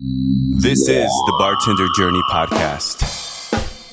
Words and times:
This 0.00 0.88
is 0.88 1.10
the 1.26 1.34
Bartender 1.40 1.88
Journey 1.96 2.22
Podcast. 2.30 3.02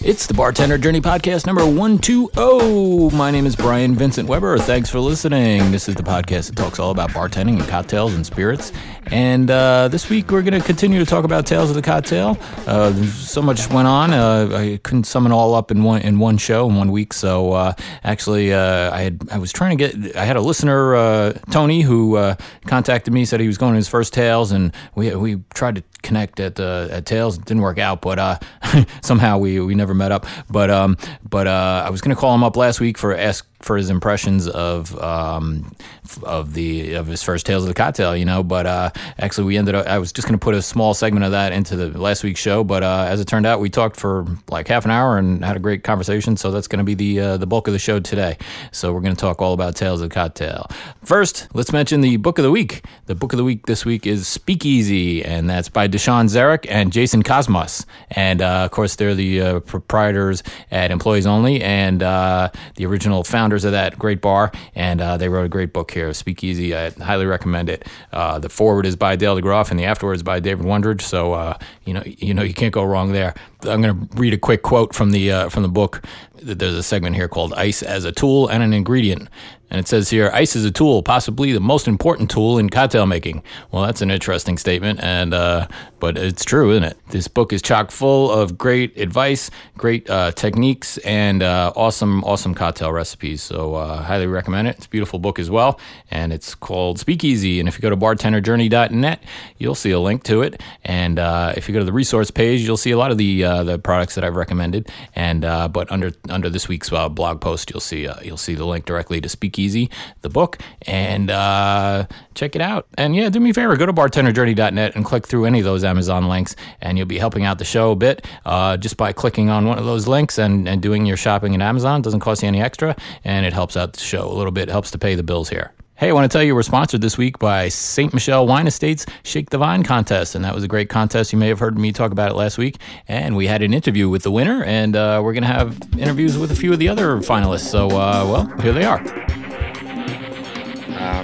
It's 0.03 0.27
the 0.27 0.35
Bartender 0.35 0.77
Journey 0.77 1.01
Podcast 1.01 1.47
number 1.47 1.65
120. 1.65 3.09
My 3.17 3.31
name 3.31 3.47
is 3.47 3.55
Brian 3.55 3.95
Vincent 3.95 4.29
Weber. 4.29 4.59
Thanks 4.59 4.87
for 4.87 4.99
listening. 4.99 5.71
This 5.71 5.89
is 5.89 5.95
the 5.95 6.03
podcast 6.03 6.49
that 6.49 6.57
talks 6.57 6.77
all 6.77 6.91
about 6.91 7.09
bartending 7.09 7.57
and 7.59 7.67
cocktails 7.67 8.13
and 8.13 8.23
spirits. 8.23 8.71
And 9.07 9.51
uh, 9.51 9.87
this 9.87 10.09
week 10.09 10.31
we're 10.31 10.41
going 10.41 10.59
to 10.59 10.65
continue 10.65 10.99
to 10.99 11.05
talk 11.05 11.23
about 11.25 11.45
Tales 11.45 11.69
of 11.69 11.75
the 11.75 11.81
Cocktail. 11.81 12.37
Uh, 12.65 12.93
so 13.03 13.41
much 13.41 13.69
went 13.69 13.87
on. 13.87 14.13
Uh, 14.13 14.49
I 14.51 14.79
couldn't 14.83 15.05
sum 15.05 15.25
it 15.25 15.31
all 15.31 15.53
up 15.53 15.71
in 15.71 15.83
one 15.83 16.01
in 16.01 16.19
one 16.19 16.37
show 16.37 16.67
in 16.69 16.75
one 16.75 16.91
week. 16.91 17.13
So 17.13 17.53
uh, 17.53 17.73
actually, 18.03 18.53
uh, 18.53 18.91
I 18.91 19.01
had 19.01 19.27
I 19.31 19.37
was 19.37 19.51
trying 19.51 19.77
to 19.77 19.87
get. 19.87 20.15
I 20.15 20.25
had 20.25 20.35
a 20.35 20.41
listener, 20.41 20.95
uh, 20.95 21.33
Tony, 21.51 21.81
who 21.81 22.17
contacted 22.65 23.13
me, 23.13 23.25
said 23.25 23.39
he 23.39 23.47
was 23.47 23.57
going 23.57 23.73
to 23.73 23.77
his 23.77 23.87
first 23.87 24.13
Tales, 24.13 24.51
and 24.51 24.73
we 24.95 25.15
we 25.15 25.41
tried 25.53 25.75
to 25.75 25.83
connect 26.05 26.39
at 26.39 26.59
uh, 26.59 26.87
at 26.91 27.05
Tales. 27.05 27.37
It 27.37 27.45
didn't 27.45 27.63
work 27.63 27.79
out, 27.79 28.01
but 28.01 28.19
uh, 28.19 28.39
somehow 29.01 29.37
we 29.37 29.59
we 29.59 29.75
never 29.75 29.93
met 29.93 30.11
up. 30.11 30.25
But 30.49 30.69
um, 30.69 30.97
but 31.27 31.47
uh, 31.47 31.83
I 31.85 31.89
was 31.89 32.01
gonna 32.01 32.15
call 32.15 32.33
him 32.33 32.43
up 32.43 32.55
last 32.55 32.79
week 32.79 32.97
for 32.97 33.15
ask 33.15 33.45
for 33.65 33.77
his 33.77 33.89
impressions 33.89 34.47
of 34.47 34.95
um, 35.01 35.75
of 36.21 36.53
the 36.53 36.93
of 36.93 37.07
his 37.07 37.23
first 37.23 37.47
tales 37.47 37.63
of 37.63 37.67
the 37.67 37.73
cocktail, 37.73 38.15
you 38.15 38.23
know. 38.23 38.43
But 38.43 38.67
uh, 38.67 38.91
actually, 39.17 39.45
we 39.45 39.57
ended 39.57 39.73
up. 39.73 39.87
I 39.87 39.97
was 39.97 40.13
just 40.13 40.27
going 40.27 40.37
to 40.37 40.43
put 40.43 40.53
a 40.53 40.61
small 40.61 40.93
segment 40.93 41.25
of 41.25 41.31
that 41.31 41.51
into 41.51 41.75
the 41.75 41.97
last 41.99 42.23
week's 42.23 42.39
show, 42.39 42.63
but 42.63 42.83
uh, 42.83 43.07
as 43.09 43.19
it 43.19 43.27
turned 43.27 43.47
out, 43.47 43.59
we 43.59 43.71
talked 43.71 43.97
for 43.97 44.27
like 44.49 44.67
half 44.67 44.85
an 44.85 44.91
hour 44.91 45.17
and 45.17 45.43
had 45.43 45.55
a 45.57 45.59
great 45.59 45.83
conversation. 45.83 46.37
So 46.37 46.51
that's 46.51 46.67
going 46.67 46.77
to 46.77 46.83
be 46.83 46.93
the 46.93 47.19
uh, 47.19 47.37
the 47.37 47.47
bulk 47.47 47.67
of 47.67 47.73
the 47.73 47.79
show 47.79 47.99
today. 47.99 48.37
So 48.71 48.93
we're 48.93 49.01
going 49.01 49.15
to 49.15 49.19
talk 49.19 49.41
all 49.41 49.53
about 49.53 49.75
tales 49.75 49.99
of 49.99 50.09
the 50.09 50.13
cocktail. 50.13 50.67
First, 51.03 51.47
let's 51.55 51.73
mention 51.73 52.01
the 52.01 52.17
book 52.17 52.37
of 52.37 52.43
the 52.43 52.51
week. 52.51 52.85
The 53.07 53.15
book 53.15 53.33
of 53.33 53.37
the 53.37 53.43
week 53.43 53.65
this 53.65 53.83
week 53.83 54.05
is 54.05 54.27
Speakeasy, 54.27 55.25
and 55.25 55.49
that's 55.49 55.69
by 55.69 55.87
Dushan 55.87 56.25
Zaric 56.25 56.67
and 56.69 56.93
Jason 56.93 57.23
Kosmas. 57.23 57.83
And 58.11 58.43
uh, 58.43 58.65
of 58.65 58.71
course, 58.71 58.95
they're 58.95 59.15
the 59.15 59.41
uh, 59.41 59.59
proprietors 59.61 60.43
at 60.69 60.91
Employees 60.91 61.25
Only 61.25 61.63
and 61.63 62.03
uh, 62.03 62.51
the 62.75 62.85
original 62.85 63.23
founder 63.23 63.54
founders 63.55 63.65
of 63.65 63.71
that 63.71 63.97
great 63.97 64.21
bar, 64.21 64.51
and 64.75 65.01
uh, 65.01 65.17
they 65.17 65.29
wrote 65.29 65.45
a 65.45 65.49
great 65.49 65.71
book 65.71 65.91
here, 65.91 66.13
Speakeasy. 66.13 66.75
I 66.75 66.89
highly 66.89 67.25
recommend 67.25 67.69
it. 67.69 67.87
Uh, 68.11 68.39
the 68.39 68.49
forward 68.49 68.85
is 68.85 68.95
by 68.95 69.15
Dale 69.15 69.39
DeGroff, 69.39 69.71
and 69.71 69.79
the 69.79 69.85
afterwards 69.85 70.23
by 70.23 70.39
David 70.39 70.65
Wondrich. 70.65 71.01
So 71.01 71.33
uh, 71.33 71.57
you 71.85 71.93
know, 71.93 72.03
you 72.05 72.33
know, 72.33 72.43
you 72.43 72.53
can't 72.53 72.73
go 72.73 72.83
wrong 72.83 73.13
there. 73.13 73.33
I'm 73.61 73.81
going 73.81 74.07
to 74.07 74.17
read 74.17 74.33
a 74.33 74.37
quick 74.37 74.61
quote 74.61 74.93
from 74.93 75.11
the 75.11 75.31
uh, 75.31 75.49
from 75.49 75.63
the 75.63 75.69
book. 75.69 76.03
There's 76.41 76.75
a 76.75 76.83
segment 76.83 77.15
here 77.15 77.27
called 77.27 77.53
"Ice 77.53 77.81
as 77.81 78.03
a 78.05 78.11
Tool 78.11 78.47
and 78.47 78.61
an 78.61 78.73
Ingredient." 78.73 79.29
And 79.75 79.83
it 79.83 79.89
says 79.89 80.09
here, 80.09 80.31
ice 80.33 80.55
is 80.55 80.63
a 80.63 80.71
tool, 80.71 81.03
possibly 81.03 81.51
the 81.51 81.59
most 81.59 81.85
important 81.85 82.31
tool 82.31 82.57
in 82.57 82.69
cocktail 82.69 83.05
making. 83.05 83.43
Well, 83.71 83.83
that's 83.83 84.01
an 84.01 84.09
interesting 84.09 84.57
statement, 84.57 85.01
and 85.03 85.33
uh, 85.33 85.67
but 85.99 86.17
it's 86.17 86.45
true, 86.45 86.71
isn't 86.71 86.85
it? 86.85 86.97
This 87.09 87.27
book 87.27 87.51
is 87.51 87.61
chock 87.61 87.91
full 87.91 88.31
of 88.31 88.57
great 88.57 88.97
advice, 88.97 89.51
great 89.77 90.09
uh, 90.09 90.31
techniques, 90.31 90.97
and 90.99 91.43
uh, 91.43 91.73
awesome, 91.75 92.23
awesome 92.23 92.55
cocktail 92.55 92.93
recipes. 92.93 93.41
So, 93.41 93.75
uh, 93.75 94.01
highly 94.01 94.27
recommend 94.27 94.69
it. 94.69 94.77
It's 94.77 94.85
a 94.85 94.89
beautiful 94.89 95.19
book 95.19 95.39
as 95.39 95.49
well, 95.49 95.77
and 96.09 96.31
it's 96.31 96.55
called 96.55 96.97
Speakeasy. 96.97 97.59
And 97.59 97.67
if 97.67 97.75
you 97.75 97.81
go 97.81 97.89
to 97.89 97.97
bartenderjourney.net, 97.97 99.23
you'll 99.57 99.75
see 99.75 99.91
a 99.91 99.99
link 99.99 100.23
to 100.23 100.41
it. 100.41 100.63
And 100.85 101.19
uh, 101.19 101.51
if 101.57 101.67
you 101.67 101.73
go 101.73 101.79
to 101.79 101.85
the 101.85 101.91
resource 101.91 102.31
page, 102.31 102.61
you'll 102.61 102.77
see 102.77 102.91
a 102.91 102.97
lot 102.97 103.11
of 103.11 103.17
the 103.17 103.43
uh, 103.43 103.65
the 103.65 103.77
products 103.77 104.15
that 104.15 104.23
I've 104.23 104.37
recommended. 104.37 104.89
And 105.17 105.41
but 105.41 105.91
under 105.91 106.13
under 106.29 106.49
this 106.49 106.69
week's 106.69 106.91
blog 106.91 107.41
post, 107.41 107.71
you'll 107.71 107.81
see 107.81 108.07
you'll 108.23 108.37
see 108.37 108.55
the 108.55 108.65
link 108.65 108.85
directly 108.85 109.19
to 109.19 109.27
Speakeasy 109.27 109.64
The 109.69 110.29
book, 110.29 110.57
and 110.83 111.29
uh, 111.31 112.07
check 112.33 112.55
it 112.55 112.61
out. 112.61 112.87
And 112.97 113.15
yeah, 113.15 113.29
do 113.29 113.39
me 113.39 113.49
a 113.51 113.53
favor, 113.53 113.75
go 113.75 113.85
to 113.85 113.93
bartenderjourney.net 113.93 114.95
and 114.95 115.05
click 115.05 115.27
through 115.27 115.45
any 115.45 115.59
of 115.59 115.65
those 115.65 115.83
Amazon 115.83 116.27
links, 116.27 116.55
and 116.81 116.97
you'll 116.97 117.07
be 117.07 117.17
helping 117.17 117.45
out 117.45 117.57
the 117.57 117.65
show 117.65 117.91
a 117.91 117.95
bit 117.95 118.25
uh, 118.45 118.77
just 118.77 118.97
by 118.97 119.13
clicking 119.13 119.49
on 119.49 119.65
one 119.65 119.77
of 119.77 119.85
those 119.85 120.07
links 120.07 120.37
and, 120.37 120.67
and 120.67 120.81
doing 120.81 121.05
your 121.05 121.17
shopping 121.17 121.53
in 121.53 121.61
Amazon. 121.61 121.99
It 121.99 122.03
doesn't 122.03 122.19
cost 122.19 122.41
you 122.41 122.47
any 122.47 122.61
extra, 122.61 122.95
and 123.23 123.45
it 123.45 123.53
helps 123.53 123.75
out 123.77 123.93
the 123.93 123.99
show 123.99 124.27
a 124.29 124.33
little 124.33 124.51
bit, 124.51 124.69
it 124.69 124.71
helps 124.71 124.91
to 124.91 124.97
pay 124.97 125.15
the 125.15 125.23
bills 125.23 125.49
here. 125.49 125.71
Hey, 125.97 126.09
I 126.09 126.11
want 126.11 126.29
to 126.29 126.37
tell 126.37 126.43
you 126.43 126.53
we're 126.55 126.63
sponsored 126.63 126.99
this 126.99 127.17
week 127.17 127.39
by 127.39 127.69
Ste. 127.69 128.13
Michelle 128.13 128.45
Wine 128.45 128.67
Estates 128.67 129.05
Shake 129.23 129.49
the 129.49 129.57
Vine 129.57 129.81
contest. 129.81 130.35
And 130.35 130.43
that 130.43 130.53
was 130.53 130.61
a 130.61 130.67
great 130.67 130.89
contest. 130.89 131.31
You 131.31 131.39
may 131.39 131.47
have 131.47 131.59
heard 131.59 131.77
me 131.77 131.93
talk 131.93 132.11
about 132.11 132.31
it 132.31 132.35
last 132.35 132.57
week. 132.57 132.79
And 133.07 133.37
we 133.37 133.47
had 133.47 133.61
an 133.61 133.73
interview 133.73 134.09
with 134.09 134.23
the 134.23 134.31
winner, 134.31 134.61
and 134.65 134.93
uh, 134.97 135.21
we're 135.23 135.31
going 135.31 135.43
to 135.43 135.47
have 135.47 135.79
interviews 135.97 136.37
with 136.37 136.51
a 136.51 136.55
few 136.55 136.73
of 136.73 136.79
the 136.79 136.89
other 136.89 137.15
finalists. 137.19 137.69
So, 137.71 137.87
uh, 137.87 138.27
well, 138.29 138.45
here 138.59 138.73
they 138.73 138.83
are. 138.83 139.44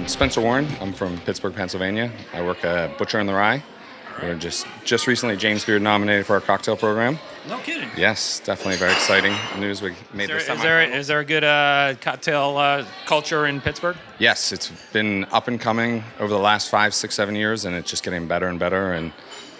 I'm 0.02 0.08
Spencer 0.08 0.40
Warren. 0.40 0.66
I'm 0.80 0.92
from 0.92 1.16
Pittsburgh, 1.18 1.54
Pennsylvania. 1.54 2.10
I 2.34 2.42
work 2.42 2.64
at 2.64 2.98
Butcher 2.98 3.20
and 3.20 3.28
the 3.28 3.34
Rye. 3.34 3.62
We're 4.20 4.34
just 4.34 4.66
just 4.84 5.06
recently 5.06 5.36
James 5.36 5.64
Beard 5.64 5.80
nominated 5.80 6.26
for 6.26 6.32
our 6.32 6.40
cocktail 6.40 6.76
program. 6.76 7.20
No 7.48 7.58
kidding. 7.58 7.88
Yes, 7.96 8.40
definitely 8.40 8.78
very 8.78 8.90
exciting 8.90 9.32
news. 9.60 9.80
We 9.80 9.94
made 10.12 10.24
is 10.24 10.28
there, 10.28 10.38
this. 10.38 10.48
Is 10.48 10.62
there, 10.62 10.82
is 10.82 11.06
there 11.06 11.20
a 11.20 11.24
good 11.24 11.44
uh, 11.44 11.94
cocktail 12.00 12.56
uh, 12.56 12.84
culture 13.06 13.46
in 13.46 13.60
Pittsburgh? 13.60 13.96
Yes, 14.18 14.50
it's 14.50 14.72
been 14.92 15.24
up 15.26 15.46
and 15.46 15.60
coming 15.60 16.02
over 16.18 16.32
the 16.32 16.40
last 16.40 16.68
five, 16.68 16.94
six, 16.94 17.14
seven 17.14 17.36
years, 17.36 17.64
and 17.64 17.76
it's 17.76 17.88
just 17.88 18.02
getting 18.02 18.26
better 18.26 18.48
and 18.48 18.58
better. 18.58 18.94
And 18.94 19.12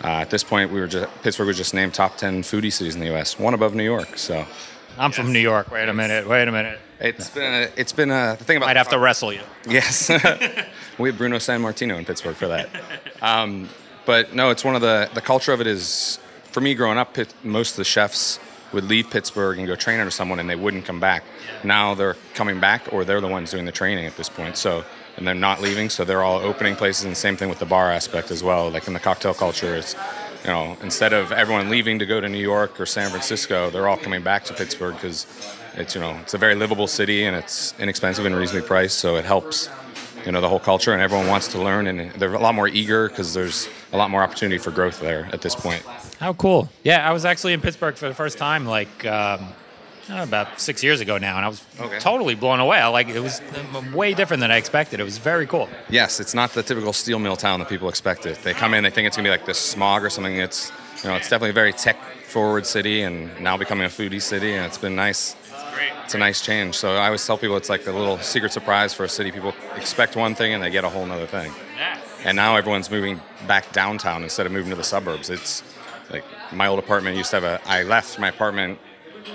uh, 0.02 0.08
at 0.08 0.30
this 0.30 0.42
point, 0.42 0.72
we 0.72 0.80
were 0.80 0.88
just, 0.88 1.08
Pittsburgh 1.22 1.46
was 1.46 1.56
just 1.56 1.72
named 1.72 1.94
top 1.94 2.16
ten 2.16 2.42
foodie 2.42 2.72
cities 2.72 2.96
in 2.96 3.00
the 3.00 3.06
U.S., 3.06 3.38
one 3.38 3.54
above 3.54 3.76
New 3.76 3.84
York. 3.84 4.18
So. 4.18 4.44
I'm 4.98 5.10
yes. 5.10 5.16
from 5.16 5.32
New 5.32 5.38
York. 5.38 5.70
Wait 5.70 5.88
a 5.88 5.94
minute. 5.94 6.28
Wait 6.28 6.48
a 6.48 6.52
minute. 6.52 6.80
It's 7.02 7.30
been 7.30 7.52
a, 7.52 7.68
it's 7.76 7.92
been 7.92 8.10
a 8.10 8.36
the 8.38 8.44
thing 8.44 8.56
about. 8.56 8.68
I'd 8.68 8.76
have 8.76 8.88
to 8.90 8.98
wrestle 8.98 9.32
you. 9.32 9.42
Yes, 9.68 10.08
we 10.98 11.08
have 11.08 11.18
Bruno 11.18 11.36
Sammartino 11.36 11.98
in 11.98 12.04
Pittsburgh 12.04 12.36
for 12.36 12.48
that. 12.48 12.68
Um, 13.22 13.68
but 14.04 14.34
no, 14.34 14.50
it's 14.50 14.64
one 14.64 14.74
of 14.74 14.80
the 14.80 15.08
the 15.14 15.20
culture 15.20 15.52
of 15.52 15.60
it 15.60 15.68
is 15.68 16.18
for 16.42 16.60
me 16.60 16.74
growing 16.74 16.98
up. 16.98 17.16
Most 17.44 17.70
of 17.70 17.76
the 17.76 17.84
chefs 17.84 18.40
would 18.72 18.82
leave 18.82 19.08
Pittsburgh 19.10 19.58
and 19.58 19.68
go 19.68 19.76
train 19.76 20.00
under 20.00 20.10
someone, 20.10 20.40
and 20.40 20.50
they 20.50 20.56
wouldn't 20.56 20.84
come 20.84 20.98
back. 20.98 21.22
Now 21.62 21.94
they're 21.94 22.16
coming 22.34 22.58
back, 22.58 22.92
or 22.92 23.04
they're 23.04 23.20
the 23.20 23.28
ones 23.28 23.52
doing 23.52 23.64
the 23.64 23.70
training 23.70 24.06
at 24.06 24.16
this 24.16 24.28
point. 24.28 24.56
So 24.56 24.84
and 25.16 25.26
they're 25.26 25.34
not 25.34 25.60
leaving, 25.60 25.90
so 25.90 26.04
they're 26.04 26.22
all 26.22 26.38
opening 26.38 26.76
places. 26.76 27.04
And 27.04 27.16
same 27.16 27.36
thing 27.36 27.48
with 27.48 27.58
the 27.58 27.66
bar 27.66 27.90
aspect 27.90 28.30
as 28.30 28.42
well. 28.42 28.70
Like 28.70 28.86
in 28.86 28.94
the 28.94 29.00
cocktail 29.00 29.34
culture, 29.34 29.76
it's 29.76 29.94
you 30.44 30.50
know 30.50 30.76
instead 30.82 31.12
of 31.12 31.32
everyone 31.32 31.70
leaving 31.70 31.98
to 31.98 32.06
go 32.06 32.20
to 32.20 32.28
New 32.28 32.38
York 32.38 32.80
or 32.80 32.86
San 32.86 33.10
Francisco, 33.10 33.70
they're 33.70 33.88
all 33.88 33.96
coming 33.96 34.22
back 34.22 34.44
to 34.44 34.54
Pittsburgh 34.54 34.94
because 34.94 35.26
it's 35.74 35.94
you 35.94 36.00
know 36.00 36.16
it's 36.22 36.34
a 36.34 36.38
very 36.38 36.54
livable 36.54 36.86
city 36.86 37.24
and 37.24 37.36
it's 37.36 37.74
inexpensive 37.78 38.26
and 38.26 38.34
reasonably 38.34 38.66
priced, 38.66 38.98
so 38.98 39.16
it 39.16 39.24
helps 39.24 39.68
you 40.24 40.32
know 40.32 40.40
the 40.40 40.48
whole 40.48 40.60
culture 40.60 40.92
and 40.92 41.02
everyone 41.02 41.26
wants 41.26 41.48
to 41.48 41.58
learn 41.60 41.86
and 41.86 42.12
they're 42.12 42.34
a 42.34 42.38
lot 42.38 42.54
more 42.54 42.68
eager 42.68 43.08
because 43.08 43.34
there's 43.34 43.68
a 43.92 43.96
lot 43.96 44.10
more 44.10 44.22
opportunity 44.22 44.58
for 44.58 44.70
growth 44.70 45.00
there 45.00 45.28
at 45.32 45.42
this 45.42 45.54
point. 45.54 45.82
How 46.18 46.32
cool! 46.34 46.68
Yeah, 46.82 47.08
I 47.08 47.12
was 47.12 47.24
actually 47.24 47.52
in 47.52 47.60
Pittsburgh 47.60 47.96
for 47.96 48.08
the 48.08 48.14
first 48.14 48.38
time 48.38 48.66
like. 48.66 49.04
Um, 49.06 49.48
Uh, 50.10 50.22
about 50.22 50.60
six 50.60 50.82
years 50.82 51.00
ago 51.00 51.16
now, 51.16 51.36
and 51.36 51.44
I 51.44 51.48
was 51.48 51.64
okay. 51.80 51.98
totally 52.00 52.34
blown 52.34 52.58
away. 52.58 52.78
I 52.78 52.88
like 52.88 53.08
it 53.08 53.20
was 53.20 53.40
way 53.94 54.14
different 54.14 54.40
than 54.40 54.50
I 54.50 54.56
expected. 54.56 54.98
It 55.00 55.04
was 55.04 55.18
very 55.18 55.46
cool. 55.46 55.68
Yes, 55.88 56.18
it's 56.18 56.34
not 56.34 56.52
the 56.52 56.62
typical 56.62 56.92
steel 56.92 57.18
mill 57.18 57.36
town 57.36 57.60
that 57.60 57.68
people 57.68 57.88
expect 57.88 58.26
it. 58.26 58.38
They 58.42 58.52
come 58.52 58.74
in, 58.74 58.82
they 58.82 58.90
think 58.90 59.06
it's 59.06 59.16
gonna 59.16 59.26
be 59.26 59.30
like 59.30 59.46
this 59.46 59.58
smog 59.58 60.02
or 60.02 60.10
something. 60.10 60.36
It's 60.36 60.72
you 61.02 61.10
know, 61.10 61.16
it's 61.16 61.28
definitely 61.28 61.50
a 61.50 61.54
very 61.54 61.72
tech 61.72 61.96
forward 62.26 62.66
city, 62.66 63.02
and 63.02 63.30
now 63.40 63.56
becoming 63.56 63.84
a 63.84 63.90
foodie 63.90 64.22
city, 64.22 64.54
and 64.54 64.66
it's 64.66 64.78
been 64.78 64.96
nice 64.96 65.36
it's 66.04 66.14
a 66.14 66.18
nice 66.18 66.40
change. 66.40 66.74
So 66.74 66.96
I 66.96 67.06
always 67.06 67.26
tell 67.26 67.38
people 67.38 67.56
it's 67.56 67.68
like 67.68 67.86
a 67.86 67.92
little 67.92 68.18
secret 68.18 68.52
surprise 68.52 68.92
for 68.92 69.04
a 69.04 69.08
city. 69.08 69.32
People 69.32 69.54
expect 69.76 70.16
one 70.16 70.34
thing 70.34 70.52
and 70.52 70.62
they 70.62 70.70
get 70.70 70.84
a 70.84 70.88
whole 70.88 71.10
other 71.10 71.26
thing. 71.26 71.52
And 72.24 72.36
now 72.36 72.56
everyone's 72.56 72.90
moving 72.90 73.20
back 73.46 73.72
downtown 73.72 74.22
instead 74.22 74.46
of 74.46 74.52
moving 74.52 74.70
to 74.70 74.76
the 74.76 74.84
suburbs. 74.84 75.30
It's 75.30 75.62
like 76.10 76.24
my 76.52 76.66
old 76.66 76.78
apartment 76.78 77.16
used 77.16 77.30
to 77.30 77.40
have 77.40 77.44
a. 77.44 77.60
I 77.66 77.82
left 77.82 78.18
my 78.18 78.28
apartment 78.28 78.78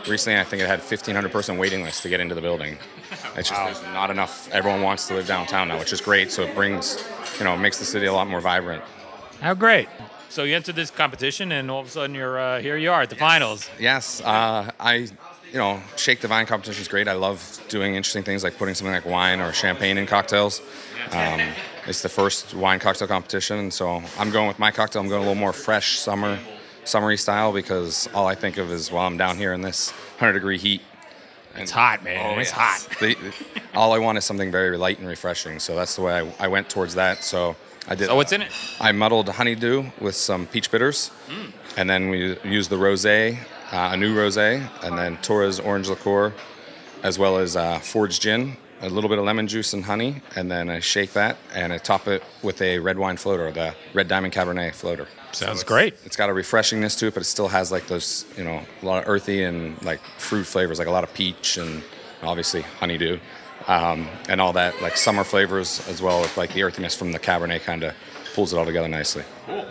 recently. 0.08 0.40
I 0.40 0.44
think 0.44 0.62
it 0.62 0.68
had 0.68 0.80
1,500 0.80 1.32
person 1.32 1.58
waiting 1.58 1.84
list 1.84 2.04
to 2.04 2.10
get 2.10 2.20
into 2.20 2.36
the 2.36 2.42
building. 2.42 2.78
It's 3.36 3.50
just 3.50 3.54
wow. 3.54 3.66
there's 3.66 3.84
not 3.94 4.10
enough. 4.10 4.50
Everyone 4.52 4.82
wants 4.82 5.08
to 5.08 5.16
live 5.16 5.28
downtown 5.28 5.68
now, 5.68 5.80
which 5.80 5.94
is 5.94 6.02
great. 6.02 6.32
So 6.32 6.44
it 6.44 6.56
brings, 6.56 7.04
you 7.38 7.46
know, 7.46 7.54
it 7.54 7.60
makes 7.60 7.80
the 7.80 7.86
city 7.86 8.06
a 8.06 8.14
lot 8.14 8.28
more 8.28 8.42
vibrant. 8.42 8.84
How 9.42 9.54
great! 9.54 9.88
So 10.30 10.44
you 10.44 10.56
entered 10.56 10.76
this 10.76 10.92
competition, 10.92 11.52
and 11.52 11.70
all 11.70 11.82
of 11.82 11.88
a 11.88 11.90
sudden 11.90 12.16
you're 12.16 12.40
uh, 12.40 12.60
here. 12.60 12.78
You 12.78 12.92
are 12.92 13.04
at 13.04 13.10
the 13.10 13.16
yes. 13.16 13.20
finals. 13.20 13.70
Yes, 13.80 14.22
uh, 14.22 14.72
I 14.80 15.08
you 15.52 15.58
know, 15.58 15.82
shake 15.96 16.20
the 16.20 16.28
vine 16.28 16.46
competition 16.46 16.82
is 16.82 16.88
great. 16.88 17.08
I 17.08 17.14
love 17.14 17.64
doing 17.70 17.96
interesting 17.96 18.24
things 18.24 18.44
like 18.44 18.58
putting 18.58 18.76
something 18.76 18.94
like 18.94 19.06
wine 19.06 19.40
or 19.40 19.54
champagne 19.54 19.98
in 19.98 20.06
cocktails. 20.06 20.62
Um, 21.12 21.42
it's 21.88 22.02
the 22.02 22.10
first 22.10 22.54
wine 22.54 22.80
cocktail 22.80 23.08
competition, 23.08 23.72
so 23.72 24.04
I'm 24.20 24.30
going 24.30 24.48
with 24.48 24.60
my 24.60 24.72
cocktail. 24.72 25.02
I'm 25.02 25.08
going 25.08 25.22
a 25.22 25.26
little 25.26 25.40
more 25.40 25.54
fresh, 25.54 26.00
summer, 26.00 26.38
summery 26.88 27.18
style 27.18 27.52
because 27.52 28.10
all 28.14 28.28
I 28.28 28.36
think 28.36 28.58
of 28.58 28.72
is 28.72 28.92
while 28.92 29.02
well, 29.02 29.08
I'm 29.08 29.18
down 29.18 29.38
here 29.38 29.54
in 29.54 29.62
this 29.62 29.92
100 29.92 30.34
degree 30.34 30.58
heat. 30.58 30.82
It's 31.56 31.72
hot, 31.72 32.04
man. 32.04 32.36
Oh, 32.36 32.40
it's 32.40 32.52
yes. 32.52 32.86
hot. 32.86 33.00
the, 33.00 33.16
all 33.74 33.94
I 33.94 33.98
want 33.98 34.18
is 34.18 34.26
something 34.26 34.52
very 34.52 34.78
light 34.78 35.00
and 35.00 35.08
refreshing. 35.08 35.60
So 35.60 35.76
that's 35.76 35.96
the 35.96 36.04
way 36.04 36.20
I, 36.20 36.46
I 36.46 36.48
went 36.48 36.70
towards 36.70 36.96
that. 36.96 37.24
So 37.24 37.56
I 37.88 37.96
did. 37.96 38.08
So 38.08 38.16
what's 38.16 38.32
in 38.32 38.44
it? 38.44 38.52
I 38.80 38.92
muddled 38.92 39.28
honeydew 39.30 39.90
with 40.00 40.16
some 40.16 40.46
peach 40.48 40.70
bitters, 40.70 41.10
mm. 41.28 41.52
and 41.78 41.90
then 41.90 42.10
we 42.10 42.38
used 42.44 42.70
the 42.70 42.76
rosé 42.76 43.40
uh, 43.72 43.90
a 43.94 43.98
new 43.98 44.16
rosé, 44.16 44.70
and 44.84 44.98
then 44.98 45.18
Torres 45.18 45.60
orange 45.60 45.90
liqueur, 45.90 46.34
as 47.04 47.20
well 47.20 47.38
as 47.38 47.56
uh, 47.56 47.80
forged 47.80 48.22
gin, 48.22 48.56
a 48.82 48.90
little 48.90 49.10
bit 49.10 49.20
of 49.20 49.26
lemon 49.26 49.48
juice 49.48 49.74
and 49.74 49.86
honey, 49.86 50.22
and 50.36 50.50
then 50.50 50.70
I 50.70 50.80
shake 50.80 51.14
that 51.14 51.38
and 51.54 51.74
I 51.74 51.78
top 51.78 52.08
it 52.08 52.24
with 52.44 52.62
a 52.62 52.80
red 52.80 52.98
wine 52.98 53.18
floater, 53.18 53.52
the 53.52 53.76
Red 53.94 54.08
Diamond 54.08 54.34
Cabernet 54.34 54.74
floater. 54.74 55.08
Sounds 55.38 55.62
it's- 55.62 55.64
great. 55.64 55.96
It's 56.06 56.16
got 56.16 56.30
a 56.30 56.34
refreshingness 56.34 56.98
to 57.00 57.08
it, 57.08 57.14
but 57.14 57.22
it 57.22 57.26
still 57.26 57.48
has 57.50 57.72
like 57.72 57.88
those, 57.88 58.26
you 58.38 58.44
know, 58.44 58.62
a 58.82 58.86
lot 58.86 59.04
of 59.04 59.10
earthy 59.10 59.44
and 59.44 59.82
like 59.84 60.00
fruit 60.18 60.46
flavors, 60.46 60.80
like 60.80 60.88
a 60.88 60.92
lot 60.92 61.04
of 61.04 61.14
peach 61.14 61.58
and 61.58 61.84
obviously 62.24 62.62
honeydew, 62.80 63.20
um, 63.68 64.08
and 64.30 64.42
all 64.42 64.54
that 64.54 64.82
like 64.82 64.98
summer 64.98 65.24
flavors 65.24 65.88
as 65.88 66.02
well. 66.02 66.22
With 66.22 66.36
like 66.38 66.54
the 66.54 66.64
earthiness 66.64 66.96
from 66.96 67.12
the 67.12 67.20
Cabernet 67.20 67.62
kind 67.62 67.84
of 67.84 67.94
pulls 68.34 68.54
it 68.54 68.58
all 68.58 68.66
together 68.66 68.88
nicely. 68.88 69.24
Well, 69.48 69.66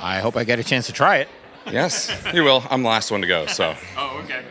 I 0.00 0.20
hope 0.20 0.36
I 0.36 0.44
get 0.44 0.58
a 0.58 0.64
chance 0.64 0.86
to 0.86 0.92
try 0.92 1.16
it. 1.18 1.28
Yes, 1.70 2.10
you 2.32 2.44
will. 2.44 2.64
I'm 2.70 2.82
the 2.82 2.88
last 2.88 3.10
one 3.10 3.20
to 3.20 3.26
go, 3.26 3.46
so 3.46 3.74
Oh, 3.96 4.20
okay. 4.24 4.42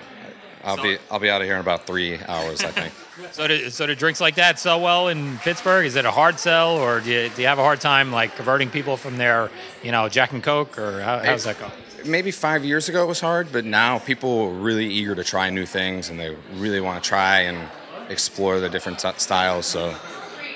I'll 0.67 0.81
be 0.81 0.97
I'll 1.09 1.19
be 1.19 1.29
out 1.29 1.41
of 1.41 1.47
here 1.47 1.55
in 1.55 1.61
about 1.61 1.87
three 1.87 2.19
hours, 2.27 2.63
I 2.63 2.71
think. 2.71 2.93
So 3.31 3.47
do, 3.47 3.71
so 3.71 3.87
do 3.87 3.95
drinks 3.95 4.21
like 4.21 4.35
that 4.35 4.59
sell 4.59 4.79
well 4.79 5.07
in 5.07 5.39
Pittsburgh? 5.39 5.87
Is 5.87 5.95
it 5.95 6.05
a 6.05 6.11
hard 6.11 6.39
sell, 6.39 6.77
or 6.77 6.99
do 6.99 7.09
you, 7.09 7.29
do 7.29 7.41
you 7.41 7.47
have 7.47 7.57
a 7.57 7.63
hard 7.63 7.81
time 7.81 8.11
like 8.11 8.35
converting 8.35 8.69
people 8.69 8.95
from 8.95 9.17
their, 9.17 9.49
you 9.81 9.91
know, 9.91 10.07
Jack 10.07 10.33
and 10.33 10.43
Coke, 10.43 10.77
or 10.77 11.01
how, 11.01 11.17
how's 11.17 11.45
that 11.45 11.59
go? 11.59 11.71
maybe 12.05 12.31
five 12.31 12.63
years 12.63 12.89
ago 12.89 13.03
it 13.03 13.07
was 13.07 13.19
hard, 13.19 13.51
but 13.51 13.65
now 13.65 13.99
people 13.99 14.43
are 14.43 14.53
really 14.53 14.87
eager 14.87 15.15
to 15.15 15.23
try 15.23 15.49
new 15.49 15.65
things 15.65 16.09
and 16.09 16.19
they 16.19 16.35
really 16.53 16.79
want 16.79 17.01
to 17.03 17.07
try 17.07 17.41
and 17.41 17.69
explore 18.09 18.59
the 18.59 18.69
different 18.69 18.99
t- 18.99 19.09
styles. 19.17 19.65
So 19.65 19.95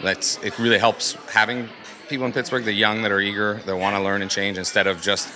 that's 0.02 0.38
it. 0.38 0.58
Really 0.58 0.80
helps 0.80 1.14
having 1.32 1.70
people 2.12 2.28
in 2.28 2.32
Pittsburgh, 2.34 2.64
the 2.64 2.72
young 2.74 3.02
that 3.02 3.12
are 3.12 3.20
eager, 3.20 3.56
that 3.66 3.76
want 3.76 3.96
to 3.96 4.02
learn 4.04 4.22
and 4.22 4.30
change, 4.30 4.58
instead 4.60 4.86
of 4.86 5.02
just, 5.02 5.28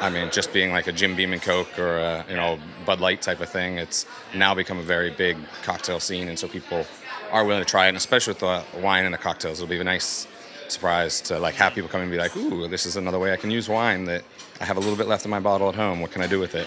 I 0.00 0.10
mean, 0.10 0.30
just 0.30 0.52
being 0.52 0.70
like 0.72 0.86
a 0.86 0.92
Jim 0.92 1.16
Beam 1.16 1.32
and 1.32 1.40
Coke 1.40 1.78
or 1.78 1.96
a, 1.96 2.24
you 2.28 2.36
know 2.36 2.58
Bud 2.84 3.00
Light 3.00 3.22
type 3.22 3.40
of 3.40 3.48
thing. 3.48 3.78
It's 3.78 4.04
now 4.34 4.54
become 4.54 4.78
a 4.78 4.82
very 4.82 5.10
big 5.10 5.38
cocktail 5.62 6.00
scene, 6.00 6.28
and 6.28 6.38
so 6.38 6.46
people 6.48 6.84
are 7.32 7.44
willing 7.44 7.64
to 7.64 7.70
try 7.70 7.86
it, 7.86 7.88
and 7.88 7.96
especially 7.96 8.32
with 8.32 8.40
the 8.40 8.62
wine 8.80 9.06
and 9.06 9.14
the 9.14 9.18
cocktails, 9.18 9.60
it'll 9.60 9.70
be 9.70 9.80
a 9.80 9.84
nice 9.84 10.26
surprise 10.68 11.20
to 11.20 11.38
like 11.38 11.54
have 11.54 11.74
people 11.74 11.88
come 11.88 12.00
and 12.02 12.10
be 12.10 12.16
like, 12.18 12.36
"Ooh, 12.36 12.68
this 12.68 12.84
is 12.86 12.96
another 12.96 13.18
way 13.18 13.32
I 13.32 13.36
can 13.36 13.50
use 13.50 13.68
wine 13.68 14.04
that 14.06 14.24
I 14.60 14.64
have 14.64 14.76
a 14.76 14.80
little 14.80 14.96
bit 14.96 15.06
left 15.06 15.24
in 15.24 15.30
my 15.30 15.40
bottle 15.40 15.68
at 15.68 15.74
home. 15.74 16.00
What 16.00 16.10
can 16.10 16.20
I 16.22 16.26
do 16.26 16.40
with 16.40 16.54
it?" 16.54 16.66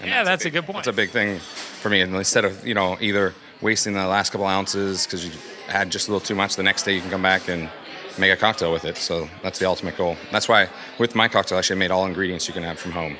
And 0.00 0.10
Yeah, 0.10 0.24
that's 0.24 0.44
a 0.44 0.46
big- 0.46 0.52
good 0.54 0.64
point. 0.66 0.76
That's 0.84 0.88
a 0.88 0.92
big 0.92 1.10
thing 1.10 1.38
for 1.38 1.88
me. 1.88 2.00
And 2.02 2.14
instead 2.14 2.44
of 2.44 2.66
you 2.66 2.74
know 2.74 2.98
either 3.00 3.34
wasting 3.62 3.94
the 3.94 4.06
last 4.06 4.30
couple 4.30 4.46
ounces 4.46 5.06
because 5.06 5.24
you 5.24 5.32
had 5.66 5.90
just 5.90 6.08
a 6.08 6.12
little 6.12 6.24
too 6.24 6.34
much, 6.34 6.56
the 6.56 6.62
next 6.62 6.82
day 6.82 6.94
you 6.94 7.00
can 7.00 7.10
come 7.10 7.22
back 7.22 7.48
and 7.48 7.70
make 8.18 8.32
a 8.32 8.36
cocktail 8.36 8.72
with 8.72 8.84
it. 8.84 8.96
So 8.96 9.28
that's 9.42 9.58
the 9.58 9.66
ultimate 9.66 9.96
goal. 9.96 10.16
That's 10.32 10.48
why 10.48 10.68
with 10.98 11.14
my 11.14 11.28
cocktail, 11.28 11.56
I 11.56 11.60
actually 11.60 11.78
made 11.78 11.90
all 11.90 12.06
ingredients 12.06 12.46
you 12.48 12.54
can 12.54 12.62
have 12.62 12.78
from 12.78 12.92
home. 12.92 13.16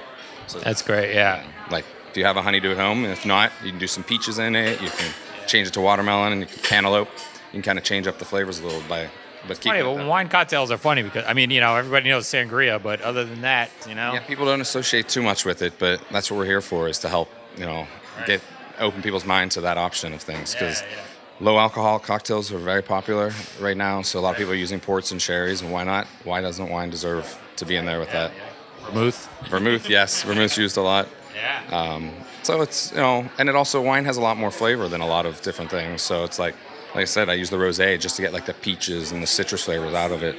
So 0.46 0.58
That's 0.60 0.82
great. 0.82 1.14
Yeah. 1.14 1.44
like 1.70 1.84
if 2.10 2.16
you 2.16 2.24
have 2.24 2.36
a 2.36 2.42
honeydew 2.42 2.70
at 2.72 2.76
home, 2.78 3.04
if 3.04 3.26
not, 3.26 3.52
you 3.64 3.70
can 3.70 3.78
do 3.78 3.86
some 3.86 4.04
peaches 4.04 4.38
in 4.38 4.54
it. 4.56 4.80
You 4.80 4.88
can 4.90 5.12
change 5.46 5.68
it 5.68 5.74
to 5.74 5.80
watermelon 5.80 6.32
and 6.32 6.40
you 6.42 6.46
can 6.46 6.62
cantaloupe. 6.62 7.08
You 7.52 7.52
can 7.52 7.62
kind 7.62 7.78
of 7.78 7.84
change 7.84 8.06
up 8.06 8.18
the 8.18 8.24
flavors 8.24 8.60
a 8.60 8.64
little 8.64 8.82
by, 8.88 9.08
but 9.48 9.60
keep 9.60 9.70
Funny, 9.72 9.80
it. 9.80 9.82
well, 9.84 10.06
wine 10.06 10.28
cocktails 10.28 10.70
are 10.70 10.78
funny 10.78 11.02
because 11.02 11.24
I 11.26 11.32
mean, 11.34 11.50
you 11.50 11.60
know, 11.60 11.74
everybody 11.76 12.08
knows 12.10 12.26
sangria, 12.26 12.82
but 12.82 13.00
other 13.00 13.24
than 13.24 13.40
that, 13.42 13.70
you 13.88 13.94
know, 13.94 14.12
Yeah, 14.14 14.20
people 14.20 14.44
don't 14.46 14.60
associate 14.60 15.08
too 15.08 15.22
much 15.22 15.44
with 15.44 15.62
it, 15.62 15.74
but 15.78 16.00
that's 16.10 16.30
what 16.30 16.38
we're 16.38 16.46
here 16.46 16.60
for 16.60 16.88
is 16.88 16.98
to 17.00 17.08
help, 17.08 17.28
you 17.56 17.64
know, 17.66 17.86
get 18.26 18.40
open 18.78 19.02
people's 19.02 19.24
minds 19.24 19.54
to 19.54 19.60
that 19.62 19.78
option 19.78 20.12
of 20.12 20.20
things 20.22 20.52
because 20.52 20.82
Yeah, 20.82 20.88
yeah. 20.90 21.02
Low 21.40 21.58
alcohol 21.58 21.98
cocktails 21.98 22.52
are 22.52 22.58
very 22.58 22.82
popular 22.82 23.32
right 23.60 23.76
now. 23.76 24.02
So 24.02 24.18
a 24.18 24.20
lot 24.20 24.30
of 24.30 24.36
people 24.36 24.52
are 24.52 24.56
using 24.56 24.80
ports 24.80 25.10
and 25.12 25.20
sherries, 25.20 25.62
and 25.62 25.70
why 25.72 25.84
not? 25.84 26.06
Why 26.24 26.40
doesn't 26.40 26.68
wine 26.68 26.90
deserve 26.90 27.38
to 27.56 27.64
be 27.64 27.76
in 27.76 27.84
there 27.86 27.98
with 28.00 28.10
that? 28.12 28.32
vermouth. 28.92 29.28
Vermouth, 29.48 29.88
yes, 29.88 30.22
vermouth's 30.22 30.56
used 30.56 30.76
a 30.76 30.82
lot. 30.82 31.08
Yeah. 31.34 31.62
Um, 31.70 32.12
so 32.42 32.62
it's 32.62 32.92
you 32.92 32.98
know, 32.98 33.28
and 33.38 33.48
it 33.48 33.56
also 33.56 33.82
wine 33.82 34.04
has 34.04 34.16
a 34.16 34.20
lot 34.20 34.36
more 34.36 34.50
flavor 34.50 34.88
than 34.88 35.00
a 35.00 35.06
lot 35.06 35.26
of 35.26 35.42
different 35.42 35.70
things. 35.70 36.02
So 36.02 36.24
it's 36.24 36.38
like, 36.38 36.54
like 36.94 37.02
I 37.02 37.04
said, 37.04 37.28
I 37.28 37.34
use 37.34 37.50
the 37.50 37.56
rosé 37.56 37.98
just 38.00 38.16
to 38.16 38.22
get 38.22 38.32
like 38.32 38.46
the 38.46 38.54
peaches 38.54 39.12
and 39.12 39.22
the 39.22 39.26
citrus 39.26 39.64
flavors 39.64 39.94
out 39.94 40.12
of 40.12 40.22
it, 40.22 40.36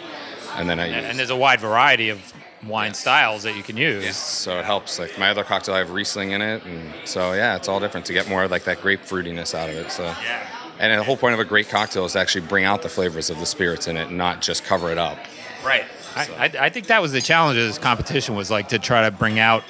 and 0.55 0.69
then 0.69 0.79
I 0.79 0.87
and, 0.87 0.95
use. 0.95 1.05
and 1.05 1.19
there's 1.19 1.29
a 1.29 1.35
wide 1.35 1.59
variety 1.59 2.09
of 2.09 2.33
wine 2.65 2.93
styles 2.93 3.43
that 3.43 3.55
you 3.55 3.61
can 3.63 3.77
use. 3.77 4.03
Yes, 4.03 4.17
so 4.17 4.57
it 4.59 4.65
helps. 4.65 4.97
Like 4.97 5.19
my 5.19 5.29
other 5.29 5.43
cocktail, 5.43 5.75
I 5.75 5.79
have 5.79 5.91
Riesling 5.91 6.31
in 6.31 6.41
it, 6.41 6.63
and 6.65 6.91
so 7.05 7.33
yeah, 7.33 7.55
it's 7.55 7.67
all 7.67 7.79
different 7.79 8.05
to 8.07 8.13
get 8.13 8.27
more 8.29 8.47
like 8.47 8.63
that 8.63 8.81
grape 8.81 9.01
fruitiness 9.03 9.53
out 9.53 9.69
of 9.69 9.75
it. 9.75 9.91
So, 9.91 10.03
Yeah. 10.03 10.47
And 10.79 10.99
the 10.99 11.03
whole 11.03 11.17
point 11.17 11.33
of 11.33 11.39
a 11.39 11.45
great 11.45 11.69
cocktail 11.69 12.05
is 12.05 12.13
to 12.13 12.19
actually 12.19 12.45
bring 12.47 12.63
out 12.65 12.81
the 12.81 12.89
flavors 12.89 13.29
of 13.29 13.39
the 13.39 13.45
spirits 13.45 13.87
in 13.87 13.97
it, 13.97 14.07
and 14.09 14.17
not 14.17 14.41
just 14.41 14.63
cover 14.63 14.91
it 14.91 14.97
up. 14.97 15.17
Right. 15.65 15.85
I, 16.15 16.27
I, 16.37 16.65
I 16.65 16.69
think 16.69 16.87
that 16.87 17.01
was 17.01 17.11
the 17.11 17.21
challenge 17.21 17.57
of 17.59 17.67
this 17.67 17.77
competition 17.77 18.35
was 18.35 18.49
like 18.49 18.69
to 18.69 18.79
try 18.79 19.03
to 19.03 19.11
bring 19.11 19.39
out, 19.39 19.63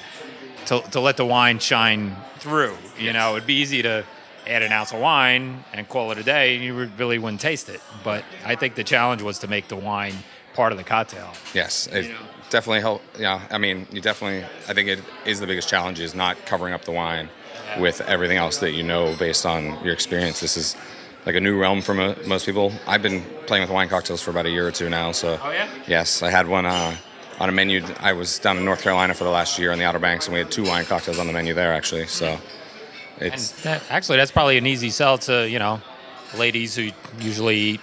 to, 0.66 0.80
to 0.92 1.00
let 1.00 1.16
the 1.16 1.26
wine 1.26 1.58
shine 1.58 2.16
through. 2.38 2.76
You 2.98 3.12
know, 3.12 3.36
it'd 3.36 3.46
be 3.46 3.54
easy 3.60 3.82
to 3.82 4.04
add 4.46 4.62
an 4.62 4.72
ounce 4.72 4.92
of 4.92 5.00
wine 5.00 5.62
and 5.74 5.86
call 5.88 6.10
it 6.12 6.18
a 6.18 6.22
day, 6.22 6.54
and 6.56 6.64
you 6.64 6.74
would- 6.74 6.98
really 6.98 7.18
wouldn't 7.18 7.40
taste 7.40 7.68
it. 7.68 7.80
But 8.02 8.24
I 8.44 8.54
think 8.54 8.76
the 8.76 8.84
challenge 8.84 9.20
was 9.22 9.38
to 9.40 9.48
make 9.48 9.68
the 9.68 9.76
wine 9.76 10.14
part 10.54 10.72
of 10.72 10.78
the 10.78 10.84
cocktail. 10.84 11.32
Yes, 11.54 11.86
it 11.88 12.06
You 12.06 12.12
know. 12.12 12.18
definitely 12.48 12.80
help. 12.80 13.02
Yeah, 13.18 13.42
I 13.50 13.58
mean, 13.58 13.86
you 13.92 14.00
definitely. 14.00 14.44
I 14.68 14.72
think 14.74 14.88
it 14.88 15.00
is 15.26 15.38
the 15.40 15.46
biggest 15.46 15.68
challenge 15.68 16.00
is 16.00 16.14
not 16.14 16.36
covering 16.46 16.72
up 16.72 16.84
the 16.84 16.92
wine 16.92 17.28
with 17.78 18.00
everything 18.02 18.38
else 18.38 18.56
that 18.58 18.72
you 18.72 18.82
know 18.82 19.14
based 19.18 19.44
on 19.44 19.84
your 19.84 19.92
experience. 19.92 20.40
This 20.40 20.56
is 20.56 20.74
like 21.28 21.36
a 21.36 21.40
new 21.40 21.58
realm 21.58 21.82
for 21.82 21.92
mo- 21.92 22.16
most 22.26 22.46
people. 22.46 22.72
I've 22.86 23.02
been 23.02 23.22
playing 23.46 23.60
with 23.62 23.70
wine 23.70 23.90
cocktails 23.90 24.22
for 24.22 24.30
about 24.30 24.46
a 24.46 24.50
year 24.50 24.66
or 24.66 24.70
two 24.72 24.88
now. 24.88 25.12
So, 25.12 25.38
Oh, 25.42 25.50
yeah? 25.50 25.68
yes, 25.86 26.22
I 26.22 26.30
had 26.30 26.48
one 26.48 26.64
uh, 26.64 26.96
on 27.38 27.50
a 27.50 27.52
menu. 27.52 27.84
I 28.00 28.14
was 28.14 28.38
down 28.38 28.56
in 28.56 28.64
North 28.64 28.80
Carolina 28.80 29.12
for 29.12 29.24
the 29.24 29.30
last 29.30 29.58
year 29.58 29.70
in 29.72 29.78
the 29.78 29.84
Outer 29.84 29.98
Banks, 29.98 30.24
and 30.26 30.32
we 30.32 30.38
had 30.38 30.50
two 30.50 30.64
wine 30.64 30.86
cocktails 30.86 31.18
on 31.18 31.26
the 31.26 31.34
menu 31.34 31.52
there 31.52 31.74
actually. 31.74 32.06
So, 32.06 32.38
it's 33.20 33.50
that, 33.62 33.82
actually, 33.90 34.16
that's 34.16 34.30
probably 34.30 34.56
an 34.56 34.66
easy 34.66 34.88
sell 34.88 35.18
to 35.18 35.46
you 35.46 35.58
know, 35.58 35.82
ladies 36.38 36.74
who 36.76 36.88
usually 37.20 37.78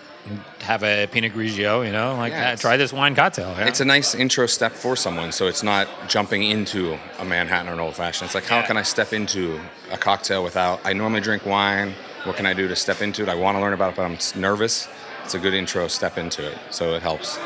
have 0.62 0.84
a 0.84 1.06
Pinot 1.06 1.34
Grigio. 1.34 1.86
You 1.86 1.92
know, 1.92 2.16
like 2.16 2.32
Yeah, 2.34 2.56
try 2.56 2.78
this 2.78 2.92
wine 2.92 3.14
cocktail. 3.14 3.54
yeah. 3.60 3.68
it's 3.68 3.80
a 3.80 3.86
nice 3.86 4.16
intro 4.16 4.48
step 4.48 4.72
for 4.72 4.96
someone. 4.96 5.32
So 5.32 5.46
it's 5.46 5.62
not 5.62 5.88
jumping 6.08 6.42
into 6.42 6.98
a 7.20 7.26
Manhattan 7.26 7.70
or 7.70 7.74
an 7.74 7.80
old 7.80 7.94
fashioned. 7.94 8.26
It's 8.26 8.34
like, 8.34 8.46
how 8.46 8.62
Yeah. 8.62 8.66
can 8.66 8.78
I 8.78 8.82
step 8.82 9.14
into 9.14 9.60
a 9.92 9.98
cocktail 10.00 10.44
without? 10.44 10.80
I 10.84 10.94
normally 10.94 11.22
drink 11.22 11.46
wine. 11.46 11.94
What 12.26 12.36
can 12.36 12.46
I 12.46 12.54
do 12.54 12.68
to 12.68 12.76
step 12.76 13.02
into 13.02 13.24
it? 13.24 13.30
I 13.30 13.36
want 13.36 13.56
to 13.56 13.62
learn 13.62 13.74
about 13.74 13.94
it, 13.94 13.96
but 13.96 14.04
I'm 14.04 14.18
nervous. 14.42 14.88
It's 15.24 15.34
a 15.36 15.40
good 15.40 15.54
intro 15.54 15.88
step 15.88 16.18
into 16.18 16.46
it, 16.52 16.58
so 16.72 16.94
it 16.96 17.02
helps. 17.02 17.38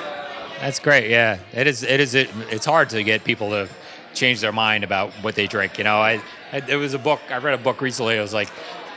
That's 0.59 0.79
great. 0.79 1.09
Yeah, 1.09 1.37
it 1.53 1.67
is. 1.67 1.83
It 1.83 1.99
is. 1.99 2.15
It, 2.15 2.29
it's 2.49 2.65
hard 2.65 2.89
to 2.89 3.03
get 3.03 3.23
people 3.23 3.49
to 3.51 3.69
change 4.13 4.41
their 4.41 4.51
mind 4.51 4.83
about 4.83 5.11
what 5.21 5.35
they 5.35 5.47
drink. 5.47 5.77
You 5.77 5.83
know, 5.83 5.97
I, 5.99 6.21
I 6.51 6.59
there 6.61 6.77
was 6.79 6.93
a 6.93 6.99
book 6.99 7.19
I 7.29 7.37
read 7.37 7.53
a 7.53 7.57
book 7.61 7.79
recently. 7.81 8.17
It 8.17 8.21
was 8.21 8.33
like 8.33 8.49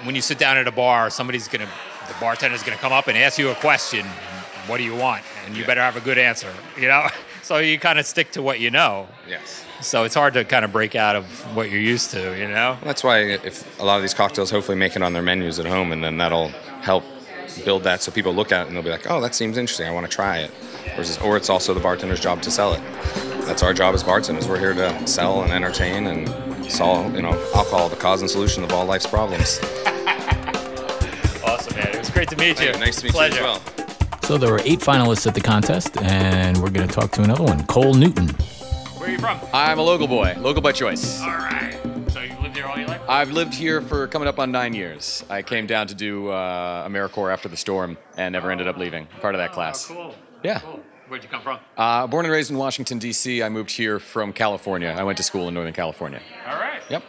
when 0.04 0.14
you 0.14 0.22
sit 0.22 0.38
down 0.38 0.56
at 0.56 0.66
a 0.66 0.72
bar, 0.72 1.10
somebody's 1.10 1.46
gonna, 1.48 1.68
the 2.08 2.14
bartender's 2.20 2.62
gonna 2.64 2.76
come 2.78 2.92
up 2.92 3.06
and 3.08 3.16
ask 3.18 3.38
you 3.38 3.50
a 3.50 3.54
question. 3.56 4.04
What 4.66 4.78
do 4.78 4.84
you 4.84 4.94
want? 4.96 5.22
And 5.46 5.54
you 5.56 5.62
Yeah. 5.62 5.66
better 5.66 5.80
have 5.80 5.96
a 5.96 6.00
good 6.00 6.18
answer. 6.18 6.52
You 6.76 6.88
know, 6.88 7.08
so 7.42 7.58
you 7.58 7.78
kind 7.78 7.98
of 7.98 8.06
stick 8.06 8.30
to 8.32 8.42
what 8.42 8.58
you 8.60 8.70
know. 8.70 9.06
Yes. 9.28 9.64
So 9.82 10.04
it's 10.04 10.14
hard 10.14 10.34
to 10.34 10.44
kind 10.44 10.64
of 10.64 10.72
break 10.72 10.94
out 10.94 11.16
of 11.16 11.24
what 11.56 11.70
you're 11.70 11.80
used 11.80 12.10
to. 12.12 12.38
You 12.38 12.48
know. 12.48 12.78
That's 12.82 13.02
why 13.04 13.20
if 13.20 13.78
a 13.80 13.84
lot 13.84 13.96
of 13.96 14.02
these 14.02 14.14
cocktails 14.14 14.50
hopefully 14.50 14.78
make 14.78 14.96
it 14.96 15.02
on 15.02 15.12
their 15.12 15.22
menus 15.22 15.58
at 15.58 15.66
home, 15.66 15.92
and 15.92 16.02
then 16.02 16.16
that'll 16.16 16.48
help 16.80 17.04
build 17.64 17.84
that 17.84 18.00
so 18.00 18.10
people 18.10 18.32
look 18.32 18.50
at 18.50 18.62
it 18.62 18.68
and 18.68 18.76
they'll 18.76 18.82
be 18.82 18.90
like, 18.90 19.10
oh, 19.10 19.20
that 19.20 19.34
seems 19.34 19.58
interesting. 19.58 19.86
I 19.86 19.90
want 19.90 20.06
to 20.06 20.12
try 20.12 20.38
it. 20.38 20.50
Versus, 20.96 21.18
or 21.18 21.36
it's 21.36 21.50
also 21.50 21.74
the 21.74 21.80
bartender's 21.80 22.20
job 22.20 22.42
to 22.42 22.50
sell 22.50 22.72
it. 22.74 22.80
That's 23.46 23.62
our 23.62 23.74
job 23.74 23.94
as 23.94 24.02
bartenders. 24.02 24.48
We're 24.48 24.58
here 24.58 24.74
to 24.74 25.06
sell 25.06 25.42
and 25.42 25.52
entertain 25.52 26.06
and 26.06 26.70
solve, 26.70 27.14
you 27.14 27.22
know, 27.22 27.32
alcohol, 27.54 27.88
the 27.88 27.96
cause 27.96 28.20
and 28.20 28.30
solution 28.30 28.64
of 28.64 28.72
all 28.72 28.86
life's 28.86 29.06
problems. 29.06 29.60
Awesome, 31.44 31.76
man. 31.76 31.88
It 31.88 31.98
was 31.98 32.10
great 32.10 32.28
to 32.30 32.36
meet 32.36 32.60
you. 32.60 32.72
Nice 32.72 32.96
to 33.00 33.04
meet 33.04 33.12
Pleasure. 33.12 33.40
you 33.40 33.46
as 33.46 33.60
well. 33.76 34.18
So 34.22 34.38
there 34.38 34.52
were 34.52 34.60
eight 34.60 34.78
finalists 34.78 35.26
at 35.26 35.34
the 35.34 35.40
contest, 35.40 35.96
and 36.00 36.56
we're 36.62 36.70
going 36.70 36.86
to 36.86 36.94
talk 36.94 37.10
to 37.12 37.22
another 37.22 37.42
one, 37.42 37.66
Cole 37.66 37.94
Newton. 37.94 38.30
Where 39.02 39.10
are 39.10 39.14
you 39.14 39.18
from? 39.18 39.40
I'm 39.52 39.80
a 39.80 39.82
local 39.82 40.06
boy, 40.06 40.36
local 40.38 40.62
by 40.62 40.70
choice. 40.70 41.20
All 41.20 41.26
right. 41.26 41.76
So 42.12 42.20
you 42.20 42.38
lived 42.40 42.54
here 42.54 42.66
all 42.66 42.78
your 42.78 42.86
life? 42.86 43.00
I've 43.08 43.32
lived 43.32 43.52
here 43.52 43.80
for 43.80 44.06
coming 44.06 44.28
up 44.28 44.38
on 44.38 44.52
nine 44.52 44.74
years. 44.74 45.24
I 45.28 45.42
came 45.42 45.66
down 45.66 45.88
to 45.88 45.94
do 45.96 46.28
uh, 46.28 46.86
AmeriCorps 46.88 47.32
after 47.32 47.48
the 47.48 47.56
storm 47.56 47.98
and 48.16 48.32
never 48.32 48.52
ended 48.52 48.68
up 48.68 48.76
leaving. 48.76 49.06
Part 49.20 49.34
of 49.34 49.40
that 49.40 49.50
class. 49.50 49.90
Oh, 49.90 49.94
cool. 49.94 50.14
Yeah. 50.44 50.60
Cool. 50.60 50.78
Where'd 51.08 51.24
you 51.24 51.28
come 51.28 51.42
from? 51.42 51.58
Uh, 51.76 52.06
born 52.06 52.26
and 52.26 52.32
raised 52.32 52.52
in 52.52 52.56
Washington, 52.58 53.00
D.C., 53.00 53.42
I 53.42 53.48
moved 53.48 53.72
here 53.72 53.98
from 53.98 54.32
California. 54.32 54.94
I 54.96 55.02
went 55.02 55.16
to 55.16 55.24
school 55.24 55.48
in 55.48 55.54
Northern 55.54 55.74
California. 55.74 56.22
All 56.46 56.54
right. 56.54 56.80
Yep. 56.88 57.02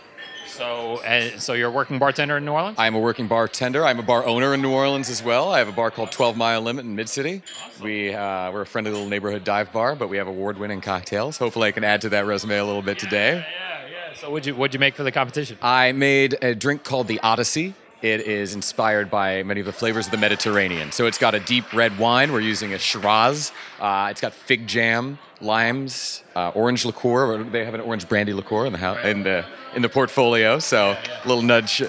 So, 0.53 0.97
uh, 0.97 1.39
so 1.39 1.53
you're 1.53 1.69
a 1.69 1.71
working 1.71 1.97
bartender 1.97 2.37
in 2.37 2.45
New 2.45 2.51
Orleans? 2.51 2.75
I'm 2.77 2.93
a 2.93 2.99
working 2.99 3.27
bartender. 3.27 3.83
I'm 3.83 3.97
a 3.97 4.03
bar 4.03 4.23
owner 4.23 4.53
in 4.53 4.61
New 4.61 4.71
Orleans 4.71 5.09
as 5.09 5.23
well. 5.23 5.51
I 5.51 5.57
have 5.57 5.67
a 5.67 5.71
bar 5.71 5.89
called 5.89 6.11
12 6.11 6.37
Mile 6.37 6.61
Limit 6.61 6.85
in 6.85 6.95
Mid 6.95 7.09
City. 7.09 7.41
We, 7.81 8.13
uh, 8.13 8.51
we're 8.51 8.61
a 8.61 8.65
friendly 8.65 8.91
little 8.91 9.07
neighborhood 9.07 9.43
dive 9.43 9.73
bar, 9.73 9.95
but 9.95 10.09
we 10.09 10.17
have 10.17 10.27
award 10.27 10.59
winning 10.59 10.79
cocktails. 10.79 11.37
Hopefully, 11.37 11.69
I 11.69 11.71
can 11.71 11.83
add 11.83 12.01
to 12.01 12.09
that 12.09 12.27
resume 12.27 12.55
a 12.57 12.65
little 12.65 12.83
bit 12.83 12.99
today. 12.99 13.37
Yeah, 13.37 13.87
yeah. 13.89 14.13
So, 14.13 14.29
what'd 14.29 14.45
you 14.45 14.55
what'd 14.55 14.75
you 14.75 14.79
make 14.79 14.93
for 14.93 15.01
the 15.03 15.11
competition? 15.11 15.57
I 15.59 15.91
made 15.91 16.37
a 16.43 16.53
drink 16.53 16.83
called 16.83 17.07
the 17.07 17.19
Odyssey. 17.21 17.73
It 18.03 18.27
is 18.27 18.53
inspired 18.53 19.09
by 19.09 19.43
many 19.43 19.61
of 19.61 19.65
the 19.65 19.71
flavors 19.71 20.07
of 20.07 20.11
the 20.11 20.17
Mediterranean. 20.17 20.91
So 20.91 21.05
it's 21.05 21.17
got 21.17 21.35
a 21.35 21.39
deep 21.39 21.71
red 21.71 21.97
wine. 21.97 22.33
We're 22.33 22.41
using 22.41 22.73
a 22.73 22.77
Shiraz. 22.77 23.53
Uh, 23.79 24.09
it's 24.11 24.19
got 24.19 24.33
fig 24.33 24.67
jam, 24.67 25.17
limes, 25.39 26.21
uh, 26.35 26.49
orange 26.49 26.83
liqueur. 26.83 27.41
They 27.45 27.63
have 27.63 27.73
an 27.73 27.79
orange 27.79 28.09
brandy 28.09 28.33
liqueur 28.33 28.65
in 28.65 28.73
the 28.73 28.77
house, 28.77 28.97
in 29.05 29.23
the 29.23 29.45
in 29.73 29.81
the 29.81 29.87
portfolio. 29.87 30.59
So 30.59 30.97
a 30.97 31.27
little 31.27 31.41
nudge 31.41 31.81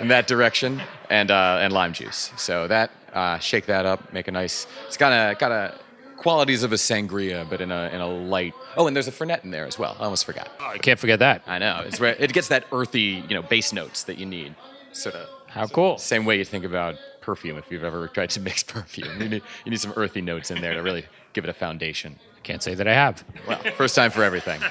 in 0.00 0.08
that 0.08 0.26
direction, 0.26 0.80
and 1.10 1.30
uh, 1.30 1.58
and 1.60 1.70
lime 1.70 1.92
juice. 1.92 2.32
So 2.38 2.66
that 2.68 2.90
uh, 3.12 3.38
shake 3.38 3.66
that 3.66 3.84
up, 3.84 4.10
make 4.10 4.26
a 4.26 4.32
nice. 4.32 4.66
It's 4.86 4.96
got 4.96 5.12
a 5.12 5.34
got 5.34 5.52
a 5.52 5.74
qualities 6.16 6.62
of 6.62 6.72
a 6.72 6.76
sangria, 6.76 7.46
but 7.46 7.60
in 7.60 7.70
a 7.70 7.90
in 7.92 8.00
a 8.00 8.08
light. 8.08 8.54
Oh, 8.78 8.86
and 8.86 8.96
there's 8.96 9.08
a 9.08 9.12
fernet 9.12 9.44
in 9.44 9.50
there 9.50 9.66
as 9.66 9.78
well. 9.78 9.98
I 10.00 10.04
almost 10.04 10.24
forgot. 10.24 10.48
Oh, 10.60 10.72
you 10.72 10.80
can't 10.80 10.98
forget 10.98 11.18
that. 11.18 11.42
I 11.46 11.58
know. 11.58 11.82
It's 11.84 12.00
where 12.00 12.16
it 12.18 12.32
gets 12.32 12.48
that 12.48 12.64
earthy, 12.72 13.22
you 13.28 13.34
know, 13.34 13.42
bass 13.42 13.74
notes 13.74 14.04
that 14.04 14.16
you 14.16 14.24
need. 14.24 14.54
Sort 14.92 15.14
of. 15.14 15.28
How 15.48 15.66
cool. 15.66 15.98
Same 15.98 16.24
way 16.24 16.36
you 16.38 16.44
think 16.44 16.64
about 16.64 16.96
perfume. 17.20 17.58
If 17.58 17.70
you've 17.70 17.84
ever 17.84 18.08
tried 18.08 18.30
to 18.30 18.40
mix 18.48 18.62
perfume, 18.62 19.20
you 19.20 19.28
need 19.28 19.42
you 19.64 19.70
need 19.70 19.80
some 19.80 19.92
earthy 19.96 20.20
notes 20.20 20.50
in 20.50 20.60
there 20.60 20.74
to 20.74 20.82
really 20.82 21.04
give 21.32 21.44
it 21.44 21.50
a 21.50 21.54
foundation. 21.54 22.18
Can't 22.42 22.62
say 22.62 22.74
that 22.74 22.86
I 22.86 22.94
have. 22.94 23.24
Well, 23.46 23.58
first 23.76 23.94
time 23.94 24.10
for 24.10 24.22
everything. 24.22 24.60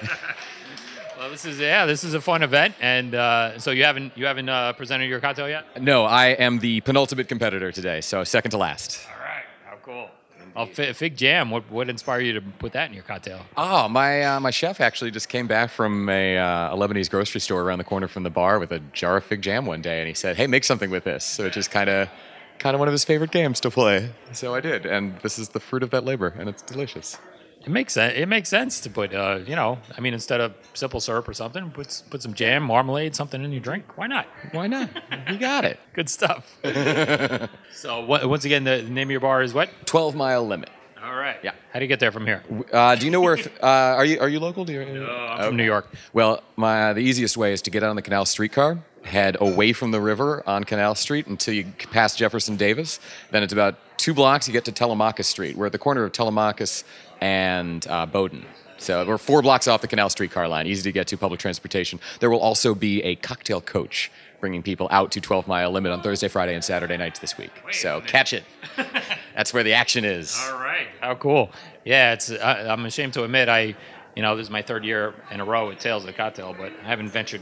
Well, 1.17 1.31
this 1.31 1.45
is 1.45 1.59
yeah, 1.59 1.87
this 1.87 2.03
is 2.03 2.13
a 2.13 2.21
fun 2.21 2.43
event, 2.43 2.75
and 2.79 3.15
uh, 3.15 3.57
so 3.57 3.71
you 3.71 3.83
haven't 3.85 4.15
you 4.15 4.27
haven't 4.27 4.47
uh, 4.49 4.73
presented 4.73 5.09
your 5.09 5.19
cocktail 5.19 5.49
yet. 5.49 5.81
No, 5.81 6.05
I 6.05 6.27
am 6.27 6.59
the 6.59 6.79
penultimate 6.81 7.27
competitor 7.27 7.71
today, 7.71 8.01
so 8.01 8.23
second 8.23 8.51
to 8.51 8.57
last. 8.57 8.99
All 9.09 9.19
right, 9.19 9.43
how 9.65 9.77
cool. 9.83 10.11
Oh, 10.57 10.65
fig, 10.65 11.15
jam. 11.15 11.51
What 11.51 11.69
what 11.69 11.87
inspired 11.87 12.21
you 12.21 12.33
to 12.33 12.41
put 12.41 12.73
that 12.73 12.89
in 12.89 12.95
your 12.95 13.03
cocktail? 13.03 13.41
Oh, 13.55 13.87
my 13.87 14.23
uh, 14.23 14.39
my 14.39 14.49
chef 14.49 14.81
actually 14.81 15.11
just 15.11 15.29
came 15.29 15.45
back 15.45 15.69
from 15.69 16.09
a, 16.09 16.35
uh, 16.35 16.73
a 16.73 16.75
Lebanese 16.75 17.11
grocery 17.11 17.39
store 17.39 17.61
around 17.61 17.77
the 17.77 17.83
corner 17.83 18.07
from 18.07 18.23
the 18.23 18.31
bar 18.31 18.57
with 18.57 18.71
a 18.71 18.79
jar 18.91 19.17
of 19.17 19.23
fig 19.23 19.43
jam 19.43 19.67
one 19.67 19.83
day, 19.83 19.99
and 19.99 20.07
he 20.07 20.15
said, 20.15 20.35
"Hey, 20.35 20.47
make 20.47 20.63
something 20.63 20.89
with 20.89 21.03
this." 21.03 21.23
So 21.23 21.45
it's 21.45 21.53
just 21.53 21.69
kind 21.69 21.91
of 21.91 22.09
kind 22.57 22.73
of 22.73 22.79
one 22.79 22.87
of 22.87 22.91
his 22.91 23.05
favorite 23.05 23.29
games 23.29 23.59
to 23.59 23.69
play. 23.69 24.09
So 24.33 24.55
I 24.55 24.59
did, 24.59 24.87
and 24.87 25.19
this 25.21 25.37
is 25.37 25.49
the 25.49 25.59
fruit 25.59 25.83
of 25.83 25.91
that 25.91 26.03
labor, 26.03 26.33
and 26.39 26.49
it's 26.49 26.63
delicious. 26.63 27.19
It 27.67 27.71
makes 27.71 27.91
sense. 27.91 28.13
It 28.15 28.27
makes 28.27 28.47
sense 28.47 28.79
to 28.79 28.89
put, 28.89 29.13
uh, 29.13 29.39
you 29.45 29.53
know, 29.53 29.77
I 29.97 29.99
mean, 29.99 30.13
instead 30.13 30.39
of 30.39 30.53
simple 30.73 31.01
syrup 31.01 31.27
or 31.27 31.33
something, 31.33 31.69
put 31.69 32.01
put 32.09 32.21
some 32.21 32.33
jam, 32.33 32.63
marmalade, 32.63 33.13
something 33.13 33.43
in 33.43 33.51
your 33.51 33.59
drink. 33.59 33.83
Why 33.97 34.07
not? 34.07 34.25
Why 34.53 34.67
not? 34.67 34.89
you 35.29 35.37
got 35.37 35.65
it. 35.65 35.77
Good 35.93 36.09
stuff. 36.09 36.57
so 37.73 38.05
what, 38.05 38.25
once 38.29 38.45
again, 38.45 38.63
the 38.63 38.83
name 38.83 39.09
of 39.09 39.11
your 39.11 39.19
bar 39.19 39.41
is 39.43 39.53
what? 39.53 39.69
Twelve 39.85 40.15
mile 40.15 40.47
limit. 40.47 40.69
All 41.03 41.15
right. 41.15 41.37
Yeah. 41.43 41.51
How 41.71 41.79
do 41.79 41.85
you 41.85 41.89
get 41.89 41.99
there 41.99 42.11
from 42.11 42.25
here? 42.25 42.43
Uh, 42.71 42.95
do 42.95 43.05
you 43.05 43.11
know 43.11 43.21
where? 43.21 43.37
Uh, 43.61 43.95
are 43.97 44.05
you 44.05 44.19
are 44.19 44.29
you 44.29 44.39
local? 44.39 44.65
Do 44.65 44.73
you, 44.73 44.81
I'm 44.81 45.47
from 45.47 45.55
New 45.57 45.63
York. 45.63 45.91
Well, 46.13 46.43
my 46.55 46.93
the 46.93 46.99
easiest 47.01 47.37
way 47.37 47.53
is 47.53 47.61
to 47.63 47.71
get 47.71 47.83
out 47.83 47.89
on 47.89 47.95
the 47.95 48.01
Canal 48.01 48.25
Streetcar, 48.25 48.79
head 49.03 49.35
away 49.39 49.73
from 49.73 49.91
the 49.91 49.99
river 49.99 50.43
on 50.47 50.63
Canal 50.63 50.95
Street 50.95 51.27
until 51.27 51.53
you 51.53 51.65
pass 51.91 52.15
Jefferson 52.15 52.55
Davis. 52.55 52.99
Then 53.31 53.43
it's 53.43 53.53
about 53.53 53.75
two 53.97 54.13
blocks. 54.13 54.47
You 54.47 54.53
get 54.53 54.65
to 54.65 54.71
Telemachus 54.71 55.27
Street. 55.27 55.55
We're 55.57 55.65
at 55.65 55.71
the 55.71 55.79
corner 55.79 56.03
of 56.03 56.11
Telemachus 56.11 56.83
and 57.19 57.85
uh, 57.87 58.05
Baudin. 58.05 58.43
So 58.77 59.05
we're 59.07 59.17
four 59.17 59.41
blocks 59.41 59.67
off 59.67 59.81
the 59.81 59.87
Canal 59.87 60.09
Streetcar 60.09 60.47
line. 60.47 60.67
Easy 60.67 60.83
to 60.83 60.91
get 60.91 61.07
to 61.07 61.17
public 61.17 61.39
transportation. 61.39 61.99
There 62.19 62.29
will 62.29 62.39
also 62.39 62.75
be 62.75 63.01
a 63.03 63.15
cocktail 63.15 63.59
coach 63.59 64.11
bringing 64.39 64.61
people 64.61 64.87
out 64.91 65.11
to 65.11 65.19
12 65.19 65.47
Mile 65.47 65.71
Limit 65.71 65.91
on 65.91 66.01
Thursday, 66.03 66.27
Friday, 66.27 66.53
and 66.53 66.63
Saturday 66.63 66.95
nights 66.95 67.19
this 67.19 67.37
week. 67.39 67.49
so 67.71 68.01
catch 68.01 68.33
it. 68.33 68.43
That's 69.37 69.53
where 69.53 69.63
the 69.63 69.73
action 69.73 70.03
is. 70.03 70.35
All 70.51 70.59
right. 70.59 70.87
How 70.99 71.13
cool. 71.15 71.51
Yeah, 71.85 72.13
it's. 72.13 72.31
I, 72.31 72.67
I'm 72.67 72.83
ashamed 72.85 73.13
to 73.13 73.23
admit, 73.23 73.47
I, 73.49 73.75
you 74.15 74.23
know, 74.23 74.35
this 74.35 74.47
is 74.47 74.49
my 74.49 74.63
third 74.63 74.83
year 74.83 75.13
in 75.29 75.39
a 75.39 75.45
row 75.45 75.69
at 75.69 75.79
Tales 75.79 76.01
of 76.03 76.07
the 76.07 76.13
Cocktail, 76.13 76.55
but 76.57 76.73
I 76.83 76.87
haven't 76.87 77.09
ventured 77.09 77.41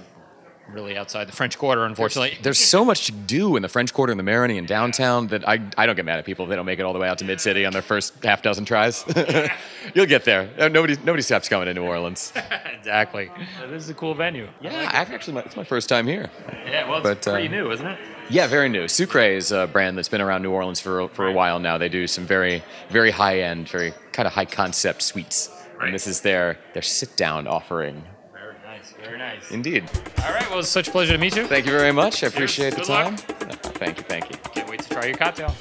really 0.70 0.98
outside 0.98 1.28
the 1.28 1.32
French 1.32 1.58
Quarter, 1.58 1.86
unfortunately. 1.86 2.38
There's 2.42 2.58
so 2.60 2.84
much 2.84 3.06
to 3.06 3.12
do 3.14 3.56
in 3.56 3.62
the 3.62 3.70
French 3.70 3.94
Quarter 3.94 4.12
and 4.12 4.20
the 4.20 4.24
Marigny 4.30 4.58
and 4.58 4.68
downtown 4.68 5.28
that 5.28 5.48
I, 5.48 5.62
I 5.78 5.86
don't 5.86 5.96
get 5.96 6.04
mad 6.06 6.20
at 6.20 6.26
people 6.26 6.44
if 6.46 6.50
they 6.50 6.56
don't 6.58 6.66
make 6.66 6.80
it 6.80 6.82
all 6.82 6.92
the 6.92 7.00
way 7.00 7.08
out 7.08 7.20
to 7.20 7.26
Mid 7.26 7.40
City 7.40 7.66
on 7.66 7.72
their 7.72 7.82
first 7.84 8.22
half 8.26 8.42
dozen 8.42 8.66
tries. 8.66 9.06
You'll 9.94 10.06
get 10.08 10.26
there. 10.26 10.50
Uh, 10.60 10.68
Nobody 10.68 10.98
nobody 11.06 11.22
stops 11.22 11.48
coming 11.48 11.68
to 11.68 11.74
New 11.74 11.84
Orleans. 11.84 12.34
exactly. 12.78 13.32
This 13.70 13.84
is 13.84 13.90
a 13.90 13.94
cool 13.94 14.16
venue. 14.16 14.50
Yeah, 14.60 14.90
I've 14.94 15.12
actually 15.12 15.36
my, 15.36 15.42
it's 15.42 15.56
my 15.56 15.64
first 15.64 15.88
time 15.88 16.08
here. 16.08 16.30
Yeah. 16.66 16.90
Well, 16.90 16.98
it's 17.08 17.26
But, 17.26 17.28
uh, 17.30 17.34
pretty 17.36 17.48
new, 17.48 17.72
isn't 17.72 17.86
it? 17.88 18.00
Yeah, 18.30 18.48
very 18.48 18.70
new. 18.70 18.88
Sucre 18.88 19.20
is 19.20 19.52
a 19.52 19.68
brand 19.68 19.98
that's 19.98 20.10
been 20.10 20.22
around 20.22 20.42
New 20.42 20.52
Orleans 20.52 20.80
for 20.80 21.08
for 21.10 21.28
a 21.28 21.32
while 21.32 21.60
now. 21.60 21.78
They 21.78 21.90
do 21.90 22.08
some 22.08 22.26
very 22.26 22.64
very 22.90 23.12
high 23.12 23.42
end, 23.42 23.70
very 23.70 23.94
kind 24.14 24.26
of 24.28 24.34
high 24.34 24.46
concept 24.46 25.02
sweets. 25.04 25.50
Right. 25.78 25.86
And 25.88 25.94
this 25.94 26.08
is 26.08 26.22
their 26.22 26.58
their 26.74 26.82
sit 26.82 27.16
down 27.18 27.48
offering. 27.48 28.04
Very 28.34 28.56
nice. 28.66 28.94
Very 29.04 29.18
nice. 29.20 29.52
Indeed. 29.52 29.84
All 30.24 30.34
right. 30.34 30.50
Well, 30.50 30.60
it's 30.60 30.70
such 30.70 30.88
a 30.88 30.92
pleasure 30.92 31.14
to 31.14 31.20
meet 31.20 31.36
you. 31.36 31.46
Thank 31.46 31.66
you 31.66 31.72
very 31.72 31.92
much. 31.92 32.24
I 32.24 32.28
appreciate 32.28 32.72
the 32.72 32.78
Good 32.78 32.86
time. 32.88 33.16
luck. 33.16 33.42
Uh, 33.42 33.70
Thank 33.80 33.98
you. 33.98 34.04
Thank 34.04 34.30
you. 34.32 34.38
Can't 34.54 34.70
wait 34.70 34.82
to 34.82 34.90
try 34.90 35.06
your 35.06 35.18
cocktail. 35.18 35.54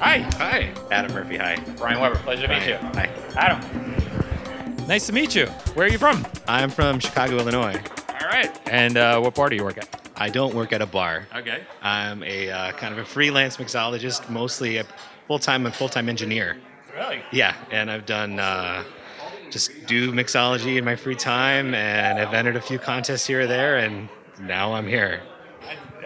Hi. 0.00 0.18
Hi, 0.38 0.72
Adam 0.90 1.12
Murphy. 1.12 1.36
Hi. 1.36 1.56
Brian 1.76 2.00
Weber. 2.00 2.16
Pleasure 2.16 2.48
to 2.48 2.52
meet 2.52 2.66
you. 2.66 2.76
Hi. 2.94 3.08
Adam. 3.36 3.60
Nice 4.88 5.06
to 5.06 5.12
meet 5.12 5.36
you. 5.36 5.46
Where 5.74 5.86
are 5.86 5.90
you 5.90 5.98
from? 5.98 6.26
I'm 6.48 6.68
from 6.68 6.98
Chicago, 6.98 7.38
Illinois. 7.38 7.80
All 8.08 8.26
right. 8.28 8.50
And 8.66 8.96
uh, 8.96 9.20
what 9.20 9.36
bar 9.36 9.48
do 9.48 9.54
you 9.54 9.62
work 9.62 9.78
at? 9.78 10.01
I 10.22 10.28
don't 10.28 10.54
work 10.54 10.72
at 10.72 10.80
a 10.80 10.86
bar. 10.86 11.26
Okay. 11.34 11.64
I'm 11.82 12.22
a 12.22 12.48
uh, 12.48 12.72
kind 12.74 12.92
of 12.94 12.98
a 13.00 13.04
freelance 13.04 13.56
mixologist, 13.56 14.30
mostly 14.30 14.76
a 14.76 14.84
full-time 15.26 15.66
and 15.66 15.74
full-time 15.74 16.08
engineer. 16.08 16.58
Really? 16.94 17.20
Yeah, 17.32 17.56
and 17.72 17.90
I've 17.90 18.06
done 18.06 18.38
uh, 18.38 18.84
just 19.50 19.84
do 19.86 20.12
mixology 20.12 20.76
in 20.76 20.84
my 20.84 20.94
free 20.94 21.16
time, 21.16 21.74
and 21.74 22.20
I've 22.20 22.34
entered 22.34 22.54
a 22.54 22.60
few 22.60 22.78
contests 22.78 23.26
here 23.26 23.40
or 23.40 23.46
there, 23.48 23.78
and 23.78 24.08
now 24.40 24.74
I'm 24.74 24.86
here. 24.86 25.22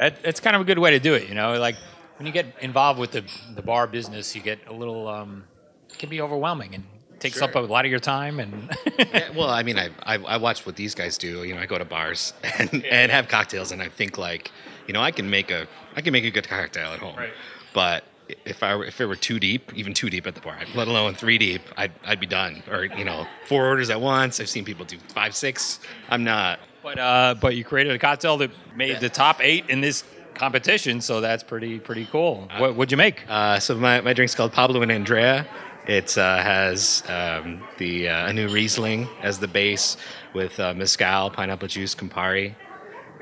That, 0.00 0.16
it's 0.24 0.40
kind 0.40 0.56
of 0.56 0.62
a 0.62 0.64
good 0.64 0.78
way 0.78 0.92
to 0.92 0.98
do 0.98 1.12
it, 1.12 1.28
you 1.28 1.34
know. 1.34 1.58
Like 1.58 1.76
when 2.16 2.26
you 2.26 2.32
get 2.32 2.46
involved 2.62 2.98
with 2.98 3.10
the 3.10 3.22
the 3.54 3.62
bar 3.62 3.86
business, 3.86 4.34
you 4.34 4.40
get 4.40 4.60
a 4.66 4.72
little. 4.72 5.08
Um, 5.08 5.44
it 5.90 5.98
can 5.98 6.08
be 6.08 6.22
overwhelming 6.22 6.74
and 6.74 6.84
takes 7.18 7.40
up 7.42 7.54
a 7.54 7.60
lot 7.60 7.84
of 7.84 7.90
your 7.90 8.00
time. 8.00 8.40
And 8.40 8.70
Yeah, 8.98 9.30
well, 9.30 9.50
I 9.50 9.62
mean, 9.62 9.78
I, 9.78 9.90
I 10.02 10.16
I 10.16 10.36
watch 10.36 10.64
what 10.66 10.76
these 10.76 10.94
guys 10.94 11.18
do. 11.18 11.44
You 11.44 11.54
know, 11.54 11.60
I 11.60 11.66
go 11.66 11.78
to 11.78 11.84
bars 11.84 12.32
and, 12.58 12.84
and 12.86 13.12
have 13.12 13.28
cocktails, 13.28 13.72
and 13.72 13.82
I 13.82 13.88
think 13.88 14.18
like, 14.18 14.50
you 14.86 14.92
know, 14.94 15.00
I 15.02 15.10
can 15.10 15.28
make 15.30 15.50
a 15.50 15.66
I 15.96 16.00
can 16.02 16.12
make 16.12 16.24
a 16.24 16.30
good 16.30 16.48
cocktail 16.48 16.92
at 16.92 16.98
home. 16.98 17.16
Right. 17.16 17.32
But 17.72 18.04
if 18.44 18.62
I 18.62 18.80
if 18.82 19.00
it 19.00 19.06
were 19.06 19.16
too 19.16 19.38
deep, 19.38 19.72
even 19.74 19.94
too 19.94 20.10
deep 20.10 20.26
at 20.26 20.34
the 20.34 20.40
bar, 20.40 20.58
let 20.74 20.88
alone 20.88 21.14
three 21.14 21.38
deep, 21.38 21.62
I'd 21.76 21.92
I'd 22.04 22.20
be 22.20 22.26
done. 22.26 22.62
Or 22.70 22.84
you 22.84 23.04
know, 23.04 23.26
four 23.46 23.66
orders 23.66 23.90
at 23.90 24.00
once. 24.00 24.40
I've 24.40 24.48
seen 24.48 24.64
people 24.64 24.84
do 24.84 24.98
five, 25.14 25.34
six. 25.34 25.80
I'm 26.10 26.24
not. 26.24 26.58
but 26.82 26.98
uh, 26.98 27.34
but 27.40 27.54
you 27.56 27.64
created 27.64 27.94
a 27.94 27.98
cocktail 27.98 28.36
that 28.38 28.50
made 28.76 29.00
the 29.00 29.08
top 29.08 29.40
eight 29.42 29.68
in 29.70 29.80
this 29.80 30.04
competition, 30.34 31.00
so 31.00 31.20
that's 31.20 31.42
pretty 31.42 31.78
pretty 31.78 32.06
cool. 32.06 32.48
What 32.58 32.76
would 32.76 32.90
you 32.90 32.96
make? 32.96 33.24
Uh, 33.28 33.58
so 33.58 33.74
my, 33.76 34.00
my 34.02 34.12
drink's 34.12 34.34
called 34.34 34.52
Pablo 34.52 34.82
and 34.82 34.92
Andrea. 34.92 35.46
It 35.86 36.18
uh, 36.18 36.42
has 36.42 37.04
um, 37.08 37.62
the 37.78 38.08
uh, 38.08 38.28
a 38.28 38.32
new 38.32 38.48
Riesling 38.48 39.08
as 39.22 39.38
the 39.38 39.46
base 39.46 39.96
with 40.34 40.58
uh, 40.58 40.74
mezcal, 40.74 41.30
pineapple 41.30 41.68
juice, 41.68 41.94
Campari, 41.94 42.54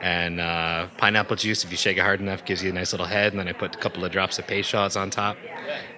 and 0.00 0.40
uh, 0.40 0.88
pineapple 0.96 1.36
juice. 1.36 1.62
If 1.62 1.70
you 1.70 1.76
shake 1.76 1.98
it 1.98 2.00
hard 2.00 2.20
enough, 2.20 2.44
gives 2.44 2.62
you 2.62 2.70
a 2.70 2.72
nice 2.72 2.92
little 2.92 3.06
head. 3.06 3.32
And 3.32 3.40
then 3.40 3.48
I 3.48 3.52
put 3.52 3.74
a 3.74 3.78
couple 3.78 4.04
of 4.04 4.12
drops 4.12 4.38
of 4.38 4.46
Peychaud's 4.46 4.96
on 4.96 5.10
top, 5.10 5.36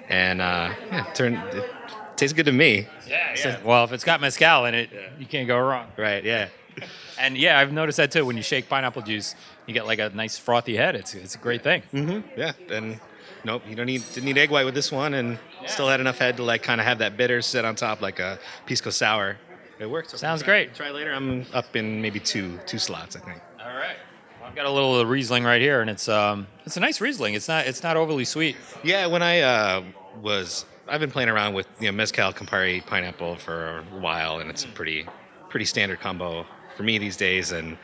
and 0.08 0.40
uh, 0.40 0.74
yeah, 0.90 1.04
turn 1.14 1.34
it 1.34 1.70
tastes 2.16 2.32
good 2.32 2.46
to 2.46 2.52
me. 2.52 2.88
Yeah, 3.06 3.34
yeah. 3.36 3.62
Well, 3.62 3.84
if 3.84 3.92
it's 3.92 4.04
got 4.04 4.20
mezcal 4.20 4.64
in 4.64 4.74
it, 4.74 4.90
you 5.18 5.26
can't 5.26 5.46
go 5.46 5.58
wrong. 5.58 5.88
Right? 5.96 6.24
Yeah. 6.24 6.48
And 7.18 7.38
yeah, 7.38 7.58
I've 7.58 7.72
noticed 7.72 7.96
that 7.96 8.10
too. 8.10 8.26
When 8.26 8.36
you 8.36 8.42
shake 8.42 8.68
pineapple 8.68 9.00
juice, 9.00 9.34
you 9.64 9.72
get 9.72 9.86
like 9.86 9.98
a 10.00 10.10
nice 10.10 10.36
frothy 10.36 10.76
head. 10.76 10.94
It's 10.94 11.14
it's 11.14 11.34
a 11.34 11.38
great 11.38 11.62
thing. 11.62 11.82
Mm-hmm. 11.94 12.38
Yeah. 12.38 12.52
And 12.70 13.00
nope, 13.46 13.62
you 13.66 13.74
don't 13.74 13.86
need 13.86 14.02
didn't 14.12 14.26
need 14.26 14.36
egg 14.36 14.50
white 14.50 14.66
with 14.66 14.74
this 14.74 14.92
one, 14.92 15.14
and 15.14 15.38
still 15.66 15.88
had 15.88 16.00
enough 16.00 16.18
head 16.18 16.36
to 16.36 16.42
like 16.42 16.62
kind 16.62 16.80
of 16.80 16.86
have 16.86 16.98
that 16.98 17.16
bitter 17.16 17.40
sit 17.40 17.64
on 17.64 17.74
top 17.74 18.02
like 18.02 18.18
a 18.18 18.38
pisco 18.66 18.90
sour. 18.90 19.38
It 19.78 19.86
works. 19.86 20.18
Sounds 20.18 20.42
Try- 20.42 20.64
great. 20.64 20.74
Try 20.74 20.90
later. 20.90 21.12
I'm 21.12 21.46
up 21.54 21.74
in 21.76 22.02
maybe 22.02 22.20
two 22.20 22.58
two 22.66 22.78
slots, 22.78 23.16
I 23.16 23.20
think. 23.20 23.40
All 23.60 23.74
right. 23.74 23.96
I've 24.44 24.54
got 24.54 24.66
a 24.66 24.70
little 24.70 25.04
Riesling 25.06 25.44
right 25.44 25.60
here, 25.60 25.80
and 25.80 25.88
it's 25.88 26.08
um 26.08 26.46
it's 26.66 26.76
a 26.76 26.80
nice 26.80 27.00
Riesling. 27.00 27.34
It's 27.34 27.48
not 27.48 27.66
it's 27.66 27.82
not 27.82 27.96
overly 27.96 28.24
sweet. 28.24 28.56
Yeah, 28.84 29.06
when 29.06 29.22
I 29.22 29.40
uh, 29.40 29.82
was, 30.20 30.66
I've 30.88 31.00
been 31.00 31.10
playing 31.10 31.28
around 31.28 31.54
with 31.54 31.66
you 31.80 31.86
know 31.86 31.92
mezcal, 31.92 32.32
Campari, 32.32 32.84
pineapple 32.84 33.36
for 33.36 33.84
a 33.92 33.98
while, 33.98 34.38
and 34.40 34.50
it's 34.50 34.64
a 34.64 34.68
pretty, 34.68 35.06
pretty 35.48 35.66
standard 35.66 36.00
combo 36.00 36.46
for 36.76 36.82
me 36.82 36.98
these 36.98 37.16
days. 37.16 37.52
And 37.52 37.76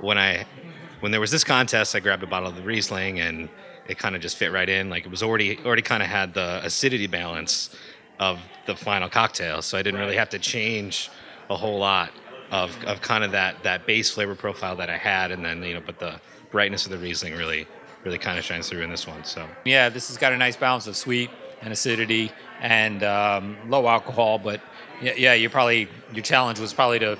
when 0.00 0.18
I, 0.18 0.46
when 1.00 1.12
there 1.12 1.20
was 1.20 1.30
this 1.30 1.44
contest, 1.44 1.94
I 1.94 2.00
grabbed 2.00 2.22
a 2.22 2.26
bottle 2.26 2.48
of 2.48 2.56
the 2.56 2.62
Riesling, 2.62 3.20
and 3.20 3.48
it 3.88 3.98
kind 3.98 4.14
of 4.14 4.22
just 4.22 4.36
fit 4.36 4.52
right 4.52 4.68
in. 4.68 4.90
Like 4.90 5.04
it 5.04 5.10
was 5.10 5.22
already, 5.22 5.58
already 5.64 5.82
kind 5.82 6.02
of 6.02 6.08
had 6.08 6.34
the 6.34 6.60
acidity 6.64 7.06
balance 7.06 7.76
of 8.18 8.40
the 8.66 8.74
final 8.74 9.08
cocktail, 9.08 9.62
so 9.62 9.76
I 9.78 9.82
didn't 9.82 10.00
really 10.00 10.16
have 10.16 10.30
to 10.30 10.38
change 10.38 11.10
a 11.50 11.56
whole 11.56 11.78
lot 11.78 12.10
of, 12.50 12.76
of 12.84 13.00
kind 13.00 13.24
of 13.24 13.32
that 13.32 13.62
that 13.62 13.86
base 13.86 14.10
flavor 14.10 14.34
profile 14.34 14.76
that 14.76 14.90
I 14.90 14.96
had, 14.96 15.30
and 15.30 15.44
then 15.44 15.62
you 15.62 15.74
know, 15.74 15.82
but 15.84 15.98
the 15.98 16.20
brightness 16.50 16.86
of 16.86 16.92
the 16.92 16.98
Riesling 16.98 17.34
really, 17.34 17.66
really 18.04 18.18
kind 18.18 18.38
of 18.38 18.44
shines 18.44 18.68
through 18.68 18.82
in 18.82 18.90
this 18.90 19.06
one. 19.06 19.24
So. 19.24 19.46
Yeah, 19.64 19.88
this 19.88 20.08
has 20.08 20.16
got 20.16 20.32
a 20.32 20.36
nice 20.36 20.56
balance 20.56 20.86
of 20.86 20.96
sweet 20.96 21.30
and 21.60 21.72
acidity 21.72 22.32
and 22.60 23.02
um, 23.02 23.56
low 23.68 23.86
alcohol. 23.86 24.38
But 24.38 24.60
yeah, 25.02 25.14
yeah, 25.16 25.34
you 25.34 25.50
probably 25.50 25.88
your 26.12 26.22
challenge 26.22 26.58
was 26.58 26.72
probably 26.72 26.98
to 27.00 27.18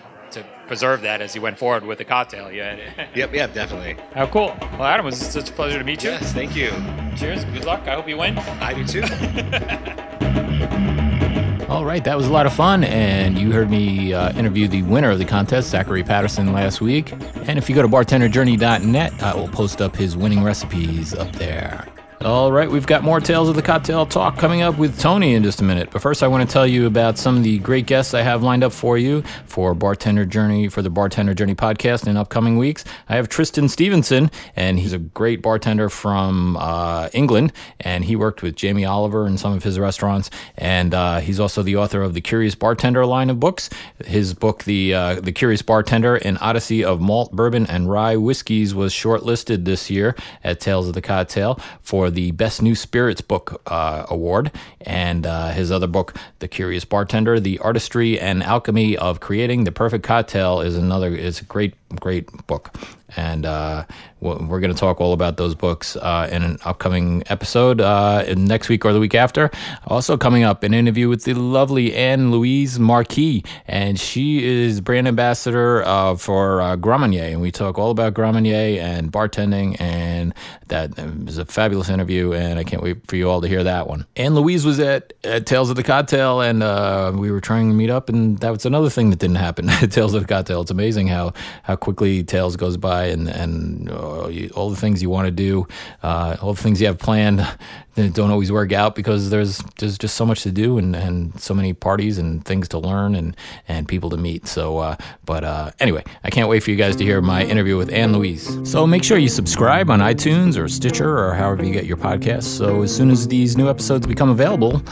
to 0.67 0.69
preserve 0.69 1.03
that 1.03 1.21
as 1.21 1.35
you 1.35 1.41
went 1.41 1.59
forward 1.59 1.85
with 1.85 1.99
the 1.99 2.05
cocktail. 2.05 2.51
Yeah. 2.51 2.77
Yep, 3.15 3.35
yeah, 3.35 3.47
definitely. 3.47 3.97
How 4.15 4.27
cool. 4.27 4.57
Well, 4.73 4.85
Adam, 4.85 5.07
it 5.07 5.11
was 5.11 5.19
such 5.19 5.51
a 5.51 5.53
pleasure 5.53 5.79
to 5.79 5.85
meet 5.85 6.03
you. 6.03 6.11
Yes, 6.11 6.33
thank 6.33 6.57
you. 6.57 6.71
Cheers. 7.17 7.45
Good 7.47 7.65
luck. 7.65 7.87
I 7.87 7.95
hope 7.95 8.09
you 8.09 8.19
win. 8.19 8.37
I 8.39 8.75
do 8.75 8.85
too. 8.85 9.03
All 11.69 11.85
right, 11.85 12.05
that 12.05 12.17
was 12.17 12.29
a 12.29 12.33
lot 12.33 12.47
of 12.47 12.53
fun, 12.53 12.85
and 12.85 13.37
you 13.37 13.51
heard 13.51 13.71
me 13.71 14.15
uh, 14.15 14.33
interview 14.39 14.69
the 14.69 14.85
winner 14.85 15.11
of 15.11 15.19
the 15.19 15.25
contest, 15.25 15.71
Zachary 15.71 16.05
Patterson, 16.05 16.53
last 16.53 16.81
week. 16.81 17.11
And 17.49 17.59
if 17.59 17.69
you 17.69 17.75
go 17.75 17.83
to 17.83 17.89
bartenderjourney.net, 17.89 19.23
I 19.23 19.35
will 19.35 19.49
post 19.49 19.83
up 19.83 19.97
his 19.97 20.17
winning 20.17 20.45
recipes 20.45 21.13
up 21.13 21.33
there. 21.33 21.89
All 22.27 22.51
right, 22.51 22.69
we've 22.69 22.89
got 22.89 23.05
more 23.05 23.21
Tales 23.21 23.49
of 23.49 23.55
the 23.55 23.63
Cocktail 23.63 24.05
talk 24.05 24.37
coming 24.37 24.61
up 24.61 24.79
with 24.79 24.99
Tony 24.99 25.35
in 25.35 25.45
just 25.45 25.61
a 25.61 25.65
minute. 25.65 25.91
But 25.93 26.03
first, 26.03 26.25
I 26.25 26.27
want 26.27 26.45
to 26.45 26.53
tell 26.53 26.67
you 26.67 26.87
about 26.87 27.19
some 27.19 27.37
of 27.37 27.45
the 27.45 27.61
great 27.61 27.87
guests 27.87 28.15
I 28.15 28.23
have 28.23 28.43
lined 28.43 28.65
up 28.65 28.73
for 28.73 28.99
you 28.99 29.23
for 29.45 29.75
Bartender 29.75 30.25
Journey 30.25 30.67
for 30.67 30.83
the 30.83 30.91
Bartender 30.91 31.35
Journey 31.35 31.55
podcast 31.55 32.09
in 32.09 32.17
upcoming 32.17 32.59
weeks. 32.59 32.85
I 33.09 33.15
have 33.15 33.29
Tristan 33.29 33.69
Stephenson, 33.69 34.33
and 34.57 34.77
he's 34.77 34.93
a 34.93 34.99
great 34.99 35.41
bartender 35.41 35.89
from 35.89 36.57
uh, 36.57 37.11
England, 37.13 37.53
and 37.79 38.05
he 38.05 38.17
worked 38.17 38.43
with 38.43 38.57
Jamie 38.57 38.85
Oliver 38.85 39.29
in 39.29 39.39
some 39.39 39.53
of 39.53 39.63
his 39.63 39.79
restaurants, 39.79 40.29
and 40.57 40.95
uh, 40.95 41.21
he's 41.21 41.39
also 41.39 41.63
the 41.63 41.77
author 41.77 42.03
of 42.03 42.15
the 42.15 42.21
Curious 42.21 42.57
Bartender 42.57 43.07
line 43.07 43.31
of 43.31 43.39
books. 43.39 43.71
His 44.05 44.35
book, 44.35 44.65
the 44.65 44.95
uh, 44.95 45.21
the 45.21 45.31
Curious 45.31 45.63
Bartender: 45.63 46.17
An 46.17 46.39
Odyssey 46.39 46.85
of 46.85 47.01
Malt, 47.01 47.31
Bourbon, 47.31 47.67
and 47.67 47.89
Rye 47.89 48.17
Whiskies, 48.17 48.75
was 48.75 48.93
shortlisted 48.93 49.65
this 49.65 49.91
year 49.91 50.17
at 50.43 50.59
Tales 50.59 50.89
of 50.89 50.95
the 50.95 51.03
Cocktail 51.03 51.61
for 51.83 52.11
the 52.17 52.33
Best 52.33 52.63
New 52.63 52.75
Spirits 52.75 53.21
Book 53.21 53.63
uh, 53.67 54.07
Award. 54.09 54.51
And 54.81 55.27
uh, 55.27 55.51
his 55.51 55.71
other 55.71 55.87
book, 55.87 56.17
The 56.41 56.49
Curious 56.49 56.85
Bartender: 56.85 57.39
The 57.39 57.59
Artistry 57.61 58.19
and 58.19 58.43
Alchemy 58.43 58.97
of 58.97 59.21
Creating 59.21 59.65
the 59.65 59.71
Perfect 59.71 60.03
Cocktail, 60.03 60.61
is 60.61 60.77
another 60.77 61.15
is 61.15 61.41
a 61.41 61.45
great 61.45 61.75
great 61.95 62.29
book. 62.47 62.75
And 63.17 63.47
uh, 63.47 63.85
we're 64.21 64.61
going 64.61 64.73
to 64.73 64.79
talk 64.79 65.01
all 65.01 65.13
about 65.13 65.37
those 65.37 65.55
books 65.55 65.97
uh, 65.97 66.29
in 66.31 66.43
an 66.43 66.59
upcoming 66.65 67.23
episode 67.27 67.81
uh, 67.81 68.25
next 68.35 68.69
week 68.69 68.85
or 68.85 68.93
the 68.93 68.99
week 68.99 69.15
after. 69.15 69.51
Also, 69.87 70.17
coming 70.17 70.43
up, 70.43 70.65
an 70.65 70.75
interview 70.75 71.09
with 71.09 71.25
the 71.25 71.35
lovely 71.35 71.95
Anne 71.95 72.31
Louise 72.33 72.79
Marquis, 72.79 73.45
and 73.69 74.01
she 74.01 74.45
is 74.45 74.81
brand 74.81 75.07
ambassador 75.07 75.85
uh, 75.85 76.17
for 76.17 76.61
uh, 76.61 76.77
And 76.77 77.41
we 77.41 77.53
talk 77.53 77.79
all 77.79 77.91
about 77.91 78.15
Grand 78.15 78.37
and 78.37 79.13
bartending, 79.13 79.81
and 79.81 80.35
that 80.67 80.97
was 81.25 81.39
a 81.39 81.45
fabulous 81.45 81.89
interview. 81.89 82.33
And 82.33 82.59
I 82.59 82.65
can't 82.65 82.83
wait 82.83 83.07
for 83.07 83.17
you 83.17 83.31
all 83.31 83.41
to 83.41 83.49
hear 83.49 83.63
that 83.63 83.87
one. 83.87 84.07
Anne 84.17 84.35
Louise 84.35 84.65
was 84.65 84.81
at, 84.81 85.13
at 85.23 85.47
Tales 85.47 85.71
of 85.71 85.77
the 85.77 85.85
Cocktail, 85.85 86.41
and 86.41 86.63
uh, 86.63 87.13
we 87.15 87.31
were 87.31 87.41
trying 87.41 87.69
to 87.69 87.75
meet 87.75 87.91
up, 87.91 88.09
and 88.09 88.39
that 88.39 88.51
was 88.51 88.67
another 88.67 88.91
thing 88.91 89.11
that 89.11 89.21
didn't 89.21 89.37
happen 89.37 89.69
at 89.69 89.93
Tales 89.93 90.15
of 90.15 90.23
the 90.23 90.29
Cocktail. 90.29 90.63
It's 90.63 90.71
amazing 90.71 91.07
how, 91.07 91.33
how 91.63 91.76
quickly 91.77 92.25
Tales 92.25 92.57
goes 92.57 92.77
by 92.77 93.07
and 93.07 93.29
and 93.29 93.91
uh, 93.91 94.29
you, 94.29 94.51
all 94.55 94.71
the 94.71 94.77
things 94.77 95.03
you 95.03 95.11
want 95.11 95.27
to 95.27 95.31
do, 95.31 95.67
uh, 96.03 96.37
all 96.41 96.55
the 96.55 96.63
things 96.63 96.81
you 96.81 96.87
have 96.87 96.99
planned 96.99 97.41
that 97.97 98.13
don't 98.15 98.31
always 98.31 98.53
work 98.53 98.73
out 98.73 98.95
because 98.95 99.31
there's 99.31 99.59
there's 99.79 99.99
just 99.99 100.17
so 100.17 100.27
much 100.27 100.43
to 100.43 100.53
do 100.53 100.79
and, 100.79 100.95
and 100.95 101.39
so 101.41 101.55
many 101.55 101.73
parties 101.73 102.19
and 102.19 102.45
things 102.45 102.69
to 102.69 102.79
learn 102.79 103.15
and, 103.15 103.37
and 103.69 103.89
people 103.89 104.11
to 104.11 104.17
meet. 104.17 104.47
So, 104.47 104.79
uh, 104.79 104.97
but 105.25 105.45
uh, 105.45 105.71
anyway, 105.81 106.05
I 106.23 106.31
can't 106.31 106.49
wait 106.49 106.63
for 106.63 106.71
you 106.71 106.77
guys 106.77 106.97
to 106.97 107.05
hear 107.05 107.21
my 107.21 107.43
interview 107.43 107.77
with 107.77 107.93
Anne 107.93 108.13
Louise. 108.13 108.59
So 108.71 108.87
make 108.87 109.03
sure 109.03 109.19
you 109.19 109.29
subscribe 109.29 109.91
on 109.91 110.01
iTunes 110.01 110.59
or 110.59 110.69
Stitcher 110.69 111.19
or 111.19 111.35
however 111.35 111.65
you 111.65 111.73
get 111.73 111.87
your 111.87 111.97
podcasts. 111.97 112.45
So 112.45 112.83
as 112.83 112.95
soon 112.95 113.11
as 113.11 113.27
these 113.29 113.57
new 113.57 113.69
episodes 113.69 114.07
become 114.07 114.29
available, 114.31 114.83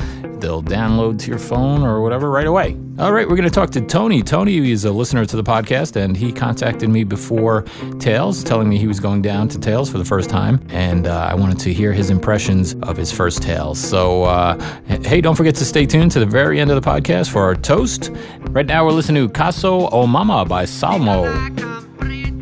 they'll 0.41 0.63
download 0.63 1.19
to 1.21 1.29
your 1.29 1.39
phone 1.39 1.83
or 1.83 2.01
whatever 2.03 2.31
right 2.31 2.47
away. 2.47 2.77
All 2.99 3.13
right, 3.13 3.29
we're 3.29 3.35
going 3.35 3.49
to 3.49 3.55
talk 3.55 3.71
to 3.71 3.81
Tony. 3.81 4.23
Tony 4.23 4.71
is 4.71 4.85
a 4.85 4.93
listener 4.93 5.25
to 5.27 5.37
the 5.37 5.43
podcast, 5.43 5.97
and 5.97 6.17
he 6.17 6.33
contacted 6.33 6.74
me 6.83 7.05
before 7.05 7.63
Tales, 7.99 8.45
telling 8.45 8.69
me 8.69 8.79
he 8.79 8.87
was 8.87 9.01
going 9.01 9.23
down 9.23 9.49
to 9.49 9.59
Tales 9.59 9.91
for 9.91 9.99
the 9.99 10.05
first 10.05 10.29
time, 10.29 10.65
and 10.69 11.07
uh, 11.07 11.29
I 11.31 11.35
wanted 11.35 11.59
to 11.61 11.73
hear 11.73 11.93
his 11.93 12.11
impressions 12.11 12.75
of 12.83 12.97
his 12.97 13.11
first 13.11 13.43
Tales. 13.43 13.79
So, 13.79 14.25
uh, 14.25 14.59
hey, 15.03 15.21
don't 15.21 15.35
forget 15.35 15.55
to 15.57 15.65
stay 15.65 15.87
tuned 15.87 16.13
to 16.13 16.21
the 16.21 16.27
very 16.27 16.61
end 16.61 16.71
of 16.71 16.83
the 16.83 16.89
podcast 16.89 17.31
for 17.31 17.43
our 17.43 17.55
toast. 17.55 18.11
Right 18.51 18.67
now, 18.67 18.85
we're 18.85 18.93
listening 18.93 19.27
to 19.27 19.33
Caso 19.33 19.89
o 19.91 20.07
Mama 20.07 20.45
by 20.45 20.65
Salmo. 20.65 21.25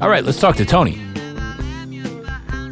All 0.00 0.08
right, 0.08 0.24
let's 0.24 0.40
talk 0.40 0.56
to 0.56 0.64
Tony. 0.64 1.00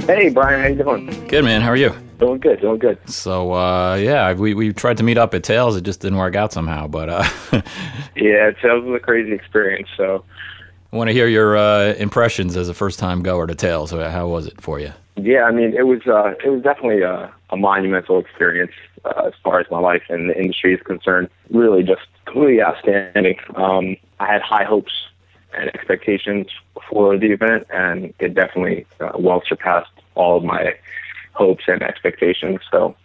Hey, 0.07 0.29
Brian, 0.29 0.61
how 0.61 0.67
you 0.67 0.75
doing? 0.75 1.29
Good, 1.29 1.45
man. 1.45 1.61
How 1.61 1.69
are 1.69 1.77
you? 1.77 1.95
Doing 2.19 2.39
good, 2.39 2.61
doing 2.61 2.79
good. 2.79 2.99
So 3.09 3.55
uh, 3.55 3.95
yeah, 3.95 4.35
we, 4.35 4.53
we 4.53 4.75
tried 4.75 4.99
to 4.99 5.03
meet 5.03 5.17
up 5.17 5.33
at 5.33 5.43
Tales. 5.43 5.75
It 5.77 5.85
just 5.85 6.01
didn't 6.01 6.19
work 6.19 6.37
out 6.37 6.53
somehow. 6.53 6.87
But 6.87 7.09
uh, 7.09 7.25
yeah, 8.17 8.51
Tales 8.61 8.85
was 8.85 8.97
a 8.97 8.99
crazy 8.99 9.33
experience. 9.33 9.89
So 9.97 10.25
I 10.93 10.97
want 10.97 11.09
to 11.09 11.13
hear 11.13 11.29
your 11.29 11.57
uh, 11.57 11.95
impressions 11.95 12.57
as 12.57 12.69
a 12.69 12.75
first 12.75 12.99
time 12.99 13.23
goer 13.23 13.47
to 13.47 13.55
Tales. 13.55 13.93
How 13.93 14.27
was 14.27 14.47
it 14.47 14.61
for 14.61 14.81
you? 14.81 14.93
Yeah, 15.17 15.45
I 15.45 15.53
mean, 15.53 15.75
it 15.75 15.87
was 15.87 16.01
uh, 16.07 16.35
it 16.45 16.49
was 16.49 16.63
definitely 16.63 17.03
a, 17.03 17.33
a 17.51 17.57
monumental 17.57 18.19
experience 18.19 18.73
uh, 19.05 19.27
as 19.27 19.33
far 19.45 19.61
as 19.61 19.71
my 19.71 19.79
life 19.79 20.03
and 20.09 20.31
the 20.31 20.39
industry 20.39 20.75
is 20.75 20.81
concerned. 20.83 21.29
Really, 21.51 21.85
just 21.85 22.03
completely 22.25 22.63
outstanding. 22.63 23.39
Um, 23.55 23.97
I 24.19 24.27
had 24.27 24.43
high 24.43 24.65
hopes 24.65 24.93
and 25.57 25.69
expectations 25.75 26.49
for 26.89 27.17
the 27.17 27.33
event, 27.33 27.67
and 27.71 28.13
it 28.19 28.35
definitely 28.35 28.87
uh, 29.01 29.13
well 29.17 29.43
surpassed 29.47 29.93
all 30.17 30.39
of 30.39 30.45
my 30.45 30.75
hopes 31.35 31.65
and 31.69 31.83
expectations. 31.83 32.61
So 32.71 32.97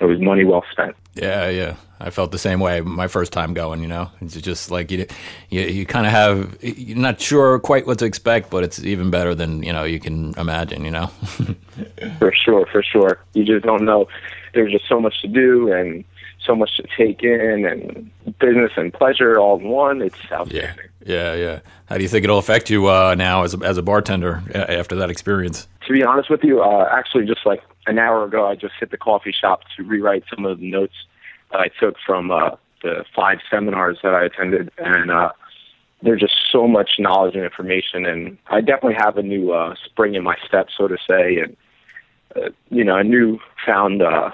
it 0.00 0.04
was 0.04 0.20
money 0.20 0.44
well 0.44 0.64
spent. 0.70 0.94
Yeah, 1.14 1.48
yeah. 1.48 1.76
I 2.02 2.10
felt 2.10 2.32
the 2.32 2.38
same 2.38 2.58
way 2.58 2.80
my 2.80 3.06
first 3.06 3.32
time 3.32 3.54
going. 3.54 3.80
You 3.80 3.86
know, 3.86 4.10
it's 4.20 4.34
just 4.34 4.70
like 4.70 4.90
you, 4.90 5.06
you, 5.50 5.60
you 5.62 5.86
kind 5.86 6.04
of 6.04 6.12
have 6.12 6.58
you're 6.60 6.98
not 6.98 7.20
sure 7.20 7.58
quite 7.60 7.86
what 7.86 7.98
to 8.00 8.04
expect, 8.04 8.50
but 8.50 8.64
it's 8.64 8.80
even 8.80 9.10
better 9.10 9.34
than 9.34 9.62
you 9.62 9.72
know 9.72 9.84
you 9.84 10.00
can 10.00 10.34
imagine. 10.36 10.84
You 10.84 10.90
know, 10.90 11.06
for 12.18 12.32
sure, 12.32 12.66
for 12.66 12.82
sure. 12.82 13.20
You 13.34 13.44
just 13.44 13.64
don't 13.64 13.84
know. 13.84 14.08
There's 14.52 14.72
just 14.72 14.88
so 14.88 15.00
much 15.00 15.22
to 15.22 15.28
do 15.28 15.72
and 15.72 16.04
so 16.44 16.56
much 16.56 16.76
to 16.76 16.84
take 16.96 17.22
in, 17.22 17.64
and 17.64 18.10
business 18.40 18.72
and 18.76 18.92
pleasure 18.92 19.38
all 19.38 19.60
in 19.60 19.68
one. 19.68 20.02
It's 20.02 20.16
outstanding. 20.32 20.86
Yeah, 21.06 21.34
yeah, 21.34 21.34
yeah. 21.34 21.60
How 21.86 21.98
do 21.98 22.02
you 22.02 22.08
think 22.08 22.24
it'll 22.24 22.38
affect 22.38 22.68
you 22.68 22.88
uh, 22.88 23.14
now 23.14 23.44
as 23.44 23.54
a, 23.54 23.58
as 23.58 23.78
a 23.78 23.82
bartender 23.82 24.42
after 24.54 24.96
that 24.96 25.08
experience? 25.08 25.68
To 25.86 25.92
be 25.92 26.02
honest 26.02 26.30
with 26.30 26.42
you, 26.42 26.62
uh, 26.62 26.88
actually, 26.90 27.26
just 27.26 27.46
like 27.46 27.62
an 27.86 28.00
hour 28.00 28.24
ago, 28.24 28.48
I 28.48 28.56
just 28.56 28.74
hit 28.80 28.90
the 28.90 28.96
coffee 28.96 29.32
shop 29.32 29.62
to 29.76 29.84
rewrite 29.84 30.24
some 30.34 30.44
of 30.44 30.58
the 30.58 30.68
notes 30.68 30.94
I 31.54 31.68
took 31.80 31.96
from 32.04 32.30
uh, 32.30 32.50
the 32.82 33.04
five 33.14 33.38
seminars 33.50 33.98
that 34.02 34.14
I 34.14 34.24
attended, 34.24 34.70
and 34.78 35.10
uh, 35.10 35.32
there's 36.02 36.20
just 36.20 36.34
so 36.50 36.66
much 36.66 36.92
knowledge 36.98 37.34
and 37.34 37.44
information, 37.44 38.06
and 38.06 38.38
I 38.48 38.60
definitely 38.60 38.98
have 38.98 39.16
a 39.16 39.22
new 39.22 39.52
uh, 39.52 39.74
spring 39.84 40.14
in 40.14 40.22
my 40.22 40.36
step, 40.46 40.68
so 40.76 40.88
to 40.88 40.96
say, 41.08 41.38
and 41.38 41.56
uh, 42.36 42.50
you 42.70 42.84
know, 42.84 42.96
a 42.96 43.04
new 43.04 43.38
found 43.64 44.02
uh, 44.02 44.30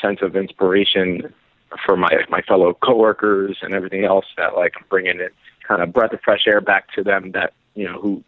sense 0.00 0.20
of 0.22 0.36
inspiration 0.36 1.32
for 1.84 1.96
my 1.96 2.10
my 2.28 2.42
fellow 2.42 2.74
coworkers 2.74 3.58
and 3.62 3.74
everything 3.74 4.04
else 4.04 4.26
that 4.36 4.56
like 4.56 4.74
bringing 4.88 5.20
it 5.20 5.32
kind 5.66 5.82
of 5.82 5.92
breath 5.92 6.12
of 6.12 6.20
fresh 6.22 6.46
air 6.46 6.60
back 6.60 6.92
to 6.94 7.02
them 7.02 7.32
that 7.32 7.52
you 7.74 7.86
know 7.86 8.00
who 8.00 8.24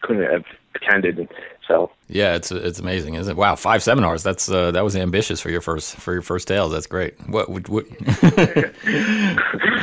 couldn't 0.00 0.30
have 0.30 0.44
attended. 0.74 1.28
So 1.66 1.90
yeah, 2.08 2.34
it's 2.34 2.50
it's 2.50 2.80
amazing, 2.80 3.14
isn't 3.14 3.32
it? 3.32 3.36
Wow, 3.36 3.54
five 3.54 3.82
seminars. 3.82 4.22
That's 4.22 4.50
uh, 4.50 4.72
that 4.72 4.82
was 4.82 4.96
ambitious 4.96 5.40
for 5.40 5.50
your 5.50 5.60
first 5.60 5.96
for 5.96 6.12
your 6.12 6.22
first 6.22 6.48
tales. 6.48 6.72
That's 6.72 6.86
great. 6.86 7.14
What? 7.28 7.48
what, 7.48 7.68
what 7.68 7.86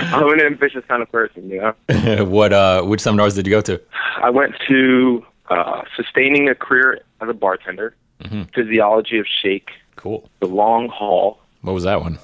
I'm 0.10 0.30
an 0.34 0.42
ambitious 0.42 0.84
kind 0.88 1.02
of 1.02 1.12
person, 1.12 1.50
you 1.50 1.62
know. 1.62 2.26
what? 2.26 2.52
Uh, 2.54 2.84
which 2.84 3.02
seminars 3.02 3.36
did 3.36 3.48
you 3.48 3.52
go 3.52 3.62
to? 3.62 3.82
I 4.22 4.30
went 4.30 4.56
to 4.68 5.26
uh, 5.50 5.84
sustaining 5.96 6.50
a 6.50 6.56
career 6.56 7.02
as 7.22 7.30
a 7.30 7.34
bartender, 7.34 7.96
mm-hmm. 8.22 8.44
physiology 8.54 9.18
of 9.20 9.26
shake. 9.42 9.70
Cool. 9.96 10.30
The 10.42 10.48
long 10.48 10.90
haul. 10.90 11.40
What 11.62 11.74
was 11.74 11.84
that 11.84 12.02
one? 12.02 12.20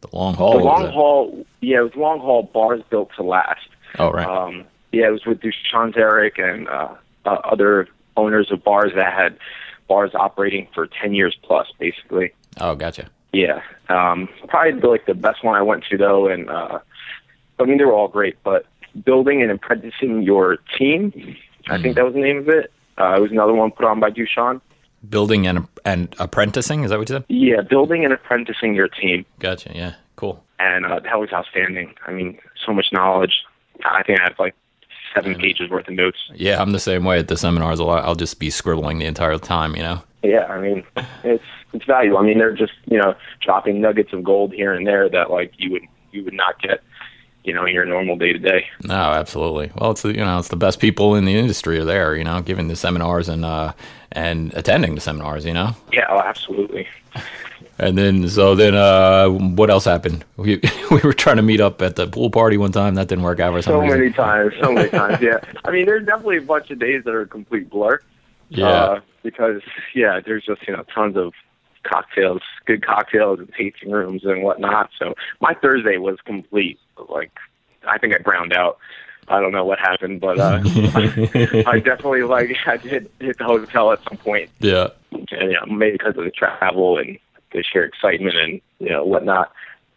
The 0.00 0.08
long 0.12 0.34
haul. 0.34 0.58
The 0.58 0.64
long 0.64 0.92
haul. 0.92 1.46
Yeah, 1.60 1.78
it 1.78 1.82
was 1.82 1.96
long 1.96 2.20
haul 2.20 2.44
bars 2.44 2.82
built 2.90 3.10
to 3.16 3.22
last. 3.22 3.68
Oh 3.98 4.10
right. 4.10 4.26
Um, 4.26 4.64
yeah, 4.92 5.08
it 5.08 5.10
was 5.10 5.26
with 5.26 5.40
Dushan 5.40 5.94
Zaric 5.94 6.42
and 6.42 6.68
uh, 6.68 6.94
uh, 7.26 7.38
other 7.44 7.88
owners 8.16 8.50
of 8.50 8.64
bars 8.64 8.92
that 8.94 9.12
had 9.12 9.38
bars 9.88 10.12
operating 10.14 10.68
for 10.74 10.86
10 10.86 11.14
years 11.14 11.36
plus, 11.42 11.66
basically. 11.78 12.32
Oh, 12.60 12.74
gotcha. 12.74 13.08
Yeah. 13.32 13.60
Um, 13.88 14.28
probably 14.48 14.80
the, 14.80 14.86
like 14.86 15.06
the 15.06 15.14
best 15.14 15.44
one 15.44 15.54
I 15.54 15.62
went 15.62 15.84
to 15.90 15.98
though, 15.98 16.28
and 16.28 16.48
uh, 16.48 16.78
I 17.58 17.64
mean 17.64 17.78
they 17.78 17.84
were 17.84 17.92
all 17.92 18.08
great, 18.08 18.36
but 18.42 18.66
building 19.04 19.42
and 19.42 19.50
apprenticing 19.50 20.22
your 20.22 20.56
team, 20.78 21.12
mm. 21.12 21.36
I 21.68 21.80
think 21.80 21.92
mm. 21.92 21.96
that 21.96 22.04
was 22.04 22.14
the 22.14 22.20
name 22.20 22.38
of 22.38 22.48
it. 22.48 22.72
Uh, 22.98 23.16
it 23.16 23.20
was 23.20 23.30
another 23.30 23.52
one 23.52 23.70
put 23.70 23.84
on 23.84 24.00
by 24.00 24.10
Dushan. 24.10 24.60
Building 25.06 25.46
and 25.46 25.68
and 25.84 26.14
apprenticing 26.18 26.82
is 26.82 26.90
that 26.90 26.98
what 26.98 27.08
you 27.08 27.14
said? 27.14 27.24
Yeah, 27.28 27.60
building 27.60 28.04
and 28.04 28.12
apprenticing 28.12 28.74
your 28.74 28.88
team. 28.88 29.26
Gotcha. 29.38 29.70
Yeah, 29.74 29.94
cool. 30.16 30.42
And 30.58 30.86
uh, 30.86 31.00
that 31.00 31.20
was 31.20 31.28
outstanding. 31.32 31.94
I 32.06 32.12
mean, 32.12 32.38
so 32.64 32.72
much 32.72 32.86
knowledge. 32.92 33.42
I 33.84 34.02
think 34.02 34.20
I 34.20 34.24
had 34.24 34.38
like 34.38 34.54
seven 35.16 35.34
pages 35.34 35.70
worth 35.70 35.88
of 35.88 35.94
notes. 35.94 36.18
Yeah, 36.34 36.60
I'm 36.60 36.72
the 36.72 36.78
same 36.78 37.04
way 37.04 37.18
at 37.18 37.28
the 37.28 37.36
seminars. 37.36 37.80
I'll, 37.80 37.90
I'll 37.90 38.14
just 38.14 38.38
be 38.38 38.50
scribbling 38.50 38.98
the 38.98 39.06
entire 39.06 39.38
time, 39.38 39.74
you 39.74 39.82
know. 39.82 40.02
Yeah, 40.22 40.44
I 40.46 40.60
mean, 40.60 40.84
it's 41.24 41.44
it's 41.72 41.84
valuable. 41.84 42.18
I 42.18 42.22
mean, 42.22 42.38
they're 42.38 42.54
just 42.54 42.72
you 42.86 42.98
know 42.98 43.14
dropping 43.40 43.80
nuggets 43.80 44.12
of 44.12 44.24
gold 44.24 44.52
here 44.52 44.72
and 44.72 44.86
there 44.86 45.08
that 45.08 45.30
like 45.30 45.52
you 45.56 45.72
would 45.72 45.82
you 46.12 46.24
would 46.24 46.34
not 46.34 46.60
get 46.60 46.82
you 47.44 47.52
know 47.52 47.64
in 47.64 47.74
your 47.74 47.86
normal 47.86 48.16
day 48.16 48.32
to 48.32 48.38
day. 48.38 48.66
No, 48.84 48.94
absolutely. 48.94 49.70
Well, 49.76 49.92
it's 49.92 50.04
you 50.04 50.14
know 50.14 50.38
it's 50.38 50.48
the 50.48 50.56
best 50.56 50.80
people 50.80 51.14
in 51.14 51.24
the 51.24 51.36
industry 51.36 51.78
are 51.78 51.84
there, 51.84 52.16
you 52.16 52.24
know, 52.24 52.40
giving 52.40 52.68
the 52.68 52.76
seminars 52.76 53.28
and 53.28 53.44
uh 53.44 53.72
and 54.12 54.52
attending 54.54 54.94
the 54.94 55.00
seminars, 55.00 55.44
you 55.44 55.54
know. 55.54 55.74
Yeah, 55.92 56.06
oh, 56.08 56.20
absolutely. 56.20 56.86
And 57.78 57.96
then, 57.96 58.28
so 58.28 58.54
then, 58.54 58.74
uh, 58.74 59.28
what 59.28 59.70
else 59.70 59.84
happened? 59.84 60.24
We 60.36 60.60
we 60.90 61.00
were 61.02 61.12
trying 61.12 61.36
to 61.36 61.42
meet 61.42 61.60
up 61.60 61.82
at 61.82 61.96
the 61.96 62.06
pool 62.06 62.30
party 62.30 62.56
one 62.56 62.72
time. 62.72 62.94
That 62.94 63.08
didn't 63.08 63.24
work 63.24 63.40
out 63.40 63.52
for 63.52 63.62
some 63.62 63.72
so 63.72 63.80
reason. 63.80 63.98
Many 63.98 64.12
times, 64.12 64.52
so 64.60 64.72
many 64.72 64.88
times. 64.90 65.20
Yeah, 65.20 65.40
I 65.64 65.70
mean, 65.70 65.86
there's 65.86 66.06
definitely 66.06 66.38
a 66.38 66.42
bunch 66.42 66.70
of 66.70 66.78
days 66.78 67.04
that 67.04 67.14
are 67.14 67.22
a 67.22 67.26
complete 67.26 67.70
blur. 67.70 68.00
Yeah. 68.48 68.66
Uh, 68.66 69.00
because 69.22 69.60
yeah, 69.94 70.20
there's 70.24 70.44
just 70.44 70.66
you 70.66 70.76
know 70.76 70.84
tons 70.94 71.16
of 71.16 71.32
cocktails, 71.82 72.42
good 72.64 72.84
cocktails 72.84 73.38
and 73.38 73.52
tasting 73.56 73.90
rooms 73.90 74.24
and 74.24 74.42
whatnot. 74.42 74.90
So 74.98 75.14
my 75.40 75.54
Thursday 75.54 75.98
was 75.98 76.18
complete. 76.24 76.78
Like 77.08 77.32
I 77.86 77.98
think 77.98 78.14
I 78.14 78.18
browned 78.18 78.52
out. 78.52 78.78
I 79.28 79.40
don't 79.40 79.52
know 79.52 79.64
what 79.64 79.80
happened, 79.80 80.20
but 80.20 80.38
uh, 80.38 80.60
I 81.66 81.80
definitely 81.80 82.22
like 82.22 82.56
I 82.66 82.76
did 82.76 83.10
hit 83.18 83.38
the 83.38 83.44
hotel 83.44 83.92
at 83.92 84.02
some 84.04 84.18
point. 84.18 84.50
Yeah. 84.60 84.88
And, 85.10 85.52
know, 85.52 85.66
maybe 85.66 85.92
because 85.98 86.16
of 86.16 86.24
the 86.24 86.30
travel 86.30 86.98
and 86.98 87.18
the 87.56 87.64
sheer 87.64 87.84
excitement 87.84 88.36
and 88.36 88.60
you 88.78 88.90
know 88.90 89.04
whatnot. 89.04 89.52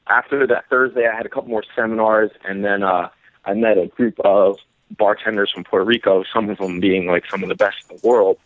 After 0.08 0.48
that 0.48 0.68
Thursday, 0.70 1.08
I 1.08 1.16
had 1.16 1.26
a 1.26 1.30
couple 1.30 1.50
more 1.50 1.64
seminars, 1.76 2.32
and 2.44 2.66
then 2.66 2.82
uh, 2.82 3.10
I 3.46 3.54
met 3.54 3.78
a 3.78 3.88
group 3.88 4.20
of 4.22 4.58
bartenders 4.98 5.52
from 5.52 5.64
Puerto 5.64 5.86
Rico. 5.86 6.24
Some 6.34 6.50
of 6.50 6.58
them 6.58 6.80
being 6.80 7.06
like 7.06 7.26
some 7.30 7.44
of 7.44 7.50
the 7.50 7.56
best 7.56 7.78
in 7.90 7.98
the 7.98 8.08
world, 8.08 8.38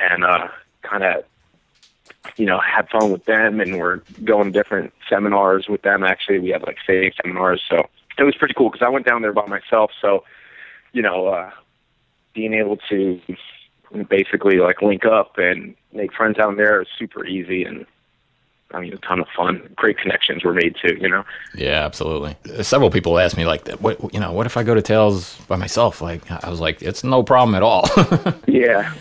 and 0.00 0.24
uh, 0.24 0.48
kind 0.82 1.04
of 1.04 1.24
you 2.36 2.46
know 2.46 2.58
had 2.58 2.88
fun 2.88 3.12
with 3.12 3.24
them, 3.26 3.60
and 3.60 3.78
we're 3.78 4.00
going 4.24 4.52
to 4.52 4.58
different 4.58 4.92
seminars 5.08 5.68
with 5.68 5.82
them. 5.82 6.02
Actually, 6.02 6.40
we 6.40 6.50
had 6.50 6.62
like 6.62 6.78
sailing 6.86 7.12
seminars, 7.22 7.62
so 7.68 7.88
it 8.18 8.24
was 8.24 8.34
pretty 8.34 8.54
cool 8.54 8.70
because 8.70 8.84
I 8.84 8.88
went 8.88 9.06
down 9.06 9.22
there 9.22 9.32
by 9.32 9.46
myself. 9.46 9.92
So 10.00 10.24
you 10.92 11.02
know, 11.02 11.28
uh, 11.28 11.50
being 12.34 12.54
able 12.54 12.78
to 12.88 13.20
basically 14.08 14.58
like 14.58 14.82
link 14.82 15.04
up 15.04 15.38
and 15.38 15.74
make 15.92 16.12
friends 16.12 16.36
down 16.36 16.56
there 16.56 16.82
is 16.82 16.88
super 16.98 17.24
easy 17.24 17.64
and 17.64 17.86
I 18.72 18.80
mean, 18.80 18.92
a 18.92 18.96
ton 18.96 19.20
of 19.20 19.26
fun. 19.36 19.68
Great 19.76 19.98
connections 19.98 20.42
were 20.42 20.52
made 20.52 20.74
too, 20.84 20.96
you 21.00 21.08
know? 21.08 21.24
Yeah, 21.54 21.84
absolutely. 21.84 22.36
Several 22.64 22.90
people 22.90 23.18
asked 23.20 23.36
me 23.36 23.44
like, 23.46 23.68
"What 23.78 24.12
you 24.12 24.18
know? 24.18 24.32
What 24.32 24.46
if 24.46 24.56
I 24.56 24.64
go 24.64 24.74
to 24.74 24.82
Tales 24.82 25.36
by 25.46 25.54
myself?" 25.56 26.00
Like, 26.00 26.28
I 26.30 26.50
was 26.50 26.60
like, 26.60 26.82
"It's 26.82 27.04
no 27.04 27.22
problem 27.22 27.54
at 27.54 27.62
all. 27.62 27.88
Yeah. 28.46 28.92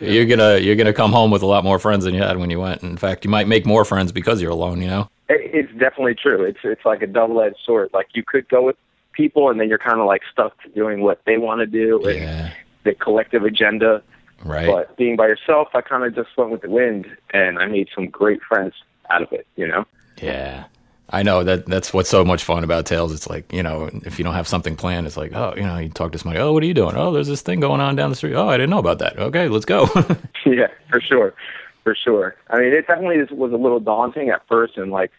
you're 0.00 0.24
gonna 0.26 0.58
you're 0.58 0.76
gonna 0.76 0.92
come 0.92 1.12
home 1.12 1.30
with 1.30 1.42
a 1.42 1.46
lot 1.46 1.64
more 1.64 1.78
friends 1.78 2.04
than 2.04 2.14
you 2.14 2.22
had 2.22 2.38
when 2.38 2.48
you 2.50 2.60
went. 2.60 2.82
In 2.82 2.96
fact, 2.96 3.24
you 3.24 3.30
might 3.30 3.46
make 3.48 3.66
more 3.66 3.84
friends 3.84 4.12
because 4.12 4.40
you're 4.40 4.50
alone. 4.52 4.80
You 4.80 4.88
know? 4.88 5.10
It's 5.28 5.70
definitely 5.72 6.14
true. 6.14 6.42
It's 6.44 6.58
it's 6.64 6.84
like 6.84 7.02
a 7.02 7.06
double 7.06 7.40
edged 7.40 7.56
sword. 7.64 7.90
Like 7.92 8.08
you 8.14 8.22
could 8.24 8.48
go 8.48 8.62
with 8.62 8.76
people 9.12 9.50
and 9.50 9.60
then 9.60 9.68
you're 9.68 9.78
kinda 9.78 10.04
like 10.04 10.22
stuck 10.32 10.60
to 10.62 10.68
doing 10.70 11.02
what 11.02 11.20
they 11.26 11.38
want 11.38 11.60
to 11.60 11.66
do 11.66 12.02
and 12.06 12.18
Yeah. 12.20 12.50
the 12.84 12.94
collective 12.94 13.44
agenda. 13.44 14.02
Right. 14.44 14.66
But 14.66 14.96
being 14.96 15.16
by 15.16 15.26
yourself 15.26 15.68
I 15.74 15.82
kinda 15.82 16.10
just 16.10 16.30
went 16.36 16.50
with 16.50 16.62
the 16.62 16.70
wind 16.70 17.06
and 17.32 17.58
I 17.58 17.66
made 17.66 17.88
some 17.94 18.06
great 18.06 18.40
friends 18.42 18.74
out 19.10 19.22
of 19.22 19.32
it, 19.32 19.46
you 19.56 19.66
know? 19.66 19.84
Yeah. 20.20 20.64
I 21.12 21.24
know 21.24 21.42
that 21.42 21.66
that's 21.66 21.92
what's 21.92 22.08
so 22.08 22.24
much 22.24 22.44
fun 22.44 22.62
about 22.62 22.86
Tales. 22.86 23.12
It's 23.12 23.28
like, 23.28 23.52
you 23.52 23.64
know, 23.64 23.90
if 24.04 24.18
you 24.18 24.24
don't 24.24 24.34
have 24.34 24.46
something 24.46 24.76
planned, 24.76 25.08
it's 25.08 25.16
like, 25.16 25.32
oh, 25.34 25.54
you 25.56 25.62
know, 25.62 25.76
you 25.78 25.88
talk 25.88 26.12
to 26.12 26.18
somebody, 26.18 26.40
oh, 26.40 26.52
what 26.52 26.62
are 26.62 26.66
you 26.66 26.74
doing? 26.74 26.96
Oh, 26.96 27.12
there's 27.12 27.26
this 27.26 27.42
thing 27.42 27.58
going 27.58 27.80
on 27.80 27.96
down 27.96 28.10
the 28.10 28.16
street. 28.16 28.34
Oh, 28.34 28.48
I 28.48 28.56
didn't 28.56 28.70
know 28.70 28.78
about 28.78 29.00
that. 29.00 29.18
Okay, 29.18 29.48
let's 29.48 29.64
go. 29.64 29.88
yeah, 30.46 30.68
for 30.88 31.00
sure, 31.00 31.34
for 31.82 31.96
sure. 31.96 32.36
I 32.48 32.60
mean, 32.60 32.72
it 32.72 32.86
definitely 32.86 33.22
was 33.36 33.52
a 33.52 33.56
little 33.56 33.80
daunting 33.80 34.30
at 34.30 34.46
first, 34.46 34.76
and 34.76 34.92
like 34.92 35.10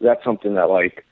that's 0.00 0.22
something 0.24 0.54
that 0.54 0.70
like 0.70 1.04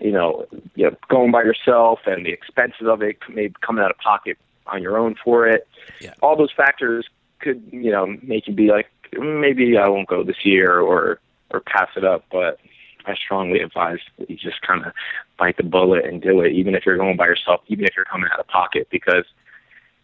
you 0.00 0.10
know, 0.10 0.46
you 0.74 0.86
know, 0.90 0.96
going 1.08 1.30
by 1.30 1.42
yourself 1.42 2.00
and 2.06 2.24
the 2.24 2.32
expenses 2.32 2.86
of 2.88 3.02
it, 3.02 3.18
maybe 3.28 3.54
coming 3.60 3.84
out 3.84 3.90
of 3.90 3.98
pocket 3.98 4.38
on 4.66 4.82
your 4.82 4.98
own 4.98 5.14
for 5.22 5.46
it. 5.46 5.68
Yeah. 6.00 6.14
All 6.22 6.36
those 6.36 6.52
factors 6.56 7.06
could 7.38 7.62
you 7.70 7.92
know 7.92 8.16
make 8.22 8.48
you 8.48 8.54
be 8.54 8.68
like, 8.68 8.88
mm, 9.14 9.40
maybe 9.40 9.76
I 9.76 9.86
won't 9.88 10.08
go 10.08 10.24
this 10.24 10.44
year 10.44 10.80
or 10.80 11.20
or 11.50 11.60
pass 11.60 11.88
it 11.96 12.04
up, 12.04 12.24
but. 12.30 12.58
I 13.06 13.14
strongly 13.14 13.60
advise 13.60 14.00
that 14.18 14.28
you 14.28 14.36
just 14.36 14.60
kind 14.60 14.84
of 14.84 14.92
bite 15.38 15.56
the 15.56 15.62
bullet 15.62 16.04
and 16.04 16.20
do 16.20 16.42
it, 16.42 16.52
even 16.52 16.74
if 16.74 16.84
you're 16.84 16.98
going 16.98 17.16
by 17.16 17.24
yourself, 17.24 17.62
even 17.68 17.86
if 17.86 17.96
you're 17.96 18.04
coming 18.04 18.28
out 18.30 18.38
of 18.38 18.46
pocket, 18.46 18.88
because 18.90 19.24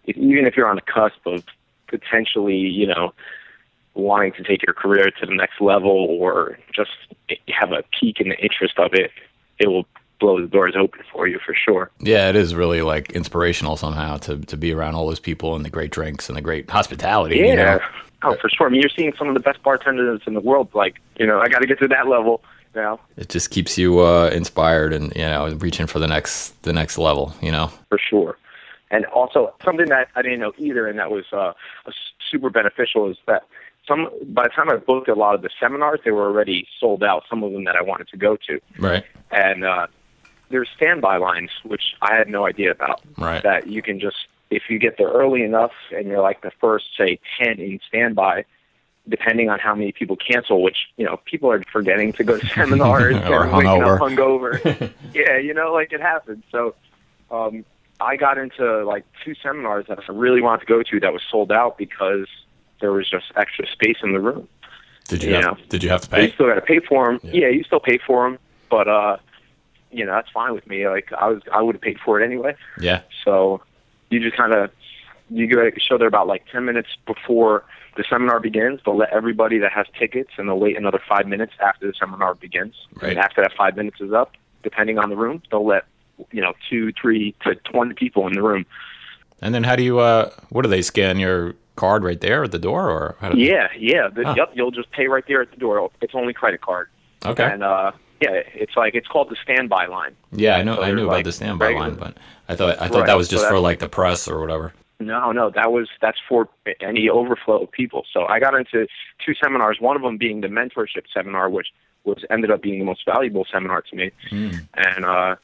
if, 0.06 0.16
even 0.16 0.46
if 0.46 0.56
you're 0.56 0.66
on 0.66 0.76
the 0.76 0.82
cusp 0.82 1.26
of 1.26 1.44
potentially, 1.88 2.56
you 2.56 2.86
know, 2.86 3.12
wanting 3.94 4.32
to 4.32 4.42
take 4.42 4.62
your 4.66 4.74
career 4.74 5.10
to 5.10 5.26
the 5.26 5.34
next 5.34 5.60
level 5.60 5.90
or 5.90 6.58
just 6.74 6.90
have 7.48 7.72
a 7.72 7.82
peak 7.98 8.20
in 8.20 8.28
the 8.28 8.38
interest 8.38 8.78
of 8.78 8.94
it, 8.94 9.10
it 9.58 9.68
will 9.68 9.86
blow 10.18 10.40
the 10.40 10.46
doors 10.46 10.74
open 10.78 11.00
for 11.12 11.28
you 11.28 11.38
for 11.44 11.54
sure. 11.54 11.90
yeah, 12.00 12.28
it 12.30 12.36
is 12.36 12.54
really 12.54 12.80
like 12.82 13.12
inspirational 13.12 13.76
somehow 13.76 14.16
to, 14.16 14.38
to 14.38 14.56
be 14.56 14.72
around 14.72 14.94
all 14.94 15.06
those 15.06 15.20
people 15.20 15.54
and 15.54 15.64
the 15.64 15.70
great 15.70 15.90
drinks 15.90 16.28
and 16.28 16.36
the 16.36 16.42
great 16.42 16.70
hospitality. 16.70 17.36
Yeah. 17.36 17.44
You 17.44 17.56
know? 17.56 17.80
Oh, 18.26 18.34
for 18.40 18.48
sure. 18.48 18.66
I 18.66 18.70
mean, 18.70 18.80
you're 18.80 18.90
seeing 18.90 19.12
some 19.18 19.28
of 19.28 19.34
the 19.34 19.40
best 19.40 19.62
bartenders 19.62 20.20
in 20.26 20.34
the 20.34 20.40
world. 20.40 20.68
Like, 20.74 21.00
you 21.18 21.26
know, 21.26 21.40
I 21.40 21.48
got 21.48 21.60
to 21.60 21.66
get 21.66 21.78
to 21.78 21.88
that 21.88 22.08
level 22.08 22.42
now, 22.74 23.00
It 23.16 23.30
just 23.30 23.50
keeps 23.50 23.78
you 23.78 24.00
uh, 24.00 24.28
inspired 24.34 24.92
and, 24.92 25.10
you 25.16 25.22
know, 25.22 25.48
reaching 25.54 25.86
for 25.86 25.98
the 25.98 26.06
next 26.06 26.62
the 26.62 26.72
next 26.74 26.98
level, 26.98 27.34
you 27.40 27.50
know? 27.50 27.70
for 27.88 27.98
sure. 27.98 28.36
And 28.90 29.06
also 29.06 29.54
something 29.64 29.88
that 29.88 30.08
I 30.14 30.22
didn't 30.22 30.40
know 30.40 30.52
either, 30.58 30.86
and 30.86 30.98
that 30.98 31.10
was 31.10 31.24
uh, 31.32 31.52
super 32.30 32.50
beneficial, 32.50 33.10
is 33.10 33.16
that 33.26 33.44
some 33.88 34.10
by 34.26 34.44
the 34.44 34.50
time 34.50 34.68
I 34.70 34.76
booked 34.76 35.08
a 35.08 35.14
lot 35.14 35.34
of 35.34 35.42
the 35.42 35.50
seminars, 35.58 36.00
they 36.04 36.10
were 36.10 36.26
already 36.26 36.68
sold 36.78 37.02
out. 37.02 37.24
Some 37.30 37.42
of 37.42 37.52
them 37.52 37.64
that 37.64 37.76
I 37.76 37.82
wanted 37.82 38.08
to 38.08 38.16
go 38.16 38.36
to. 38.46 38.60
Right. 38.78 39.04
and 39.30 39.64
uh, 39.64 39.86
there's 40.50 40.68
standby 40.76 41.16
lines, 41.16 41.50
which 41.64 41.94
I 42.02 42.14
had 42.14 42.28
no 42.28 42.46
idea 42.46 42.70
about. 42.70 43.00
Right. 43.16 43.42
That 43.42 43.66
you 43.66 43.82
can 43.82 43.98
just, 43.98 44.28
if 44.50 44.64
you 44.68 44.78
get 44.78 44.96
there 44.98 45.08
early 45.08 45.42
enough 45.42 45.72
and 45.94 46.06
you're 46.06 46.20
like 46.20 46.42
the 46.42 46.52
first, 46.60 46.86
say, 46.96 47.18
10 47.42 47.58
in 47.60 47.80
standby, 47.88 48.44
depending 49.08 49.48
on 49.50 49.58
how 49.58 49.74
many 49.74 49.92
people 49.92 50.16
cancel, 50.16 50.62
which, 50.62 50.76
you 50.96 51.04
know, 51.04 51.18
people 51.24 51.50
are 51.50 51.62
forgetting 51.72 52.12
to 52.14 52.24
go 52.24 52.38
to 52.38 52.46
seminars 52.54 53.16
Or 53.16 53.46
hungover. 53.46 53.98
hungover. 53.98 54.92
yeah, 55.14 55.36
you 55.38 55.54
know, 55.54 55.72
like 55.72 55.92
it 55.92 56.00
happens. 56.00 56.44
So 56.52 56.74
um, 57.30 57.64
I 58.00 58.16
got 58.16 58.38
into 58.38 58.84
like 58.84 59.04
two 59.24 59.34
seminars 59.42 59.86
that 59.88 59.98
I 60.08 60.12
really 60.12 60.42
wanted 60.42 60.60
to 60.60 60.66
go 60.66 60.82
to 60.82 61.00
that 61.00 61.12
was 61.12 61.22
sold 61.30 61.50
out 61.52 61.76
because 61.78 62.26
there 62.80 62.92
was 62.92 63.08
just 63.08 63.26
extra 63.36 63.66
space 63.66 63.96
in 64.02 64.12
the 64.12 64.20
room. 64.20 64.48
Did 65.08 65.22
you 65.22 65.30
You 65.30 65.34
have, 65.36 65.44
know. 65.44 65.56
did 65.68 65.82
you 65.84 65.90
have 65.90 66.02
to 66.02 66.10
But 66.10 66.22
You 66.22 66.28
pay? 66.28 66.34
still 66.34 66.46
got 66.48 66.54
to 66.56 66.60
pay 66.62 66.80
for 66.80 67.06
them. 67.06 67.20
Yeah. 67.22 67.42
Yeah. 67.42 67.48
you 67.48 67.64
still 67.64 67.80
pay 67.80 67.98
for 68.04 68.28
them, 68.28 68.38
but 68.70 68.88
uh, 68.88 69.16
you 69.92 70.04
know 70.04 70.12
that's 70.12 70.28
fine 70.30 70.52
with 70.52 70.66
me. 70.66 70.86
Like 70.88 71.12
I 71.12 71.28
was, 71.28 71.42
I 71.52 71.62
would 71.62 71.76
have 71.76 71.82
paid 71.82 71.98
for 72.04 72.20
it 72.20 72.24
anyway. 72.24 72.56
Yeah. 72.80 73.02
So 73.24 73.62
you 74.10 74.20
just 74.20 74.36
kind 74.36 74.52
of 74.52 74.70
you 75.28 75.46
go 75.48 75.68
show 75.78 75.98
there 75.98 76.08
about 76.08 76.26
like 76.26 76.44
ten 76.50 76.64
minutes 76.64 76.88
before 77.06 77.64
the 77.96 78.04
seminar 78.08 78.40
begins. 78.40 78.80
They'll 78.84 78.96
let 78.96 79.12
everybody 79.12 79.58
that 79.58 79.72
has 79.72 79.86
tickets, 79.98 80.30
and 80.36 80.48
they'll 80.48 80.58
wait 80.58 80.76
another 80.76 81.00
five 81.08 81.26
minutes 81.26 81.54
after 81.60 81.86
the 81.86 81.94
seminar 81.98 82.34
begins. 82.34 82.74
Right. 82.94 83.10
And 83.10 83.18
after 83.18 83.42
that 83.42 83.52
five 83.56 83.76
minutes 83.76 84.00
is 84.00 84.12
up, 84.12 84.32
depending 84.62 84.98
on 84.98 85.10
the 85.10 85.16
room, 85.16 85.42
they'll 85.50 85.66
let 85.66 85.84
you 86.30 86.40
know 86.40 86.54
two, 86.68 86.92
three 87.00 87.34
to 87.44 87.54
twenty 87.56 87.94
people 87.94 88.26
in 88.26 88.34
the 88.34 88.42
room. 88.42 88.66
And 89.42 89.54
then 89.54 89.64
how 89.64 89.76
do 89.76 89.82
you 89.82 89.98
uh 89.98 90.30
what 90.50 90.62
do 90.62 90.68
they 90.68 90.82
scan 90.82 91.18
your 91.18 91.54
card 91.76 92.02
right 92.02 92.20
there 92.20 92.44
at 92.44 92.52
the 92.52 92.58
door 92.58 92.90
or 92.90 93.16
how 93.20 93.30
do 93.30 93.38
Yeah, 93.38 93.68
yeah. 93.78 94.08
The, 94.08 94.24
Huh. 94.24 94.34
Yep, 94.36 94.50
you'll 94.54 94.70
just 94.70 94.90
pay 94.92 95.08
right 95.08 95.24
there 95.28 95.42
at 95.42 95.50
the 95.50 95.56
door. 95.56 95.90
It's 96.00 96.14
only 96.14 96.32
credit 96.32 96.60
card. 96.60 96.88
Okay. 97.24 97.44
And 97.44 97.62
uh, 97.62 97.92
yeah, 98.20 98.30
it's 98.54 98.76
like 98.76 98.94
it's 98.94 99.08
called 99.08 99.28
the 99.30 99.36
standby 99.42 99.86
line. 99.86 100.14
Yeah, 100.32 100.56
I 100.56 100.62
know 100.62 100.76
So 100.76 100.82
I 100.82 100.92
knew 100.92 101.04
about 101.04 101.12
like, 101.16 101.24
the 101.24 101.32
standby 101.32 101.66
regular- 101.66 101.88
line, 101.88 101.96
but 101.96 102.16
I 102.48 102.54
thought 102.56 102.80
I 102.80 102.88
thought 102.88 102.98
Right, 103.00 103.06
that 103.06 103.16
was 103.16 103.28
so 103.28 103.36
just 103.36 103.48
for 103.48 103.58
like 103.58 103.78
the 103.78 103.88
press 103.88 104.28
or 104.28 104.40
whatever. 104.40 104.72
No, 104.98 105.30
no, 105.32 105.50
that 105.50 105.72
was 105.72 105.88
that's 106.00 106.18
for 106.28 106.48
any 106.80 107.08
overflow 107.10 107.62
of 107.64 107.70
people. 107.70 108.06
So 108.12 108.26
I 108.26 108.40
got 108.40 108.54
into 108.54 108.86
two 109.24 109.34
seminars. 109.42 109.78
One 109.80 109.94
of 109.96 110.02
them 110.02 110.16
being 110.16 110.40
the 110.40 110.48
mentorship 110.48 111.04
seminar, 111.12 111.50
which 111.50 111.68
was 112.04 112.24
ended 112.30 112.50
up 112.50 112.62
being 112.62 112.78
the 112.78 112.84
most 112.84 113.04
valuable 113.04 113.46
seminar 113.52 113.82
to 113.82 113.96
me. 113.96 114.10
And 114.30 115.04
uh, 115.04 115.36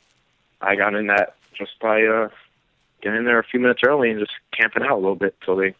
I 0.62 0.76
got 0.76 0.94
in 0.94 1.08
that 1.08 1.34
just 1.54 1.72
by 1.80 2.02
uh, 2.04 2.28
getting 3.02 3.18
in 3.18 3.24
there 3.26 3.38
a 3.38 3.44
few 3.44 3.60
minutes 3.60 3.80
early 3.84 4.10
and 4.10 4.18
just 4.20 4.32
camping 4.58 4.82
out 4.84 4.92
a 4.92 4.96
little 4.96 5.16
bit 5.16 5.34
till 5.44 5.56
they 5.56 5.74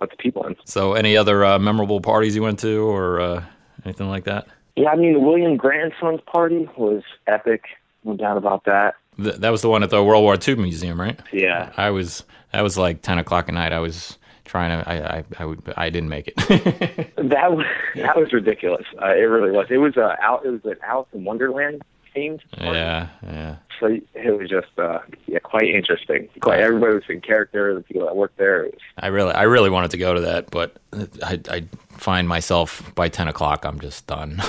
let 0.00 0.10
the 0.10 0.16
people 0.16 0.44
in. 0.46 0.56
So 0.64 0.94
any 0.94 1.16
other 1.16 1.44
uh, 1.44 1.58
memorable 1.60 2.00
parties 2.00 2.34
you 2.34 2.42
went 2.42 2.58
to 2.60 2.82
or 2.88 3.20
uh, 3.20 3.44
anything 3.84 4.08
like 4.08 4.24
that? 4.24 4.48
Yeah, 4.76 4.90
I 4.90 4.96
mean 4.96 5.14
the 5.14 5.20
William 5.20 5.56
Grant 5.56 5.92
& 5.96 6.00
Sons' 6.00 6.20
party 6.26 6.68
was 6.76 7.02
epic. 7.26 7.64
No 8.04 8.16
doubt 8.16 8.36
about 8.36 8.64
that. 8.64 8.94
Th- 9.22 9.36
that 9.36 9.50
was 9.50 9.62
the 9.62 9.68
one 9.68 9.82
at 9.82 9.90
the 9.90 10.02
World 10.02 10.22
War 10.22 10.36
II 10.36 10.56
museum, 10.56 11.00
right? 11.00 11.20
Yeah. 11.32 11.72
I 11.76 11.90
was 11.90 12.24
that 12.52 12.62
was 12.62 12.78
like 12.78 13.02
ten 13.02 13.18
o'clock 13.18 13.48
at 13.48 13.54
night. 13.54 13.72
I 13.72 13.80
was 13.80 14.18
trying 14.44 14.82
to 14.82 14.88
I 14.88 15.18
I 15.18 15.24
I, 15.38 15.44
would, 15.44 15.74
I 15.76 15.90
didn't 15.90 16.08
make 16.08 16.28
it. 16.28 17.12
That 17.16 17.52
was 17.52 17.66
that 17.96 18.16
was 18.16 18.32
ridiculous. 18.32 18.86
Uh, 19.00 19.14
it 19.14 19.22
really 19.22 19.50
was. 19.50 19.66
It 19.70 19.78
was 19.78 19.96
a 19.96 20.16
out. 20.22 20.44
It 20.44 20.50
was 20.50 20.64
an 20.64 20.76
Alice 20.86 21.08
in 21.12 21.24
Wonderland 21.24 21.82
themed. 22.14 22.40
party. 22.52 22.78
yeah, 22.78 23.08
yeah. 23.22 23.56
So 23.80 23.98
it 24.14 24.38
was 24.38 24.48
just 24.48 24.78
uh, 24.78 25.00
yeah, 25.26 25.40
quite 25.40 25.64
interesting. 25.64 26.28
Quite 26.40 26.60
everybody 26.60 26.94
was 26.94 27.02
in 27.08 27.20
character. 27.20 27.74
The 27.74 27.80
people 27.80 28.06
that 28.06 28.14
worked 28.14 28.38
there. 28.38 28.64
Was, 28.64 28.74
I 28.98 29.08
really 29.08 29.32
I 29.32 29.42
really 29.42 29.70
wanted 29.70 29.90
to 29.92 29.98
go 29.98 30.14
to 30.14 30.20
that, 30.20 30.50
but 30.50 30.76
I 31.22 31.40
I 31.48 31.64
find 31.90 32.28
myself 32.28 32.94
by 32.94 33.08
ten 33.08 33.28
o'clock 33.28 33.64
I'm 33.64 33.80
just 33.80 34.06
done. 34.06 34.40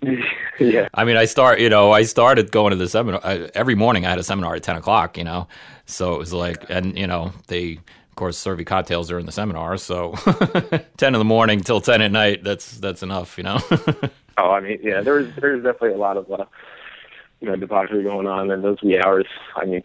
yeah, 0.60 0.88
I 0.92 1.04
mean, 1.04 1.16
I 1.16 1.24
start, 1.24 1.60
you 1.60 1.70
know, 1.70 1.92
I 1.92 2.02
started 2.02 2.52
going 2.52 2.70
to 2.70 2.76
the 2.76 2.88
seminar 2.88 3.20
I, 3.24 3.50
every 3.54 3.74
morning. 3.74 4.04
I 4.04 4.10
had 4.10 4.18
a 4.18 4.24
seminar 4.24 4.54
at 4.54 4.62
ten 4.62 4.76
o'clock, 4.76 5.16
you 5.16 5.24
know, 5.24 5.48
so 5.86 6.14
it 6.14 6.18
was 6.18 6.32
like, 6.32 6.68
and 6.68 6.98
you 6.98 7.06
know, 7.06 7.32
they 7.46 7.74
of 7.74 8.14
course 8.16 8.36
serve 8.36 8.58
you 8.58 8.66
cocktails 8.66 9.08
during 9.08 9.24
the 9.24 9.32
seminar, 9.32 9.78
so 9.78 10.12
ten 10.98 11.14
in 11.14 11.18
the 11.18 11.24
morning 11.24 11.60
till 11.60 11.80
ten 11.80 12.02
at 12.02 12.12
night. 12.12 12.44
That's 12.44 12.72
that's 12.78 13.02
enough, 13.02 13.38
you 13.38 13.44
know. 13.44 13.58
Oh, 14.38 14.52
I 14.52 14.60
mean, 14.60 14.78
yeah. 14.82 15.02
There 15.02 15.14
was 15.14 15.28
there 15.36 15.52
was 15.52 15.62
definitely 15.62 15.92
a 15.92 15.98
lot 15.98 16.16
of 16.16 16.30
uh, 16.30 16.44
you 17.40 17.48
know 17.48 17.56
debauchery 17.56 18.02
going 18.02 18.26
on 18.26 18.50
in 18.50 18.62
those 18.62 18.80
wee 18.82 18.98
hours. 18.98 19.26
I 19.56 19.64
mean, 19.64 19.82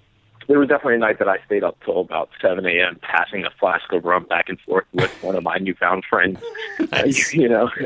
there 0.47 0.59
was 0.59 0.69
definitely 0.69 0.95
a 0.95 0.99
night 0.99 1.19
that 1.19 1.27
I 1.27 1.37
stayed 1.45 1.63
up 1.63 1.77
till 1.83 1.99
about 1.99 2.29
7 2.41 2.65
a.m. 2.65 2.99
passing 3.01 3.45
a 3.45 3.49
flask 3.59 3.91
of 3.91 4.03
rum 4.03 4.25
back 4.25 4.49
and 4.49 4.59
forth 4.61 4.85
with 4.93 5.11
one 5.23 5.35
of 5.35 5.43
my 5.43 5.57
newfound 5.57 6.03
friends. 6.09 6.39
you 7.33 7.49
know, 7.49 7.69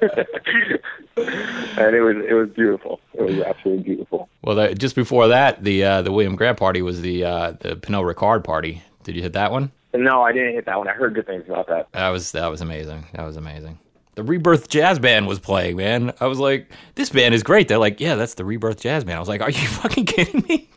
and 0.00 1.94
it 1.94 2.00
was 2.00 2.16
it 2.28 2.34
was 2.34 2.48
beautiful. 2.50 3.00
It 3.14 3.22
was 3.22 3.38
absolutely 3.40 3.84
beautiful. 3.84 4.28
Well, 4.42 4.56
that, 4.56 4.78
just 4.78 4.94
before 4.94 5.28
that, 5.28 5.62
the 5.62 5.84
uh, 5.84 6.02
the 6.02 6.12
William 6.12 6.36
Grant 6.36 6.58
party 6.58 6.82
was 6.82 7.02
the 7.02 7.24
uh, 7.24 7.52
the 7.60 7.76
Pernod 7.76 8.12
Ricard 8.12 8.44
party. 8.44 8.82
Did 9.04 9.16
you 9.16 9.22
hit 9.22 9.34
that 9.34 9.52
one? 9.52 9.72
No, 9.94 10.22
I 10.22 10.32
didn't 10.32 10.54
hit 10.54 10.66
that 10.66 10.78
one. 10.78 10.88
I 10.88 10.92
heard 10.92 11.14
good 11.14 11.26
things 11.26 11.44
about 11.48 11.68
that. 11.68 11.88
That 11.92 12.10
was 12.10 12.32
that 12.32 12.48
was 12.48 12.60
amazing. 12.60 13.06
That 13.14 13.24
was 13.24 13.36
amazing. 13.36 13.78
The 14.16 14.22
Rebirth 14.22 14.68
Jazz 14.68 14.98
Band 14.98 15.26
was 15.26 15.38
playing, 15.38 15.76
man. 15.76 16.14
I 16.20 16.26
was 16.26 16.38
like, 16.38 16.70
this 16.94 17.10
band 17.10 17.34
is 17.34 17.42
great. 17.42 17.68
They're 17.68 17.76
like, 17.76 18.00
yeah, 18.00 18.14
that's 18.14 18.32
the 18.32 18.46
Rebirth 18.46 18.80
Jazz 18.80 19.04
Band. 19.04 19.16
I 19.16 19.20
was 19.20 19.28
like, 19.28 19.42
are 19.42 19.50
you 19.50 19.68
fucking 19.68 20.06
kidding 20.06 20.42
me? 20.48 20.70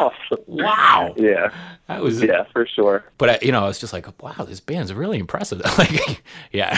awesome. 0.00 0.38
Wow. 0.48 1.14
Yeah, 1.16 1.50
That 1.86 2.02
was 2.02 2.20
yeah, 2.20 2.44
for 2.52 2.66
sure. 2.66 3.04
But 3.18 3.30
I, 3.30 3.38
you 3.40 3.52
know, 3.52 3.62
I 3.62 3.68
was 3.68 3.78
just 3.78 3.92
like, 3.92 4.20
wow, 4.20 4.44
this 4.44 4.58
band's 4.58 4.92
really 4.92 5.18
impressive. 5.18 5.60
like, 5.78 6.24
yeah, 6.50 6.76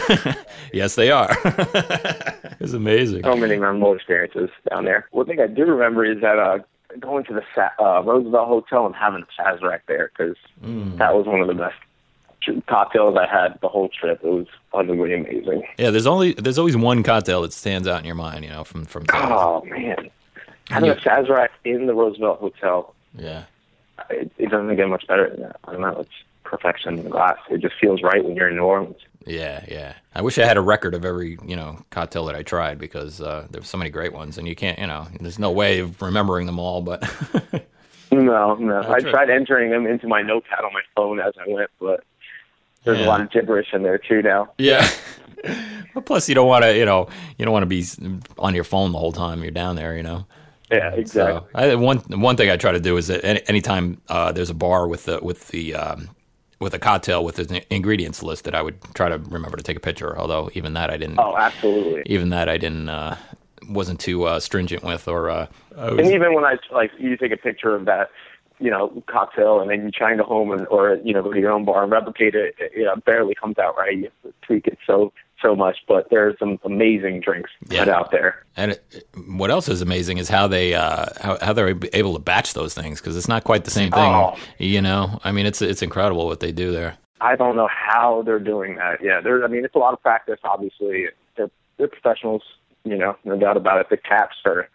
yes, 0.75 0.95
they 0.95 1.11
are. 1.11 1.35
it's 2.61 2.75
amazing. 2.75 3.23
so 3.25 3.35
many 3.35 3.57
memorable 3.57 3.95
experiences 3.95 4.51
down 4.69 4.85
there. 4.85 5.09
One 5.13 5.25
thing 5.25 5.41
I 5.41 5.47
do 5.47 5.65
remember 5.65 6.05
is 6.05 6.21
that 6.21 6.39
uh, 6.39 6.59
going 7.01 7.25
to 7.25 7.33
the 7.33 7.83
uh, 7.83 8.03
Roosevelt 8.03 8.49
Hotel 8.49 8.85
and 8.85 8.95
having 8.95 9.23
a 9.23 9.43
Sazerac 9.43 9.81
there 9.89 10.11
because 10.15 10.37
that 10.99 11.15
was 11.15 11.27
one 11.27 11.41
of 11.41 11.49
the 11.49 11.55
best 11.55 11.77
cocktails 12.67 13.17
I 13.17 13.27
had 13.27 13.59
the 13.61 13.69
whole 13.69 13.89
trip. 13.89 14.21
It 14.23 14.29
was 14.29 14.47
utterly 14.73 15.15
amazing. 15.15 15.63
Yeah, 15.79 15.91
there's 15.91 16.07
only 16.07 16.33
there's 16.33 16.59
always 16.59 16.77
one 16.77 17.03
cocktail 17.03 17.43
that 17.43 17.53
stands 17.53 17.87
out 17.89 18.01
in 18.01 18.05
your 18.05 18.15
mind, 18.15 18.45
you 18.45 18.51
know, 18.51 18.65
from 18.65 18.85
from. 18.85 19.05
Oh 19.13 19.65
man, 19.65 20.11
having 20.71 20.91
a 20.91 20.95
Sazerac 20.97 21.49
in 21.65 21.87
the 21.87 21.95
Roosevelt 21.95 22.41
Hotel, 22.41 22.95
Yeah, 23.17 23.45
it, 24.11 24.31
it 24.39 24.51
doesn't 24.51 24.75
get 24.77 24.89
much 24.89 25.07
better 25.07 25.31
than 25.31 25.41
that. 25.43 25.57
I 25.65 25.73
don't 25.73 25.81
know. 25.81 26.01
It's 26.01 26.11
perfection 26.45 26.99
in 26.99 27.05
the 27.05 27.11
glass. 27.11 27.37
It 27.51 27.59
just 27.61 27.75
feels 27.81 28.03
right 28.03 28.25
when 28.25 28.35
you're 28.37 28.49
in 28.49 28.57
New 28.57 28.63
Orleans. 28.63 28.97
yeah, 29.27 29.65
yeah. 29.69 29.95
I 30.15 30.23
wish 30.23 30.39
I 30.39 30.45
had 30.47 30.57
a 30.57 30.63
record 30.63 30.95
of 30.95 31.05
every 31.05 31.39
you 31.47 31.57
know 31.57 31.85
cocktail 31.91 32.25
that 32.27 32.35
I 32.35 32.43
tried 32.43 32.79
because 32.79 33.21
uh, 33.21 33.47
there's 33.51 33.69
so 33.69 33.77
many 33.79 33.91
great 33.91 34.13
ones, 34.13 34.39
and 34.39 34.49
you 34.49 34.55
can't, 34.57 34.79
you 34.79 34.87
know, 34.87 35.07
there's 35.21 35.39
no 35.39 35.51
way 35.51 35.81
of 35.81 36.01
remembering 36.03 36.47
them 36.47 36.59
all. 36.59 36.81
But 36.83 37.03
No, 38.11 38.55
no. 38.55 38.81
I 38.91 39.01
tried 39.01 39.29
entering 39.29 39.71
them 39.71 39.87
into 39.87 40.09
my 40.09 40.23
notepad 40.23 40.61
on 40.65 40.73
my 40.73 40.81
phone 40.97 41.21
as 41.21 41.35
I 41.39 41.45
went, 41.53 41.71
but 41.79 42.05
there's 42.89 43.01
Yeah. 43.01 43.07
a 43.07 43.09
lot 43.09 43.21
of 43.21 43.31
gibberish 43.31 43.69
in 43.75 43.83
there 43.83 43.99
too 43.99 44.23
now. 44.23 44.51
yeah. 44.59 44.89
But 45.95 46.05
plus, 46.05 46.29
you 46.29 46.35
don't 46.35 46.49
want 46.49 46.65
to, 46.65 46.77
you 46.77 46.85
know, 46.85 47.09
you 47.39 47.45
don't 47.45 47.53
want 47.53 47.63
to 47.63 47.67
be 47.67 47.85
on 48.39 48.55
your 48.55 48.65
phone 48.65 48.93
the 48.93 48.99
whole 48.99 49.13
time 49.13 49.43
you're 49.43 49.51
down 49.53 49.77
there, 49.77 49.97
you 49.97 50.03
know. 50.03 50.27
Yeah, 50.71 50.93
exactly. 50.93 51.41
So 51.41 51.47
I, 51.55 51.75
one 51.77 51.99
one 52.11 52.37
thing 52.37 52.51
I 52.51 52.57
try 52.57 52.73
to 52.73 52.81
do 52.81 52.97
is 52.97 53.07
that 53.07 53.25
any, 53.25 53.41
anytime 53.49 54.01
uh, 54.09 54.33
there's 54.33 54.51
a 54.51 54.55
bar 54.55 54.87
with 54.89 55.05
the 55.07 55.19
with 55.23 55.49
the 55.49 55.75
um, 55.75 56.11
with 56.61 56.75
a 56.75 56.79
cocktail 56.79 57.25
with 57.25 57.39
an 57.39 57.61
ingredients 57.71 58.23
listed, 58.23 58.55
I 58.55 58.63
would 58.63 58.77
try 58.95 59.09
to 59.09 59.17
remember 59.19 59.57
to 59.57 59.63
take 59.63 59.77
a 59.77 59.81
picture. 59.81 60.17
Although 60.19 60.51
even 60.55 60.75
that 60.75 60.91
I 60.91 60.97
didn't. 60.99 61.19
Oh, 61.21 61.37
absolutely. 61.37 62.03
Even 62.07 62.29
that 62.31 62.49
I 62.49 62.59
didn't. 62.59 62.89
Uh, 62.89 63.17
wasn't 63.69 64.01
too 64.01 64.25
uh, 64.25 64.41
stringent 64.41 64.83
with, 64.83 65.09
or 65.09 65.31
uh, 65.31 65.47
was- 65.77 65.99
And 65.99 66.07
even 66.13 66.33
when 66.35 66.45
I 66.45 66.57
like, 66.73 66.91
you 66.99 67.17
take 67.17 67.33
a 67.33 67.37
picture 67.37 67.75
of 67.75 67.85
that, 67.87 68.11
you 68.61 68.71
know, 68.71 69.03
cocktail, 69.07 69.61
and 69.61 69.71
then 69.71 69.85
you 69.85 69.91
try 69.91 70.11
and 70.11 70.21
go 70.21 70.27
home 70.27 70.51
and 70.51 70.67
or 70.69 70.99
you 71.05 71.13
know 71.13 71.23
go 71.23 71.33
to 71.33 71.41
your 71.41 71.53
own 71.53 71.65
bar 71.65 71.83
and 71.83 71.93
replicate 71.93 72.35
it. 72.35 72.55
it 72.59 72.73
you 72.77 72.85
know, 72.85 72.97
barely 72.97 73.35
comes 73.35 73.59
out 73.59 73.77
right. 73.77 73.97
You 73.97 74.05
have 74.05 74.33
to 74.33 74.47
tweak 74.47 74.67
it 74.67 74.79
so 74.87 75.13
so 75.41 75.55
much, 75.55 75.77
but 75.87 76.11
there 76.11 76.27
are 76.27 76.37
some 76.39 76.59
amazing 76.65 77.21
drinks 77.21 77.51
Yeah. 77.69 77.81
right 77.81 77.89
out 77.89 78.11
there. 78.11 78.45
And 78.57 78.73
it, 78.73 79.07
what 79.29 79.51
else 79.53 79.69
is 79.69 79.83
amazing 79.83 80.19
is 80.19 80.29
how 80.29 80.49
they 80.49 80.75
uh, 80.75 81.07
how, 81.21 81.39
how 81.41 81.53
they're 81.53 81.79
able 81.93 82.15
to 82.15 82.19
batch 82.19 82.55
those 82.55 82.75
things 82.75 83.01
because 83.01 83.17
it's 83.17 83.29
not 83.29 83.45
quite 83.45 83.65
the 83.65 83.71
same 83.71 83.93
thing. 83.93 84.01
Oh. 84.13 84.37
You 84.59 84.83
know, 84.83 85.21
I 85.25 85.33
mean, 85.33 85.47
it's 85.47 85.63
it's 85.63 85.83
incredible 85.83 86.27
what 86.27 86.41
they 86.41 86.53
do 86.53 86.73
there. 86.73 86.97
I 87.21 87.37
don't 87.37 87.57
know 87.57 87.69
how 87.69 88.23
they're 88.23 88.39
doing 88.39 88.77
that. 88.77 89.03
Yeah, 89.03 89.21
there. 89.21 89.45
I 89.45 89.49
mean, 89.49 89.65
it's 89.65 89.75
a 89.75 89.79
lot 89.79 89.93
of 89.93 90.03
practice. 90.03 90.39
Obviously, 90.45 91.07
they're 91.37 91.51
they're 91.77 91.89
professionals. 91.89 92.43
You 92.85 92.97
know, 92.97 93.17
no 93.25 93.37
doubt 93.39 93.57
about 93.57 93.81
it. 93.81 93.91
The 93.91 93.97
caps 93.97 94.37
are 94.45 94.69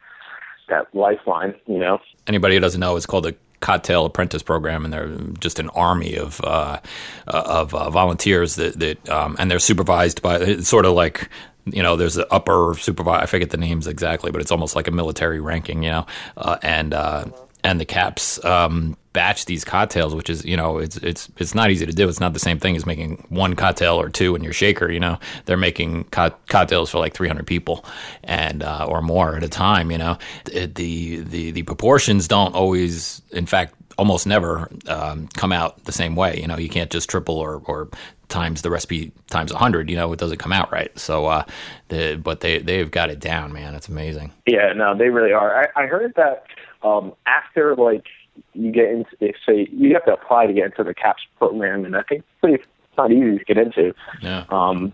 that 0.69 0.93
lifeline. 0.93 1.56
You 1.67 1.80
know. 1.80 2.00
Anybody 2.28 2.56
who 2.56 2.62
doesn't 2.62 2.80
know, 2.80 2.96
it's 2.96 3.06
called 3.06 3.26
the 3.26 3.36
Cocktail 3.63 4.06
Apprentice 4.06 4.43
Program, 4.43 4.84
and 4.84 4.93
they're 4.93 5.10
just 5.39 5.58
an 5.58 5.69
army 5.69 6.17
of 6.17 6.41
uh, 6.43 6.80
of 7.28 7.73
uh, 7.73 7.89
volunteers 7.89 8.56
that 8.56 8.78
that 8.78 9.10
um, 9.10 9.38
and 9.39 9.49
they're 9.49 9.58
supervised 9.58 10.21
by 10.21 10.38
it's 10.38 10.67
sort 10.67 10.86
of 10.86 10.93
like. 10.93 11.30
You 11.65 11.82
know, 11.82 11.95
there's 11.95 12.17
an 12.17 12.26
upper 12.30 12.76
supervisor. 12.78 13.23
I 13.23 13.26
forget 13.26 13.52
the 13.52 13.56
names 13.56 13.88
exactly, 13.88 14.32
but 14.32 14.41
it's 14.41 14.52
almost 14.52 14.76
like 14.76 14.89
a 14.89 14.91
military 14.91 15.39
ranking. 15.39 15.82
You 15.82 15.91
know, 15.91 16.06
uh, 16.36 16.58
and 16.62 16.93
uh, 16.93 17.23
and 17.63 17.80
the 17.80 17.86
caps 17.86 18.43
um, 18.43 18.97
batch 19.13 19.45
these 19.45 19.63
cocktails, 19.63 20.13
which 20.13 20.30
is 20.30 20.43
you 20.43 20.58
know 20.58 20.80
it's 20.80 20.97
it's 20.97 21.30
it's 21.38 21.56
not 21.56 21.71
easy 21.71 21.86
to 21.86 21.93
do. 21.93 22.10
It's 22.10 22.19
not 22.19 22.34
the 22.34 22.39
same 22.39 22.60
thing 22.60 22.76
as 22.76 22.86
making 22.86 23.26
one 23.30 23.56
cocktail 23.56 23.99
or 23.99 24.10
two 24.10 24.36
in 24.36 24.43
your 24.43 24.54
shaker. 24.54 24.91
You 24.91 24.99
know, 24.99 25.19
they're 25.45 25.58
making 25.58 26.06
co- 26.06 26.36
cocktails 26.49 26.89
for 26.89 26.99
like 26.99 27.13
300 27.13 27.47
people 27.47 27.86
and 28.23 28.63
uh, 28.63 28.86
or 28.89 29.02
more 29.02 29.36
at 29.36 29.43
a 29.43 29.49
time. 29.49 29.91
You 29.91 29.99
know, 29.99 30.17
the 30.45 31.21
the 31.21 31.52
the, 31.52 31.63
proportions 31.63 32.28
don't 32.28 32.54
always, 32.54 33.21
in 33.32 33.45
fact, 33.45 33.76
almost 33.97 34.28
never 34.28 34.69
um, 34.88 35.28
come 35.30 35.54
out 35.54 35.86
the 35.86 35.93
same 35.93 36.15
way. 36.15 36.39
You 36.39 36.47
know, 36.47 36.58
you 36.58 36.69
can't 36.69 36.91
just 36.91 37.10
triple 37.10 37.38
or 37.38 37.62
or 37.65 37.89
times 38.28 38.63
the 38.63 38.69
recipe 38.71 39.12
times 39.30 39.54
100 39.54 39.91
you 39.91 39.95
know 39.95 40.12
it 40.12 40.17
doesn't 40.17 40.39
come 40.39 40.52
out 40.52 40.71
right 40.71 40.97
so 40.97 41.28
uh 41.28 41.43
the, 41.89 42.15
but 42.15 42.39
they 42.39 42.58
they've 42.58 42.89
got 42.89 43.12
it 43.12 43.19
down 43.19 43.54
man 43.54 43.76
it's 43.76 43.88
amazing 43.88 44.32
Yeah, 44.47 44.73
no, 44.73 44.97
they 44.97 45.10
really 45.10 45.32
are. 45.32 45.63
I, 45.76 45.84
I 45.84 45.86
heard 45.88 46.13
that 46.15 46.45
um, 46.84 47.13
after 47.26 47.76
like 47.76 48.06
you 48.54 48.72
get 48.72 48.89
into, 48.89 49.10
if, 49.19 49.36
say, 49.48 49.67
you 49.72 49.93
have 49.93 50.06
to 50.06 50.13
apply 50.13 50.48
to 50.48 50.54
get 50.54 50.65
into 50.65 50.84
the 50.84 50.93
CAPS 50.93 51.24
program, 51.38 51.86
and 51.86 51.96
I 51.96 52.02
think 52.04 52.22
it's 52.22 52.30
pretty, 52.39 52.56
it's 52.56 52.98
not 52.98 53.12
easy 53.12 53.39
to 53.39 53.46
get 53.46 53.58
into. 53.58 53.93
yeah 54.22 54.46
Um, 54.50 54.93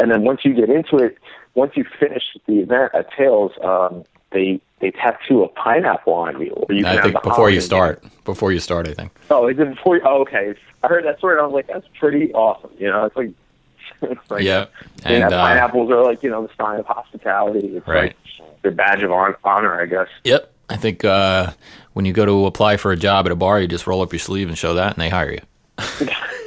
and 0.00 0.10
then 0.10 0.22
once 0.24 0.44
you 0.44 0.52
get 0.54 0.68
into 0.68 0.96
it, 0.98 1.16
once 1.54 1.72
you 1.76 1.84
finish 1.98 2.22
the 2.46 2.58
event 2.60 2.92
at 2.94 3.10
Tales, 3.12 3.52
um, 3.62 4.04
they 4.32 4.60
they 4.80 4.90
tattoo 4.90 5.42
a 5.42 5.48
pineapple 5.48 6.12
on 6.12 6.38
you. 6.42 6.50
Or 6.50 6.74
you 6.74 6.84
i 6.86 7.00
think 7.00 7.22
before 7.22 7.48
you 7.48 7.62
start 7.62 8.02
before 8.26 8.52
you 8.52 8.58
start 8.60 8.86
i 8.86 8.92
think 8.92 9.10
Oh, 9.30 9.46
is 9.48 9.58
it 9.58 9.70
before? 9.70 9.96
You, 9.96 10.02
oh, 10.04 10.20
okay. 10.22 10.54
I 10.82 10.88
heard 10.88 11.06
that 11.06 11.16
story. 11.16 11.36
and 11.36 11.42
I 11.42 11.46
was 11.46 11.54
like, 11.54 11.66
that's 11.68 11.86
pretty 11.98 12.30
awesome. 12.34 12.70
You 12.78 12.88
know, 12.90 13.06
it's 13.06 13.16
like, 13.16 13.30
it's 14.02 14.30
like 14.30 14.42
yeah 14.42 14.66
and 15.04 15.24
and 15.24 15.32
uh, 15.32 15.40
pineapples 15.40 15.90
are 15.90 16.04
like 16.04 16.22
you 16.22 16.28
know 16.28 16.46
the 16.46 16.52
sign 16.62 16.78
of 16.80 16.84
hospitality. 16.86 17.76
It's 17.76 17.86
Right. 17.86 18.14
like 18.38 18.62
their 18.62 18.72
badge 18.72 19.02
of 19.02 19.10
hon- 19.10 19.36
honor, 19.44 19.80
I 19.80 19.86
guess. 19.86 20.08
Yep. 20.24 20.52
I 20.68 20.76
think 20.76 21.04
uh, 21.04 21.52
when 21.92 22.04
you 22.04 22.12
go 22.12 22.26
to 22.26 22.46
apply 22.46 22.76
for 22.76 22.92
a 22.92 22.96
job 22.96 23.26
at 23.26 23.32
a 23.32 23.36
bar, 23.36 23.60
you 23.60 23.68
just 23.68 23.86
roll 23.86 24.02
up 24.02 24.12
your 24.12 24.20
sleeve 24.20 24.48
and 24.48 24.58
show 24.58 24.74
that, 24.74 24.94
and 24.94 25.00
they 25.00 25.08
hire 25.08 25.32
you. 25.32 25.40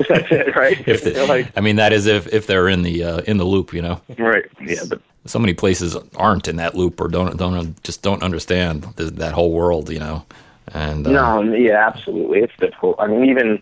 That's 0.10 0.32
it, 0.32 0.56
right? 0.56 0.78
If 0.88 1.04
the, 1.04 1.26
like, 1.28 1.52
I 1.56 1.62
mean, 1.62 1.76
that 1.76 1.94
is 1.94 2.08
if, 2.08 2.28
if 2.34 2.48
they're 2.48 2.68
in 2.68 2.84
the 2.84 3.04
uh, 3.04 3.18
in 3.22 3.38
the 3.38 3.46
loop, 3.46 3.74
you 3.74 3.82
know. 3.82 4.02
right? 4.18 4.46
Yeah, 4.62 4.84
but 4.90 5.02
So 5.26 5.40
many 5.40 5.54
places 5.54 5.96
aren't 6.16 6.48
in 6.48 6.56
that 6.58 6.76
loop 6.76 7.00
or 7.00 7.08
don't 7.08 7.38
don't 7.38 7.82
just 7.84 8.02
don't 8.02 8.24
understand 8.24 8.88
th- 8.98 9.14
that 9.14 9.34
whole 9.34 9.52
world, 9.52 9.90
you 9.90 10.00
know. 10.00 10.26
And 10.74 11.06
uh, 11.06 11.12
no, 11.12 11.54
yeah, 11.54 11.88
absolutely. 11.88 12.40
It's 12.40 12.54
difficult. 12.60 12.96
I 13.00 13.08
mean, 13.08 13.26
even 13.26 13.62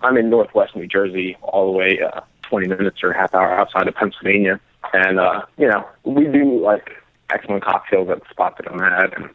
I'm 0.00 0.16
in 0.16 0.30
Northwest 0.30 0.74
New 0.74 0.86
Jersey, 0.86 1.36
all 1.42 1.70
the 1.70 1.78
way 1.78 2.00
uh, 2.00 2.20
20 2.42 2.68
minutes 2.68 3.02
or 3.02 3.12
half 3.12 3.34
hour 3.34 3.52
outside 3.52 3.88
of 3.88 3.94
Pennsylvania, 3.94 4.60
and 4.92 5.18
uh, 5.18 5.42
you 5.56 5.68
know 5.68 5.86
we 6.04 6.26
do 6.26 6.60
like 6.60 6.90
excellent 7.30 7.62
cocktails 7.62 8.08
at 8.10 8.20
the 8.20 8.28
spot 8.30 8.56
that 8.58 8.70
I'm 8.70 8.80
at 8.80 9.16
and 9.16 9.30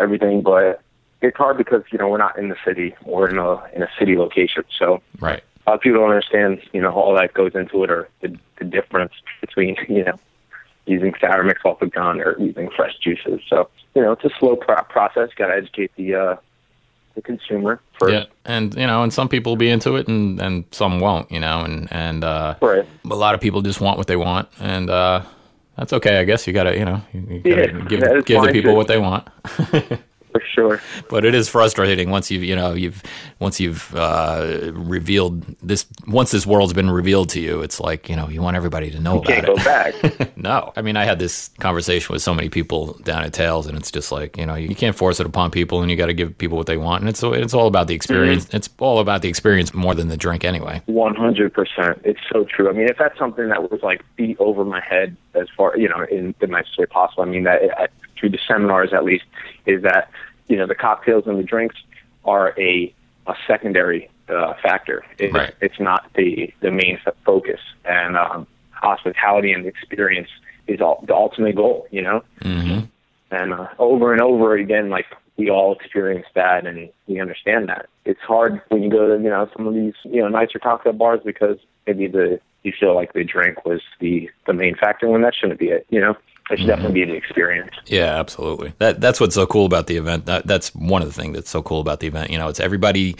everything, 0.00 0.42
but 0.42 0.80
it's 1.22 1.36
hard 1.36 1.56
because 1.56 1.82
you 1.90 1.98
know 1.98 2.08
we're 2.08 2.18
not 2.18 2.38
in 2.38 2.48
the 2.48 2.56
city. 2.64 2.94
We're 3.04 3.28
in 3.28 3.38
a 3.38 3.64
in 3.74 3.82
a 3.82 3.88
city 3.98 4.16
location, 4.16 4.64
so 4.78 5.02
right. 5.20 5.42
a 5.66 5.70
lot 5.70 5.76
of 5.76 5.80
people 5.80 6.00
don't 6.00 6.10
understand, 6.10 6.60
you 6.72 6.80
know, 6.80 6.92
all 6.92 7.14
that 7.14 7.34
goes 7.34 7.54
into 7.54 7.84
it 7.84 7.90
or 7.90 8.08
the, 8.20 8.36
the 8.58 8.64
difference 8.64 9.12
between, 9.40 9.76
you 9.88 10.04
know, 10.04 10.18
using 10.86 11.14
sour 11.20 11.42
mix 11.42 11.62
off 11.64 11.80
the 11.80 11.86
gun 11.86 12.20
or 12.20 12.38
using 12.38 12.70
fresh 12.70 12.96
juices. 12.98 13.40
So, 13.48 13.68
you 13.94 14.02
know, 14.02 14.12
it's 14.12 14.24
a 14.24 14.30
slow 14.38 14.56
pro- 14.56 14.82
process. 14.84 15.30
Got 15.36 15.46
to 15.48 15.54
educate 15.54 15.92
the 15.96 16.14
uh, 16.14 16.36
the 17.14 17.22
consumer 17.22 17.80
first. 17.98 18.12
Yeah, 18.12 18.24
and 18.44 18.74
you 18.74 18.86
know, 18.86 19.02
and 19.02 19.12
some 19.12 19.28
people 19.28 19.52
will 19.52 19.56
be 19.56 19.70
into 19.70 19.96
it, 19.96 20.08
and 20.08 20.40
and 20.40 20.64
some 20.72 21.00
won't, 21.00 21.30
you 21.30 21.40
know, 21.40 21.60
and 21.60 21.88
and 21.92 22.24
uh, 22.24 22.56
Right. 22.60 22.84
a 23.08 23.14
lot 23.14 23.34
of 23.34 23.40
people 23.40 23.62
just 23.62 23.80
want 23.80 23.98
what 23.98 24.08
they 24.08 24.16
want, 24.16 24.48
and 24.60 24.90
uh, 24.90 25.22
that's 25.76 25.92
okay, 25.92 26.18
I 26.18 26.24
guess. 26.24 26.46
You 26.46 26.52
gotta, 26.52 26.76
you 26.78 26.84
know, 26.84 27.02
you, 27.12 27.40
gotta 27.40 27.72
Yeah, 27.72 27.84
give 27.88 28.24
give 28.24 28.42
the 28.42 28.50
people 28.52 28.74
what 28.76 28.88
they 28.88 28.98
want. 28.98 29.28
For 30.34 30.42
sure. 30.52 30.82
but 31.08 31.24
it 31.24 31.32
is 31.32 31.48
frustrating 31.48 32.10
once 32.10 32.28
you've 32.28 32.42
you 32.42 32.56
know 32.56 32.72
you've 32.72 33.00
once 33.38 33.60
you've 33.60 33.94
uh, 33.94 34.72
revealed 34.72 35.42
this 35.62 35.86
once 36.08 36.32
this 36.32 36.44
world's 36.44 36.72
been 36.72 36.90
revealed 36.90 37.28
to 37.30 37.40
you 37.40 37.62
it's 37.62 37.78
like 37.78 38.08
you 38.08 38.16
know 38.16 38.28
you 38.28 38.42
want 38.42 38.56
everybody 38.56 38.90
to 38.90 38.98
know 38.98 39.20
Can't 39.20 39.44
about 39.44 39.56
go 39.56 39.62
it 39.62 40.18
back. 40.18 40.36
no 40.36 40.72
i 40.76 40.82
mean 40.82 40.96
i 40.96 41.04
had 41.04 41.20
this 41.20 41.50
conversation 41.60 42.12
with 42.12 42.20
so 42.20 42.34
many 42.34 42.48
people 42.48 42.94
down 43.04 43.22
at 43.22 43.32
tales 43.32 43.68
and 43.68 43.78
it's 43.78 43.92
just 43.92 44.10
like 44.10 44.36
you 44.36 44.44
know 44.44 44.56
you 44.56 44.74
can't 44.74 44.96
force 44.96 45.20
it 45.20 45.26
upon 45.26 45.52
people 45.52 45.82
and 45.82 45.88
you 45.90 45.96
got 45.96 46.06
to 46.06 46.14
give 46.14 46.36
people 46.38 46.56
what 46.58 46.66
they 46.66 46.76
want 46.78 47.00
and 47.02 47.08
it's 47.08 47.22
it's 47.22 47.54
all 47.54 47.68
about 47.68 47.86
the 47.86 47.94
experience 47.94 48.46
Mm-hmm. 48.46 48.56
it's 48.56 48.68
all 48.80 48.98
about 48.98 49.22
the 49.22 49.28
experience 49.28 49.72
more 49.72 49.94
than 49.94 50.08
the 50.08 50.16
drink 50.16 50.44
anyway 50.44 50.82
100%. 50.88 52.00
It's 52.04 52.20
so 52.32 52.44
true. 52.44 52.68
I 52.68 52.72
mean, 52.72 52.88
if 52.88 52.98
that's 52.98 53.18
something 53.18 53.48
that 53.48 53.70
was 53.70 53.80
like 53.82 54.02
beat 54.16 54.36
over 54.40 54.64
my 54.64 54.80
head 54.80 55.16
as 55.34 55.48
far, 55.56 55.76
you 55.76 55.88
know, 55.88 56.04
in 56.10 56.34
the 56.40 56.46
nicest 56.46 56.78
way 56.78 56.86
possible, 56.86 57.22
I 57.22 57.26
mean, 57.26 57.44
that 57.44 57.60
I, 57.78 57.86
through 58.18 58.30
the 58.30 58.38
seminars 58.46 58.92
at 58.92 59.04
least, 59.04 59.24
is 59.66 59.82
that 59.82 60.10
you 60.48 60.56
know 60.56 60.66
the 60.66 60.74
cocktails 60.74 61.26
and 61.26 61.38
the 61.38 61.42
drinks 61.42 61.76
are 62.24 62.54
a 62.58 62.92
a 63.26 63.34
secondary 63.46 64.10
uh, 64.28 64.54
factor. 64.62 65.04
It, 65.18 65.32
Right. 65.32 65.54
It's 65.60 65.80
not 65.80 66.10
the 66.14 66.52
the 66.60 66.70
main 66.70 66.98
focus, 67.24 67.60
and 67.84 68.16
um, 68.16 68.46
hospitality 68.70 69.52
and 69.52 69.66
experience 69.66 70.28
is 70.66 70.80
all, 70.80 71.04
the 71.06 71.14
ultimate 71.14 71.56
goal. 71.56 71.86
You 71.90 72.02
know, 72.02 72.24
hmm 72.42 72.80
and 73.30 73.52
uh, 73.52 73.68
over 73.78 74.12
and 74.12 74.22
over 74.22 74.54
again, 74.54 74.90
like 74.90 75.06
we 75.36 75.50
all 75.50 75.74
experience 75.74 76.26
that, 76.34 76.66
and 76.66 76.90
we 77.08 77.20
understand 77.20 77.68
that. 77.68 77.88
It's 78.04 78.20
hard 78.20 78.60
when 78.68 78.82
you 78.82 78.90
go 78.90 79.16
to 79.16 79.22
you 79.22 79.30
know 79.30 79.48
some 79.56 79.66
of 79.66 79.74
these 79.74 79.94
you 80.04 80.20
know 80.20 80.28
nicer 80.28 80.58
cocktail 80.58 80.92
bars 80.92 81.20
because 81.24 81.58
maybe 81.86 82.06
the 82.06 82.40
you 82.62 82.72
feel 82.78 82.94
like 82.94 83.12
the 83.12 83.24
drink 83.24 83.64
was 83.64 83.80
the 84.00 84.30
the 84.46 84.52
main 84.52 84.74
factor 84.74 85.08
when 85.08 85.22
that 85.22 85.34
shouldn't 85.34 85.60
be 85.60 85.68
it. 85.68 85.86
You 85.90 86.00
know, 86.00 86.16
it 86.50 86.58
should 86.58 86.66
definitely 86.66 87.04
be 87.04 87.10
the 87.10 87.16
experience. 87.16 87.72
Yeah, 87.86 88.18
absolutely. 88.18 88.74
That 88.78 89.00
that's 89.00 89.20
what's 89.20 89.34
so 89.34 89.46
cool 89.46 89.66
about 89.66 89.86
the 89.86 89.96
event. 89.96 90.26
That, 90.26 90.46
that's 90.46 90.74
one 90.74 91.02
of 91.02 91.08
the 91.08 91.14
things 91.14 91.34
that's 91.34 91.50
so 91.50 91.62
cool 91.62 91.80
about 91.80 92.00
the 92.00 92.06
event. 92.06 92.30
You 92.30 92.38
know, 92.38 92.48
it's 92.48 92.60
everybody 92.60 93.16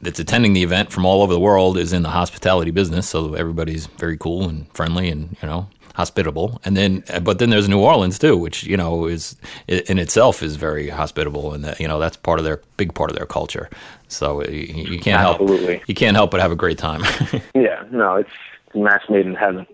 that's 0.00 0.18
attending 0.18 0.52
the 0.52 0.62
event 0.62 0.92
from 0.92 1.04
all 1.04 1.22
over 1.22 1.32
the 1.32 1.40
world 1.40 1.76
is 1.76 1.92
in 1.92 2.02
the 2.02 2.10
hospitality 2.10 2.70
business, 2.70 3.08
so 3.08 3.34
everybody's 3.34 3.86
very 3.86 4.16
cool 4.16 4.48
and 4.48 4.72
friendly 4.74 5.08
and 5.08 5.36
you 5.42 5.48
know 5.48 5.68
hospitable. 5.94 6.60
And 6.64 6.76
then, 6.76 7.04
but 7.22 7.38
then 7.38 7.50
there's 7.50 7.68
New 7.68 7.80
Orleans 7.80 8.18
too, 8.18 8.36
which 8.36 8.64
you 8.64 8.76
know 8.76 9.06
is 9.06 9.36
in 9.66 9.98
itself 9.98 10.42
is 10.42 10.56
very 10.56 10.88
hospitable, 10.88 11.52
and 11.52 11.64
that 11.64 11.80
you 11.80 11.88
know 11.88 11.98
that's 11.98 12.16
part 12.16 12.38
of 12.38 12.44
their 12.44 12.60
big 12.76 12.94
part 12.94 13.10
of 13.10 13.16
their 13.16 13.26
culture. 13.26 13.68
So 14.08 14.42
uh, 14.42 14.48
you, 14.48 14.92
you 14.92 14.98
can't 14.98 15.20
Absolutely. 15.20 15.76
help 15.76 15.88
you 15.88 15.94
can't 15.94 16.16
help 16.16 16.30
but 16.30 16.40
have 16.40 16.52
a 16.52 16.56
great 16.56 16.78
time. 16.78 17.02
Yeah, 17.54 17.84
no, 17.90 18.16
it's 18.16 18.30
match 18.74 19.02
made 19.10 19.26
in 19.26 19.34
heaven. 19.34 19.66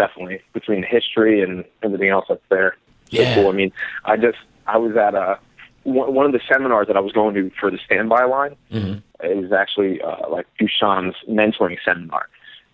Definitely 0.00 0.40
between 0.58 0.80
the 0.80 0.86
history 0.86 1.42
and 1.42 1.64
everything 1.82 2.08
else 2.08 2.26
that's 2.28 2.48
there. 2.48 2.76
So 3.12 3.20
Yeah. 3.22 3.34
cool. 3.34 3.48
I 3.48 3.52
mean, 3.52 3.72
I 4.04 4.16
just 4.16 4.38
I 4.66 4.76
was 4.78 4.96
at 4.96 5.14
uh 5.14 5.36
one 5.84 6.14
one 6.14 6.26
of 6.26 6.32
the 6.32 6.40
seminars 6.50 6.86
that 6.88 6.96
I 6.96 7.00
was 7.00 7.12
going 7.12 7.34
to 7.34 7.50
for 7.60 7.70
the 7.70 7.78
standby 7.84 8.24
line. 8.24 8.54
It 8.70 9.36
was 9.36 9.52
actually 9.52 10.00
uh, 10.00 10.28
like 10.30 10.46
Dushan's 10.58 11.16
mentoring 11.28 11.76
seminar, 11.84 12.24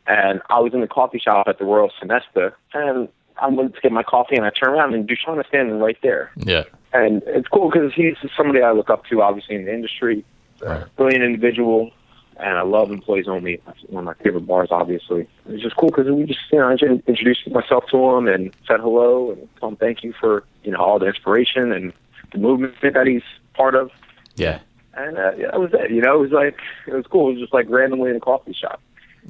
and 0.07 0.41
I 0.51 0.61
was 0.61 0.73
in 0.75 0.81
the 0.81 0.87
coffee 0.99 1.19
shop 1.19 1.49
at 1.49 1.59
the 1.59 1.65
Royal 1.65 1.91
Sonesta, 2.01 2.53
and 2.73 3.09
I 3.43 3.49
went 3.49 3.75
to 3.75 3.81
get 3.81 3.91
my 3.93 4.05
coffee, 4.05 4.37
and 4.37 4.45
I 4.47 4.51
turn 4.51 4.71
around, 4.75 4.95
and 4.95 5.09
Dushan 5.09 5.41
is 5.41 5.47
standing 5.49 5.79
right 5.81 5.99
there. 6.03 6.31
yeah, 6.37 6.65
and 6.93 7.23
it's 7.27 7.49
cool 7.49 7.69
because 7.71 7.93
he's 7.95 8.17
somebody 8.37 8.61
I 8.63 8.71
look 8.73 8.91
up 8.91 9.05
to, 9.07 9.23
obviously 9.23 9.57
in 9.57 9.65
the 9.65 9.75
industry. 9.75 10.25
Right. 10.63 10.85
Brilliant 10.97 11.25
individual, 11.25 11.91
and 12.39 12.59
I 12.59 12.63
love 12.63 12.91
employees 12.91 13.29
only. 13.29 13.61
That's 13.67 13.81
one 13.85 14.07
of 14.07 14.17
my 14.17 14.23
favorite 14.23 14.47
bars, 14.47 14.69
obviously. 14.71 15.27
It's 15.49 15.63
just 15.63 15.77
cool 15.77 15.89
because 15.89 16.07
we 16.11 16.25
just, 16.25 16.41
you 16.53 16.59
know, 16.59 16.69
I 16.69 16.77
just 16.77 17.07
introduced 17.07 17.49
myself 17.51 17.85
to 17.91 18.11
him 18.11 18.29
and 18.29 18.55
said 18.67 18.81
hello 18.81 19.33
and 19.33 19.49
told 19.59 19.73
him 19.73 19.77
thank 19.77 20.03
you 20.05 20.13
for, 20.13 20.45
you 20.63 20.73
know, 20.73 20.79
all 20.79 20.99
the 20.99 21.07
inspiration 21.07 21.73
and 21.73 21.93
the 22.33 22.39
movement 22.39 22.75
that 22.83 23.07
he's 23.07 23.23
part 23.55 23.75
of. 23.75 23.91
yeah, 24.37 24.59
And 24.95 25.17
uh, 25.17 25.33
yeah, 25.37 25.51
that 25.51 25.61
was 25.61 25.71
it. 25.73 25.91
You 25.91 26.03
know, 26.03 26.17
it 26.17 26.21
was 26.21 26.33
like 26.33 26.59
it 26.87 26.95
was 26.95 27.07
cool. 27.07 27.29
It 27.31 27.33
was 27.35 27.41
just 27.41 27.55
like 27.55 27.67
randomly 27.71 28.11
in 28.11 28.17
a 28.17 28.21
coffee 28.21 28.53
shop. 28.53 28.81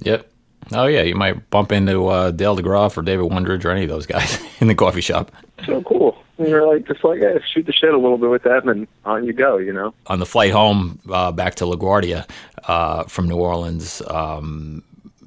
yep. 0.00 0.30
Oh 0.72 0.86
yeah, 0.86 1.02
you 1.02 1.14
might 1.14 1.48
bump 1.50 1.70
into 1.70 2.08
uh, 2.08 2.32
Dale 2.32 2.56
DeGroff 2.56 2.96
or 2.98 3.02
David 3.02 3.30
Wondrich 3.30 3.64
or 3.64 3.70
any 3.70 3.84
of 3.84 3.88
those 3.88 4.04
guys 4.04 4.40
in 4.60 4.66
the 4.66 4.74
coffee 4.74 5.00
shop. 5.00 5.30
So 5.64 5.80
cool. 5.82 6.18
And 6.38 6.48
you're 6.48 6.66
like 6.66 6.88
just 6.88 7.04
like 7.04 7.20
yeah, 7.20 7.38
shoot 7.54 7.66
the 7.66 7.72
shit 7.72 7.94
a 7.94 7.98
little 7.98 8.18
bit 8.18 8.30
with 8.30 8.42
them, 8.42 8.68
and 8.68 8.88
on 9.04 9.24
you 9.24 9.32
go. 9.32 9.58
You 9.58 9.72
know. 9.72 9.94
on 10.08 10.18
the 10.18 10.26
flight 10.26 10.50
home 10.50 10.98
uh, 11.08 11.30
back 11.30 11.54
to 11.56 11.64
LaGuardia 11.64 12.28
uh, 12.66 13.04
from 13.04 13.28
New 13.28 13.36
Orleans, 13.36 14.02
um, 14.08 14.82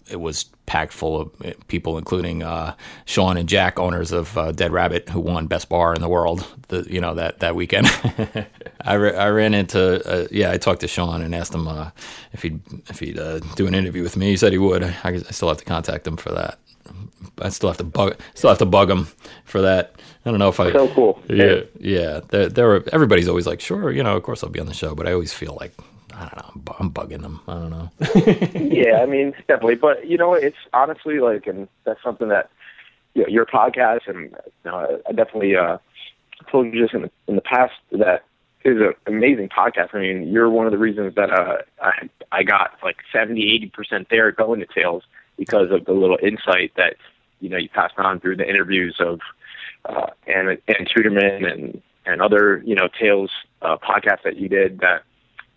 it 0.10 0.20
was 0.20 0.46
packed 0.66 0.94
full 0.94 1.20
of 1.22 1.68
people, 1.68 1.98
including 1.98 2.44
uh, 2.44 2.76
Sean 3.06 3.38
and 3.38 3.48
Jack, 3.48 3.80
owners 3.80 4.12
of 4.12 4.38
uh, 4.38 4.52
Dead 4.52 4.72
Rabbit, 4.72 5.10
who 5.10 5.20
won 5.20 5.48
Best 5.48 5.70
Bar 5.70 5.94
in 5.94 6.02
the 6.02 6.10
world. 6.10 6.46
The, 6.68 6.86
you 6.90 7.02
know 7.02 7.16
that 7.16 7.40
that 7.40 7.56
weekend. 7.56 7.88
I, 8.82 8.96
ra- 8.96 9.18
I 9.18 9.30
ran 9.30 9.54
into 9.54 10.08
uh, 10.08 10.28
yeah. 10.32 10.52
I 10.52 10.58
talked 10.58 10.82
to 10.82 10.88
Sean 10.88 11.22
and 11.22 11.34
asked 11.34 11.54
him 11.54 11.68
uh, 11.68 11.92
if 12.34 12.42
he'd 12.42 12.60
if 12.90 13.00
he'd 13.00 13.20
uh, 13.20 13.40
do 13.56 13.68
an 13.68 13.76
interview 13.76 14.04
with 14.04 14.18
me. 14.18 14.30
He 14.30 14.38
said 14.38 14.52
he 14.52 14.58
would. 14.58 14.84
I, 14.84 14.96
I 15.04 15.18
still 15.18 15.48
have 15.48 15.58
to 15.58 15.66
contact 15.66 16.06
him 16.06 16.18
for 16.18 16.32
that. 16.32 16.60
I 17.42 17.50
still 17.50 17.70
have 17.70 17.78
to 17.78 17.84
bug 17.84 18.20
still 18.34 18.50
have 18.50 18.60
to 18.60 18.66
bug 18.66 18.90
him 18.90 19.08
for 19.46 19.62
that. 19.62 19.96
I 20.26 20.30
don't 20.30 20.40
know 20.40 20.50
if 20.50 20.60
I 20.60 20.72
So 20.72 20.88
cool. 20.90 21.22
yeah, 21.30 21.62
yeah. 21.80 22.20
There, 22.28 22.50
there 22.50 22.68
were, 22.68 22.84
everybody's 22.92 23.28
always 23.28 23.48
like, 23.48 23.62
sure, 23.62 23.92
you 23.92 24.04
know, 24.04 24.18
of 24.18 24.24
course 24.24 24.44
I'll 24.44 24.50
be 24.50 24.60
on 24.60 24.66
the 24.68 24.74
show, 24.74 24.94
but 24.94 25.08
I 25.08 25.14
always 25.14 25.34
feel 25.34 25.58
like, 25.60 25.74
I 26.20 26.24
don't 26.24 26.38
know, 26.38 26.52
I'm, 26.54 26.76
I'm 26.80 26.92
bugging 26.92 27.22
them. 27.22 27.40
I 27.48 27.54
don't 27.54 27.70
know. 27.70 27.90
yeah, 28.60 29.02
I 29.02 29.06
mean, 29.06 29.32
definitely. 29.48 29.76
But 29.76 30.06
you 30.06 30.18
know, 30.18 30.34
it's 30.34 30.58
honestly 30.74 31.20
like, 31.20 31.48
and 31.48 31.68
that's 31.86 32.04
something 32.04 32.28
that 32.28 32.50
you 33.14 33.24
know, 33.24 33.30
your 33.30 33.46
podcast, 33.46 34.08
and 34.08 34.36
you 34.66 34.72
know, 34.72 35.02
I 35.08 35.12
definitely 35.14 35.56
uh, 35.56 35.78
told 36.52 36.74
you 36.74 36.82
just 36.82 36.94
in 36.94 37.04
the, 37.04 37.12
in 37.28 37.36
the 37.36 37.42
past 37.42 37.74
that 37.94 38.26
is 38.66 38.82
an 38.82 38.94
amazing 39.08 39.48
podcast. 39.48 39.90
I 39.94 40.00
mean, 40.00 40.28
you're 40.28 40.50
one 40.50 40.66
of 40.66 40.74
the 40.74 40.78
reasons 40.78 41.16
that 41.16 41.32
uh, 41.32 41.60
I 41.82 42.10
I 42.34 42.44
got 42.44 42.72
like 42.84 42.98
70, 43.14 43.42
80 43.56 43.70
percent 43.70 44.08
there 44.10 44.32
going 44.34 44.60
to 44.60 44.68
Tales 44.68 45.04
because 45.38 45.72
of 45.72 45.86
the 45.86 45.94
little 45.94 46.20
insight 46.22 46.74
that 46.76 46.98
you 47.40 47.48
know 47.48 47.58
you 47.58 47.70
passed 47.70 47.98
on 47.98 48.20
through 48.20 48.36
the 48.36 48.48
interviews 48.48 48.98
of 49.00 49.22
uh, 49.86 50.08
and 50.28 50.50
and 50.68 50.90
Tuderman 50.90 51.50
and 51.50 51.82
and 52.06 52.22
other 52.22 52.62
you 52.66 52.76
know 52.76 52.90
Tales 53.00 53.32
uh, 53.62 53.78
podcasts 53.78 54.24
that 54.24 54.36
you 54.36 54.50
did 54.50 54.80
that 54.80 55.04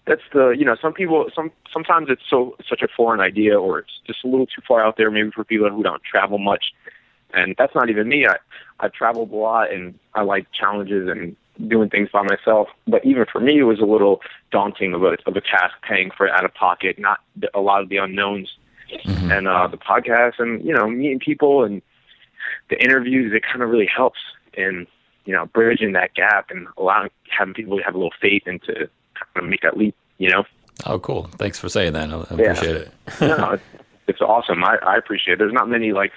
that's 0.06 0.22
the 0.32 0.50
you 0.50 0.64
know 0.64 0.76
some 0.80 0.92
people 0.92 1.26
some 1.34 1.50
sometimes 1.72 2.08
it's 2.10 2.22
so 2.28 2.56
such 2.68 2.82
a 2.82 2.88
foreign 2.88 3.20
idea 3.20 3.58
or 3.58 3.80
it's 3.80 4.00
just 4.06 4.24
a 4.24 4.28
little 4.28 4.46
too 4.46 4.62
far 4.66 4.84
out 4.84 4.96
there 4.96 5.10
maybe 5.10 5.30
for 5.30 5.44
people 5.44 5.68
who 5.70 5.82
don't 5.82 6.02
travel 6.02 6.38
much. 6.38 6.72
And 7.34 7.54
that's 7.56 7.74
not 7.74 7.88
even 7.88 8.08
me. 8.08 8.26
I 8.26 8.36
i've 8.80 8.92
traveled 8.92 9.30
a 9.30 9.36
lot 9.36 9.72
and 9.72 9.98
i 10.14 10.22
like 10.22 10.46
challenges 10.52 11.08
and 11.08 11.36
doing 11.68 11.88
things 11.88 12.08
by 12.12 12.22
myself. 12.22 12.68
But 12.88 13.04
even 13.04 13.26
for 13.30 13.40
me 13.40 13.58
it 13.58 13.64
was 13.64 13.78
a 13.78 13.84
little 13.84 14.20
daunting 14.50 14.92
of 14.94 15.02
a 15.02 15.16
of 15.26 15.36
a 15.36 15.40
task 15.40 15.74
paying 15.88 16.10
for 16.16 16.26
it 16.26 16.32
out 16.32 16.44
of 16.44 16.52
pocket 16.54 16.98
not 16.98 17.20
the, 17.36 17.50
a 17.56 17.60
lot 17.60 17.82
of 17.82 17.88
the 17.88 17.98
unknowns. 17.98 18.50
And 19.04 19.46
uh 19.46 19.68
the 19.68 19.78
podcast 19.78 20.34
and 20.38 20.62
you 20.64 20.74
know 20.74 20.88
meeting 20.88 21.20
people 21.20 21.64
and 21.64 21.80
the 22.70 22.82
interviews 22.82 23.32
it 23.32 23.42
kind 23.44 23.62
of 23.62 23.70
really 23.70 23.86
helps 23.86 24.18
in 24.54 24.86
you 25.24 25.32
know 25.32 25.46
bridging 25.46 25.92
that 25.92 26.12
gap 26.14 26.50
and 26.50 26.66
allowing 26.76 27.10
having 27.30 27.54
people 27.54 27.78
to 27.78 27.84
have 27.84 27.94
a 27.94 27.98
little 27.98 28.12
faith 28.20 28.42
and 29.34 29.42
to 29.44 29.48
make 29.48 29.60
that 29.62 29.76
leap 29.76 29.94
you 30.18 30.30
know 30.30 30.44
Oh, 30.86 30.98
cool. 30.98 31.24
Thanks 31.36 31.60
for 31.60 31.68
saying 31.68 31.92
that. 31.92 32.10
I, 32.10 32.14
I 32.14 32.18
Yeah. 32.36 32.50
appreciate 32.50 32.76
it. 32.76 32.92
no, 33.20 33.50
it's, 33.52 33.62
it's 34.08 34.20
awesome. 34.20 34.64
I, 34.64 34.78
I 34.84 34.96
appreciate 34.96 35.34
it. 35.34 35.38
There's 35.38 35.52
not 35.52 35.68
many 35.68 35.92
like 35.92 36.12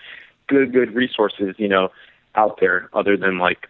good 0.47 0.71
good 0.73 0.95
resources, 0.95 1.53
you 1.59 1.67
know, 1.67 1.91
out 2.35 2.59
there 2.61 2.89
other 2.93 3.15
than 3.17 3.37
like 3.37 3.67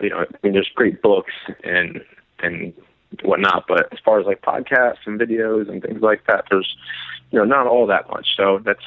you 0.00 0.10
know, 0.10 0.18
I 0.18 0.26
mean 0.42 0.52
there's 0.52 0.68
great 0.74 1.00
books 1.00 1.32
and 1.64 2.04
and 2.40 2.74
whatnot, 3.22 3.64
but 3.68 3.90
as 3.92 4.00
far 4.04 4.20
as 4.20 4.26
like 4.26 4.42
podcasts 4.42 5.06
and 5.06 5.18
videos 5.18 5.70
and 5.70 5.82
things 5.82 6.02
like 6.02 6.26
that, 6.26 6.44
there's 6.50 6.76
you 7.30 7.38
know, 7.38 7.44
not 7.44 7.66
all 7.66 7.86
that 7.86 8.10
much. 8.10 8.34
So 8.36 8.58
that's 8.58 8.84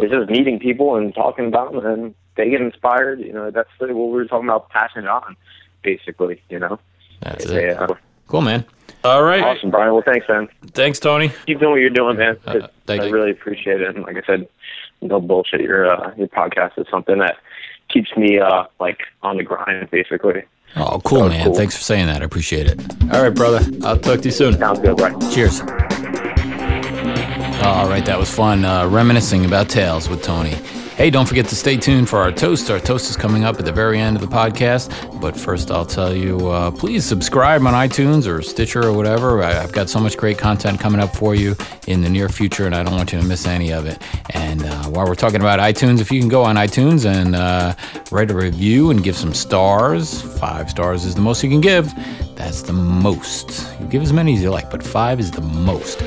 it's 0.00 0.12
just 0.12 0.30
meeting 0.30 0.58
people 0.58 0.96
and 0.96 1.14
talking 1.14 1.46
about 1.48 1.72
them 1.72 1.84
and 1.84 2.14
they 2.36 2.48
get 2.48 2.62
inspired, 2.62 3.20
you 3.20 3.32
know, 3.32 3.50
that's 3.50 3.68
what 3.78 3.88
we 3.90 3.94
were 3.94 4.24
talking 4.24 4.48
about 4.48 4.70
passing 4.70 5.02
it 5.02 5.08
on, 5.08 5.36
basically, 5.82 6.40
you 6.48 6.58
know. 6.58 6.78
That's 7.20 7.44
it. 7.44 7.62
Yeah. 7.62 7.86
Cool, 8.26 8.40
man. 8.40 8.64
All 9.04 9.22
right. 9.24 9.42
Awesome, 9.42 9.70
Brian. 9.70 9.92
Well 9.92 10.02
thanks, 10.04 10.26
man. 10.28 10.48
Thanks, 10.72 10.98
Tony. 11.00 11.30
keep 11.46 11.58
doing 11.58 11.72
what 11.72 11.80
you're 11.80 11.90
doing, 11.90 12.16
man. 12.16 12.36
Uh, 12.46 12.68
thank 12.86 13.02
I 13.02 13.06
you. 13.06 13.12
really 13.12 13.30
appreciate 13.32 13.80
it. 13.80 13.94
And 13.94 14.04
like 14.04 14.16
I 14.16 14.22
said, 14.26 14.48
no 15.00 15.20
bullshit. 15.20 15.60
Your 15.60 15.90
uh, 15.90 16.14
your 16.16 16.28
podcast 16.28 16.78
is 16.78 16.86
something 16.90 17.18
that 17.18 17.36
keeps 17.88 18.16
me 18.16 18.38
uh 18.38 18.64
like 18.80 19.00
on 19.22 19.36
the 19.36 19.42
grind, 19.42 19.90
basically. 19.90 20.44
Oh, 20.76 21.00
cool, 21.04 21.28
man. 21.28 21.44
cool. 21.46 21.54
Thanks 21.54 21.76
for 21.76 21.82
saying 21.82 22.06
that. 22.06 22.22
I 22.22 22.24
appreciate 22.24 22.66
it. 22.66 22.80
All 23.12 23.22
right, 23.22 23.34
brother. 23.34 23.60
I'll 23.84 23.98
talk 23.98 24.20
to 24.20 24.24
you 24.24 24.30
soon. 24.30 24.56
Sounds 24.58 24.78
good, 24.78 24.98
right? 25.00 25.12
Cheers. 25.32 25.60
All 27.62 27.88
right, 27.88 28.02
that 28.06 28.16
was 28.18 28.34
fun. 28.34 28.64
Uh, 28.64 28.88
reminiscing 28.88 29.44
about 29.44 29.68
tales 29.68 30.08
with 30.08 30.22
Tony. 30.22 30.54
Hey, 30.96 31.08
don't 31.08 31.26
forget 31.26 31.46
to 31.48 31.56
stay 31.56 31.78
tuned 31.78 32.10
for 32.10 32.18
our 32.18 32.30
toast. 32.30 32.70
Our 32.70 32.78
toast 32.78 33.08
is 33.08 33.16
coming 33.16 33.44
up 33.44 33.58
at 33.58 33.64
the 33.64 33.72
very 33.72 33.98
end 33.98 34.14
of 34.14 34.20
the 34.20 34.28
podcast. 34.28 34.90
But 35.22 35.34
first, 35.34 35.70
I'll 35.70 35.86
tell 35.86 36.14
you 36.14 36.48
uh, 36.48 36.70
please 36.70 37.02
subscribe 37.02 37.66
on 37.66 37.72
iTunes 37.72 38.28
or 38.28 38.42
Stitcher 38.42 38.84
or 38.84 38.92
whatever. 38.92 39.42
I, 39.42 39.62
I've 39.62 39.72
got 39.72 39.88
so 39.88 39.98
much 39.98 40.18
great 40.18 40.36
content 40.36 40.78
coming 40.80 41.00
up 41.00 41.16
for 41.16 41.34
you 41.34 41.56
in 41.86 42.02
the 42.02 42.10
near 42.10 42.28
future, 42.28 42.66
and 42.66 42.74
I 42.74 42.82
don't 42.82 42.94
want 42.94 43.10
you 43.10 43.18
to 43.18 43.24
miss 43.24 43.46
any 43.46 43.72
of 43.72 43.86
it. 43.86 44.02
And 44.30 44.64
uh, 44.66 44.84
while 44.90 45.06
we're 45.06 45.14
talking 45.14 45.40
about 45.40 45.60
iTunes, 45.60 46.00
if 46.00 46.12
you 46.12 46.20
can 46.20 46.28
go 46.28 46.42
on 46.42 46.56
iTunes 46.56 47.06
and 47.06 47.34
uh, 47.34 47.74
write 48.10 48.30
a 48.30 48.34
review 48.34 48.90
and 48.90 49.02
give 49.02 49.16
some 49.16 49.32
stars, 49.32 50.20
five 50.38 50.68
stars 50.68 51.06
is 51.06 51.14
the 51.14 51.22
most 51.22 51.42
you 51.42 51.48
can 51.48 51.62
give. 51.62 51.90
That's 52.36 52.60
the 52.62 52.74
most. 52.74 53.66
You 53.80 53.86
give 53.86 54.02
as 54.02 54.12
many 54.12 54.34
as 54.34 54.42
you 54.42 54.50
like, 54.50 54.70
but 54.70 54.82
five 54.82 55.20
is 55.20 55.30
the 55.30 55.40
most 55.40 56.02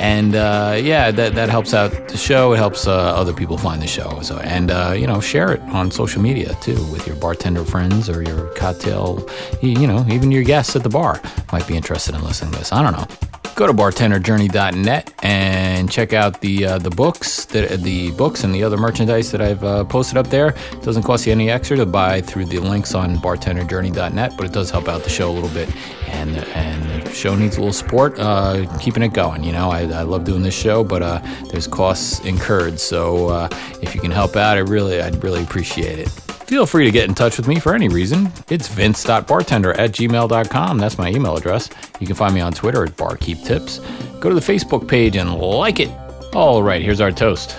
and 0.00 0.34
uh, 0.34 0.78
yeah, 0.82 1.10
that 1.10 1.34
that 1.34 1.50
helps 1.50 1.74
out 1.74 1.92
the 2.08 2.16
show. 2.16 2.54
It 2.54 2.56
helps 2.56 2.86
uh, 2.86 2.92
other 2.92 3.34
people 3.34 3.58
find 3.58 3.82
the 3.82 3.86
show. 3.86 4.20
So 4.22 4.38
and 4.38 4.70
uh, 4.70 4.94
you 4.96 5.06
know, 5.06 5.20
share 5.20 5.52
it 5.52 5.60
on 5.60 5.90
social 5.90 6.22
media 6.22 6.56
too 6.62 6.82
with 6.90 7.06
your 7.06 7.16
bartender 7.16 7.64
friends 7.64 8.08
or 8.08 8.22
your 8.22 8.48
cocktail. 8.54 9.28
You, 9.60 9.70
you 9.70 9.86
know, 9.86 10.04
even 10.08 10.32
your 10.32 10.42
guests 10.42 10.74
at 10.74 10.82
the 10.82 10.88
bar 10.88 11.20
might 11.52 11.68
be 11.68 11.76
interested 11.76 12.14
in 12.14 12.24
listening 12.24 12.52
to 12.52 12.58
this. 12.58 12.72
I 12.72 12.82
don't 12.82 12.92
know. 12.92 13.29
Go 13.60 13.66
to 13.66 13.74
bartenderjourney.net 13.74 15.12
and 15.22 15.90
check 15.90 16.14
out 16.14 16.40
the 16.40 16.64
uh, 16.64 16.78
the 16.78 16.88
books 16.88 17.44
that 17.44 17.82
the 17.82 18.10
books 18.12 18.42
and 18.42 18.54
the 18.54 18.64
other 18.64 18.78
merchandise 18.78 19.30
that 19.30 19.42
I've 19.42 19.62
uh, 19.62 19.84
posted 19.84 20.16
up 20.16 20.28
there. 20.28 20.54
It 20.72 20.82
doesn't 20.82 21.02
cost 21.02 21.26
you 21.26 21.32
any 21.32 21.50
extra 21.50 21.76
to 21.76 21.84
buy 21.84 22.22
through 22.22 22.46
the 22.46 22.58
links 22.58 22.94
on 22.94 23.18
bartenderjourney.net, 23.18 24.32
but 24.38 24.46
it 24.46 24.52
does 24.52 24.70
help 24.70 24.88
out 24.88 25.02
the 25.02 25.10
show 25.10 25.30
a 25.30 25.34
little 25.34 25.50
bit. 25.50 25.68
And 26.08 26.38
and 26.38 27.04
the 27.04 27.12
show 27.12 27.34
needs 27.34 27.58
a 27.58 27.60
little 27.60 27.74
support, 27.74 28.18
uh, 28.18 28.64
keeping 28.78 29.02
it 29.02 29.12
going. 29.12 29.44
You 29.44 29.52
know, 29.52 29.68
I, 29.70 29.80
I 29.82 30.02
love 30.04 30.24
doing 30.24 30.42
this 30.42 30.58
show, 30.58 30.82
but 30.82 31.02
uh, 31.02 31.20
there's 31.50 31.66
costs 31.66 32.20
incurred. 32.20 32.80
So 32.80 33.28
uh, 33.28 33.48
if 33.82 33.94
you 33.94 34.00
can 34.00 34.10
help 34.10 34.36
out, 34.36 34.56
I 34.56 34.60
really 34.60 35.02
I'd 35.02 35.22
really 35.22 35.42
appreciate 35.42 35.98
it. 35.98 36.29
Feel 36.50 36.66
free 36.66 36.84
to 36.84 36.90
get 36.90 37.08
in 37.08 37.14
touch 37.14 37.36
with 37.36 37.46
me 37.46 37.60
for 37.60 37.76
any 37.76 37.86
reason. 37.86 38.32
It's 38.48 38.66
vince.bartender 38.66 39.72
at 39.74 39.92
gmail.com. 39.92 40.78
That's 40.78 40.98
my 40.98 41.08
email 41.08 41.36
address. 41.36 41.70
You 42.00 42.08
can 42.08 42.16
find 42.16 42.34
me 42.34 42.40
on 42.40 42.52
Twitter 42.52 42.82
at 42.82 42.96
barkeeptips. 42.96 44.20
Go 44.20 44.30
to 44.30 44.34
the 44.34 44.40
Facebook 44.40 44.88
page 44.88 45.14
and 45.14 45.32
like 45.32 45.78
it. 45.78 45.92
All 46.34 46.60
right, 46.60 46.82
here's 46.82 47.00
our 47.00 47.12
toast. 47.12 47.56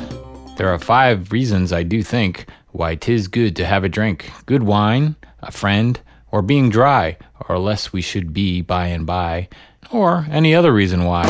There 0.57 0.67
are 0.67 0.77
five 0.77 1.31
reasons 1.31 1.71
I 1.71 1.83
do 1.83 2.03
think 2.03 2.47
why 2.73 2.95
'tis 2.95 3.29
good 3.29 3.55
to 3.55 3.65
have 3.65 3.85
a 3.85 3.89
drink. 3.89 4.29
Good 4.45 4.63
wine, 4.63 5.15
a 5.41 5.53
friend, 5.53 5.97
or 6.29 6.41
being 6.41 6.69
dry, 6.69 7.15
or 7.47 7.59
less 7.59 7.93
we 7.93 8.01
should 8.01 8.33
be 8.33 8.61
by 8.61 8.87
and 8.87 9.05
by, 9.05 9.47
or 9.89 10.27
any 10.29 10.53
other 10.53 10.73
reason 10.73 11.05
why. 11.05 11.23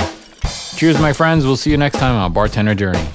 Cheers, 0.77 0.99
my 0.99 1.13
friends. 1.13 1.45
We'll 1.45 1.57
see 1.57 1.69
you 1.69 1.77
next 1.77 1.99
time 1.99 2.15
on 2.15 2.33
Bartender 2.33 2.73
Journey. 2.73 3.07